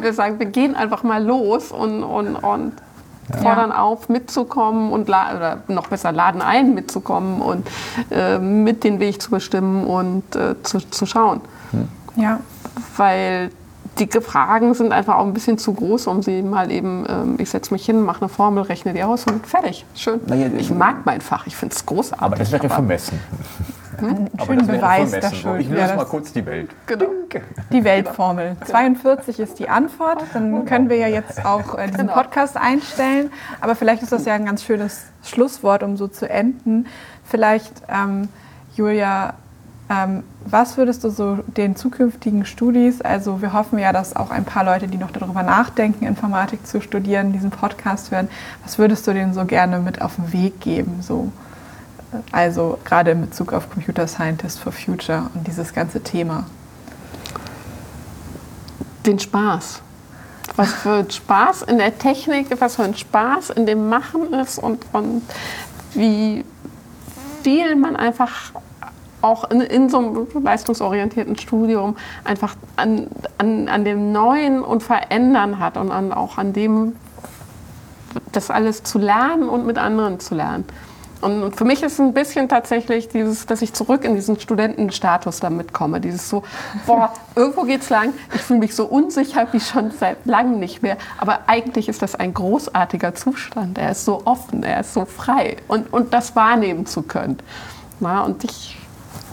Wir 0.00 0.12
sagen, 0.12 0.38
wir 0.38 0.46
gehen 0.46 0.74
einfach 0.74 1.04
mal 1.04 1.24
los 1.24 1.70
und, 1.70 2.02
und, 2.02 2.34
und 2.34 2.72
fordern 3.40 3.72
auf, 3.72 4.08
mitzukommen 4.08 4.92
und 4.92 5.08
oder 5.08 5.58
noch 5.68 5.86
besser 5.86 6.12
laden 6.12 6.42
ein, 6.42 6.74
mitzukommen 6.74 7.40
und 7.40 7.66
äh, 8.10 8.38
mit 8.38 8.84
den 8.84 9.00
Weg 9.00 9.22
zu 9.22 9.30
bestimmen 9.30 9.86
und 9.86 10.36
äh, 10.36 10.60
zu, 10.62 10.78
zu 10.90 11.06
schauen 11.06 11.40
ja. 12.16 12.40
weil 12.96 13.50
die 13.98 14.08
Fragen 14.20 14.74
sind 14.74 14.92
einfach 14.92 15.16
auch 15.16 15.26
ein 15.26 15.34
bisschen 15.34 15.58
zu 15.58 15.72
groß, 15.72 16.06
um 16.06 16.22
sie 16.22 16.42
mal 16.42 16.70
eben, 16.70 17.04
ähm, 17.08 17.34
ich 17.38 17.50
setze 17.50 17.72
mich 17.72 17.84
hin, 17.86 18.02
mache 18.02 18.22
eine 18.22 18.28
Formel, 18.28 18.64
rechne 18.64 18.92
die 18.92 19.02
aus 19.02 19.26
und 19.26 19.46
fertig. 19.46 19.84
Schön. 19.94 20.20
Naja, 20.26 20.48
ich 20.56 20.70
mag 20.70 21.04
mein 21.04 21.20
Fach, 21.20 21.46
ich 21.46 21.56
finde 21.56 21.74
es 21.74 21.84
großartig. 21.86 22.22
Aber 22.22 22.36
das 22.36 22.52
wäre 22.52 22.68
vermessen. 22.68 23.20
Aber 23.96 24.08
schönen 24.46 24.58
das 24.58 24.68
wäre 24.68 24.78
Beweis 24.78 25.10
vermessen. 25.10 25.36
Schuld. 25.36 25.60
Ich 25.60 25.70
wäre 25.70 25.80
löse 25.80 25.88
das. 25.88 25.96
mal 25.96 26.04
kurz 26.06 26.32
die 26.32 26.44
Welt. 26.46 26.70
genau. 26.86 27.06
Die 27.72 27.84
Weltformel. 27.84 28.56
42 28.64 29.40
ist 29.40 29.58
die 29.58 29.68
Antwort. 29.68 30.22
Dann 30.32 30.64
können 30.64 30.88
wir 30.88 30.96
ja 30.96 31.08
jetzt 31.08 31.44
auch 31.44 31.76
äh, 31.78 31.86
diesen 31.86 32.06
Genau. 32.08 32.14
Podcast 32.14 32.56
einstellen. 32.56 33.30
Aber 33.60 33.74
vielleicht 33.74 34.02
ist 34.02 34.12
das 34.12 34.24
ja 34.24 34.34
ein 34.34 34.44
ganz 34.46 34.64
schönes 34.64 35.06
Schlusswort, 35.22 35.82
um 35.82 35.96
so 35.96 36.08
zu 36.08 36.28
enden. 36.28 36.86
Vielleicht, 37.24 37.72
ähm, 37.88 38.28
Julia, 38.76 39.34
ähm, 39.90 40.22
was 40.46 40.76
würdest 40.76 41.04
du 41.04 41.10
so 41.10 41.38
den 41.46 41.76
zukünftigen 41.76 42.46
Studis, 42.46 43.02
also 43.02 43.42
wir 43.42 43.52
hoffen 43.52 43.78
ja, 43.78 43.92
dass 43.92 44.16
auch 44.16 44.30
ein 44.30 44.44
paar 44.44 44.64
Leute, 44.64 44.88
die 44.88 44.96
noch 44.96 45.10
darüber 45.10 45.42
nachdenken, 45.42 46.06
Informatik 46.06 46.66
zu 46.66 46.80
studieren, 46.80 47.32
diesen 47.32 47.50
Podcast 47.50 48.10
hören, 48.10 48.28
was 48.62 48.78
würdest 48.78 49.06
du 49.06 49.12
denen 49.12 49.34
so 49.34 49.44
gerne 49.44 49.80
mit 49.80 50.00
auf 50.00 50.16
den 50.16 50.32
Weg 50.32 50.60
geben? 50.60 51.02
So? 51.02 51.30
Also 52.32 52.78
gerade 52.84 53.10
in 53.10 53.22
Bezug 53.22 53.52
auf 53.52 53.70
Computer 53.70 54.06
Scientist 54.06 54.58
for 54.58 54.72
Future 54.72 55.30
und 55.34 55.46
dieses 55.46 55.72
ganze 55.74 56.02
Thema. 56.02 56.46
Den 59.04 59.18
Spaß. 59.18 59.82
Was 60.56 60.72
für 60.72 60.92
ein 60.92 61.10
Spaß 61.10 61.62
in 61.62 61.78
der 61.78 61.98
Technik, 61.98 62.46
was 62.58 62.76
für 62.76 62.84
ein 62.84 62.94
Spaß 62.94 63.50
in 63.50 63.66
dem 63.66 63.88
Machen 63.88 64.32
ist 64.34 64.58
und, 64.58 64.84
und 64.92 65.22
wie 65.94 66.44
viel 67.42 67.76
man 67.76 67.96
einfach 67.96 68.52
auch 69.24 69.50
in, 69.50 69.60
in 69.62 69.88
so 69.88 69.98
einem 69.98 70.26
leistungsorientierten 70.42 71.36
Studium 71.38 71.96
einfach 72.24 72.56
an, 72.76 73.08
an, 73.38 73.68
an 73.68 73.84
dem 73.84 74.12
Neuen 74.12 74.62
und 74.62 74.82
Verändern 74.82 75.58
hat 75.58 75.76
und 75.76 75.90
an, 75.90 76.12
auch 76.12 76.38
an 76.38 76.52
dem, 76.52 76.94
das 78.32 78.50
alles 78.50 78.82
zu 78.82 78.98
lernen 78.98 79.48
und 79.48 79.66
mit 79.66 79.78
anderen 79.78 80.20
zu 80.20 80.34
lernen. 80.34 80.64
Und 81.22 81.56
für 81.56 81.64
mich 81.64 81.82
ist 81.82 81.98
ein 82.00 82.12
bisschen 82.12 82.50
tatsächlich 82.50 83.08
dieses, 83.08 83.46
dass 83.46 83.62
ich 83.62 83.72
zurück 83.72 84.04
in 84.04 84.14
diesen 84.14 84.38
Studentenstatus 84.38 85.40
damit 85.40 85.72
komme. 85.72 85.98
Dieses 85.98 86.28
so, 86.28 86.42
boah, 86.86 87.14
irgendwo 87.34 87.62
geht's 87.62 87.88
lang. 87.88 88.12
Ich 88.34 88.42
fühle 88.42 88.58
mich 88.58 88.74
so 88.74 88.84
unsicher 88.84 89.48
wie 89.52 89.60
schon 89.60 89.90
seit 89.90 90.18
langem 90.26 90.58
nicht 90.58 90.82
mehr. 90.82 90.98
Aber 91.16 91.40
eigentlich 91.46 91.88
ist 91.88 92.02
das 92.02 92.14
ein 92.14 92.34
großartiger 92.34 93.14
Zustand. 93.14 93.78
Er 93.78 93.92
ist 93.92 94.04
so 94.04 94.20
offen, 94.26 94.62
er 94.64 94.80
ist 94.80 94.92
so 94.92 95.06
frei. 95.06 95.56
Und, 95.66 95.90
und 95.94 96.12
das 96.12 96.36
wahrnehmen 96.36 96.84
zu 96.84 97.00
können. 97.00 97.38
Na, 98.00 98.22
und 98.22 98.44
ich, 98.44 98.76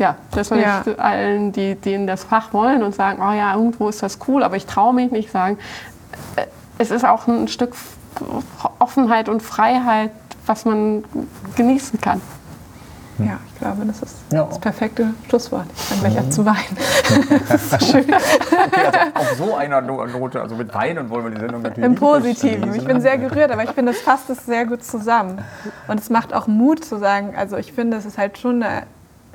ja, 0.01 0.15
das 0.31 0.51
will 0.51 0.59
Ja. 0.59 0.83
ich 0.85 0.99
allen, 0.99 1.51
die, 1.53 1.75
die 1.75 1.93
in 1.93 2.07
das 2.07 2.23
Fach 2.25 2.51
wollen 2.53 2.83
und 2.83 2.93
sagen, 2.95 3.19
oh 3.21 3.31
ja, 3.31 3.53
irgendwo 3.55 3.87
ist 3.87 4.03
das 4.03 4.17
cool, 4.27 4.43
aber 4.43 4.55
ich 4.57 4.65
traue 4.65 4.93
mich 4.93 5.11
nicht 5.11 5.31
sagen. 5.31 5.57
äh, 6.35 6.45
Es 6.77 6.91
ist 6.91 7.05
auch 7.05 7.27
ein 7.27 7.47
Stück 7.47 7.73
Offenheit 8.79 9.29
und 9.29 9.41
Freiheit, 9.41 10.11
was 10.45 10.65
man 10.65 11.03
genießen 11.55 12.01
kann. 12.01 12.19
Ja, 13.19 13.37
ich 13.53 13.59
glaube, 13.59 13.85
das 13.85 14.01
ist 14.01 14.15
Ja. 14.31 14.43
das 14.45 14.57
perfekte 14.59 15.13
Schlusswort. 15.29 15.65
Ich 15.75 15.81
fange 15.83 16.01
gleich 16.01 16.17
an 16.17 16.31
zu 16.31 16.43
weinen. 16.43 16.77
das 17.49 17.71
ist 17.73 17.91
schön. 17.91 18.03
Okay, 18.05 18.81
also 19.13 19.19
auf 19.19 19.37
so 19.37 19.55
einer 19.55 19.81
No- 19.81 20.03
Note, 20.07 20.41
also 20.41 20.55
mit 20.55 20.73
Weinen 20.73 21.09
wollen 21.11 21.25
wir 21.25 21.31
die 21.31 21.39
Sendung 21.41 21.61
natürlich 21.61 21.85
Im 21.85 21.91
nicht 21.91 21.99
Positiven. 22.01 22.73
Ich 22.73 22.83
bin 22.85 22.99
sehr 22.99 23.19
gerührt, 23.19 23.51
aber 23.51 23.63
ich 23.63 23.69
finde, 23.71 23.91
es 23.91 24.01
fasst 24.01 24.29
es 24.31 24.43
sehr 24.47 24.65
gut 24.65 24.83
zusammen. 24.83 25.39
Und 25.87 25.99
es 25.99 26.09
macht 26.09 26.33
auch 26.33 26.47
Mut 26.47 26.83
zu 26.83 26.97
sagen, 26.97 27.35
also 27.37 27.57
ich 27.57 27.73
finde, 27.73 27.97
es 27.97 28.05
ist 28.05 28.17
halt 28.17 28.39
schon 28.39 28.63
eine, 28.63 28.83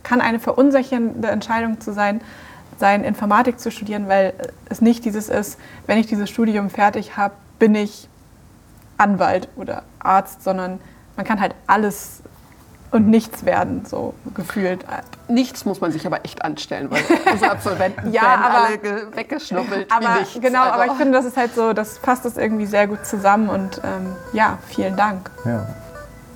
kann 0.06 0.20
eine 0.20 0.38
verunsichernde 0.38 1.28
Entscheidung 1.28 1.80
zu 1.80 1.92
sein, 1.92 2.20
sein 2.78 3.02
Informatik 3.04 3.58
zu 3.58 3.70
studieren, 3.70 4.06
weil 4.08 4.32
es 4.68 4.80
nicht 4.80 5.04
dieses 5.04 5.28
ist, 5.28 5.58
wenn 5.86 5.98
ich 5.98 6.06
dieses 6.06 6.30
Studium 6.30 6.70
fertig 6.70 7.16
habe, 7.16 7.34
bin 7.58 7.74
ich 7.74 8.08
Anwalt 8.98 9.48
oder 9.56 9.82
Arzt, 9.98 10.42
sondern 10.44 10.78
man 11.16 11.26
kann 11.26 11.40
halt 11.40 11.54
alles 11.66 12.20
und 12.92 13.08
nichts 13.08 13.44
werden, 13.44 13.84
so 13.84 14.14
gefühlt. 14.34 14.84
Nichts 15.28 15.64
muss 15.64 15.80
man 15.80 15.90
sich 15.90 16.06
aber 16.06 16.24
echt 16.24 16.42
anstellen, 16.44 16.88
weil 16.90 17.02
unsere 17.32 17.50
Absolventen 17.50 18.12
Ja, 18.12 18.22
werden 18.22 18.42
aber- 18.44 18.64
alle 18.66 18.78
ge- 18.78 19.06
weggeschnuppelt 19.16 19.90
Aber 19.90 20.14
wie 20.14 20.18
nichts. 20.20 20.40
genau, 20.40 20.62
Also- 20.62 20.72
aber 20.74 20.86
ich 20.86 20.92
finde, 20.92 21.12
das 21.18 21.24
ist 21.26 21.36
halt 21.36 21.54
so, 21.54 21.72
das 21.72 21.98
fasst 21.98 22.24
es 22.26 22.36
irgendwie 22.36 22.66
sehr 22.66 22.86
gut 22.86 23.04
zusammen 23.04 23.48
und 23.48 23.78
ähm, 23.84 24.14
ja, 24.32 24.58
vielen 24.68 24.96
Dank. 24.96 25.30
Ja. 25.44 25.66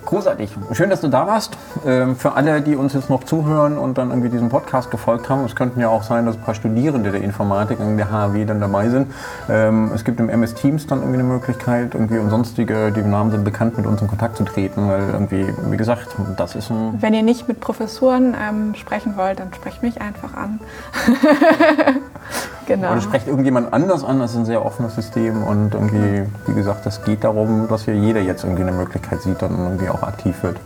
Großartig. 0.05 0.49
Schön, 0.73 0.89
dass 0.89 1.01
du 1.01 1.07
da 1.07 1.27
warst. 1.27 1.57
Ähm, 1.85 2.15
für 2.15 2.33
alle, 2.33 2.61
die 2.61 2.75
uns 2.75 2.93
jetzt 2.93 3.09
noch 3.09 3.23
zuhören 3.23 3.77
und 3.77 3.97
dann 3.97 4.09
irgendwie 4.09 4.29
diesem 4.29 4.49
Podcast 4.49 4.89
gefolgt 4.89 5.29
haben, 5.29 5.45
es 5.45 5.55
könnten 5.55 5.79
ja 5.79 5.89
auch 5.89 6.03
sein, 6.03 6.25
dass 6.25 6.35
ein 6.35 6.41
paar 6.41 6.55
Studierende 6.55 7.11
der 7.11 7.21
Informatik 7.21 7.79
in 7.79 7.97
der 7.97 8.11
HAW 8.11 8.45
dann 8.45 8.59
dabei 8.59 8.89
sind. 8.89 9.13
Ähm, 9.49 9.91
es 9.93 10.03
gibt 10.03 10.19
im 10.19 10.29
MS 10.29 10.55
Teams 10.55 10.87
dann 10.87 10.99
irgendwie 10.99 11.19
eine 11.19 11.27
Möglichkeit, 11.27 11.93
irgendwie 11.93 12.17
und 12.17 12.29
sonstige, 12.29 12.91
die 12.91 13.01
Namen 13.01 13.31
sind 13.31 13.43
bekannt, 13.43 13.77
mit 13.77 13.85
uns 13.85 14.01
in 14.01 14.07
Kontakt 14.07 14.37
zu 14.37 14.43
treten, 14.43 14.87
weil 14.89 15.07
irgendwie, 15.11 15.53
wie 15.69 15.77
gesagt, 15.77 16.07
das 16.35 16.55
ist 16.55 16.71
ein 16.71 16.97
Wenn 16.99 17.13
ihr 17.13 17.23
nicht 17.23 17.47
mit 17.47 17.59
Professoren 17.59 18.35
ähm, 18.35 18.75
sprechen 18.75 19.17
wollt, 19.17 19.39
dann 19.39 19.53
sprecht 19.53 19.83
mich 19.83 20.01
einfach 20.01 20.33
an. 20.33 20.59
genau. 22.65 22.91
Oder 22.91 23.01
sprecht 23.01 23.27
irgendjemand 23.27 23.71
anders 23.71 24.03
an, 24.03 24.19
das 24.19 24.31
ist 24.31 24.37
ein 24.37 24.45
sehr 24.45 24.65
offenes 24.65 24.95
System 24.95 25.43
und 25.43 25.73
irgendwie, 25.73 26.27
wie 26.47 26.53
gesagt, 26.53 26.85
es 26.85 27.03
geht 27.03 27.23
darum, 27.23 27.67
dass 27.69 27.85
hier 27.85 27.95
jeder 27.95 28.21
jetzt 28.21 28.43
irgendwie 28.43 28.63
eine 28.63 28.71
Möglichkeit 28.71 29.21
sieht 29.21 29.43
und 29.43 29.57
irgendwie 29.57 29.90
auch 29.91 30.03
aktiv 30.03 30.35
wird. 30.43 30.57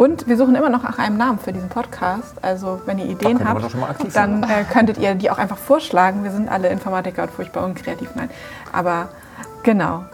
Und 0.00 0.26
wir 0.26 0.38
suchen 0.38 0.54
immer 0.54 0.70
noch 0.70 0.82
nach 0.82 0.98
einem 0.98 1.18
Namen 1.18 1.38
für 1.38 1.52
diesen 1.52 1.68
Podcast. 1.68 2.42
Also 2.42 2.80
wenn 2.86 2.98
ihr 2.98 3.04
Ideen 3.04 3.36
man 3.36 3.48
habt, 3.48 4.16
dann 4.16 4.42
äh, 4.44 4.64
könntet 4.64 4.96
ihr 4.96 5.14
die 5.14 5.30
auch 5.30 5.36
einfach 5.36 5.58
vorschlagen. 5.58 6.24
Wir 6.24 6.30
sind 6.30 6.48
alle 6.48 6.68
Informatiker 6.68 7.24
und 7.24 7.30
furchtbar 7.30 7.64
unkreativ. 7.66 8.08
Nein, 8.14 8.30
aber 8.72 9.08
genau. 9.62 10.04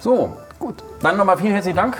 So, 0.00 0.36
gut. 0.58 0.82
Dann 1.00 1.16
nochmal 1.16 1.38
vielen 1.38 1.52
herzlichen 1.52 1.76
Dank. 1.76 1.96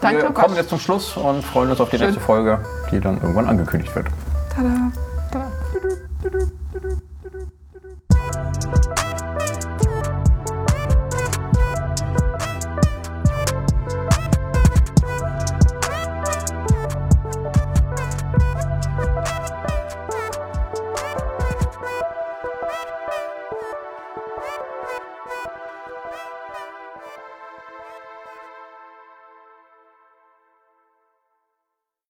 Danke, 0.00 0.22
Wir 0.22 0.30
kommen 0.30 0.54
jetzt 0.54 0.68
zum 0.68 0.78
Schluss 0.78 1.16
und 1.16 1.44
freuen 1.44 1.70
uns 1.70 1.80
auf 1.80 1.90
die 1.90 1.98
Schön. 1.98 2.06
nächste 2.06 2.24
Folge, 2.24 2.60
die 2.92 3.00
dann 3.00 3.16
irgendwann 3.20 3.48
angekündigt 3.48 3.92
wird. 3.96 4.06
Tada. 4.54 4.92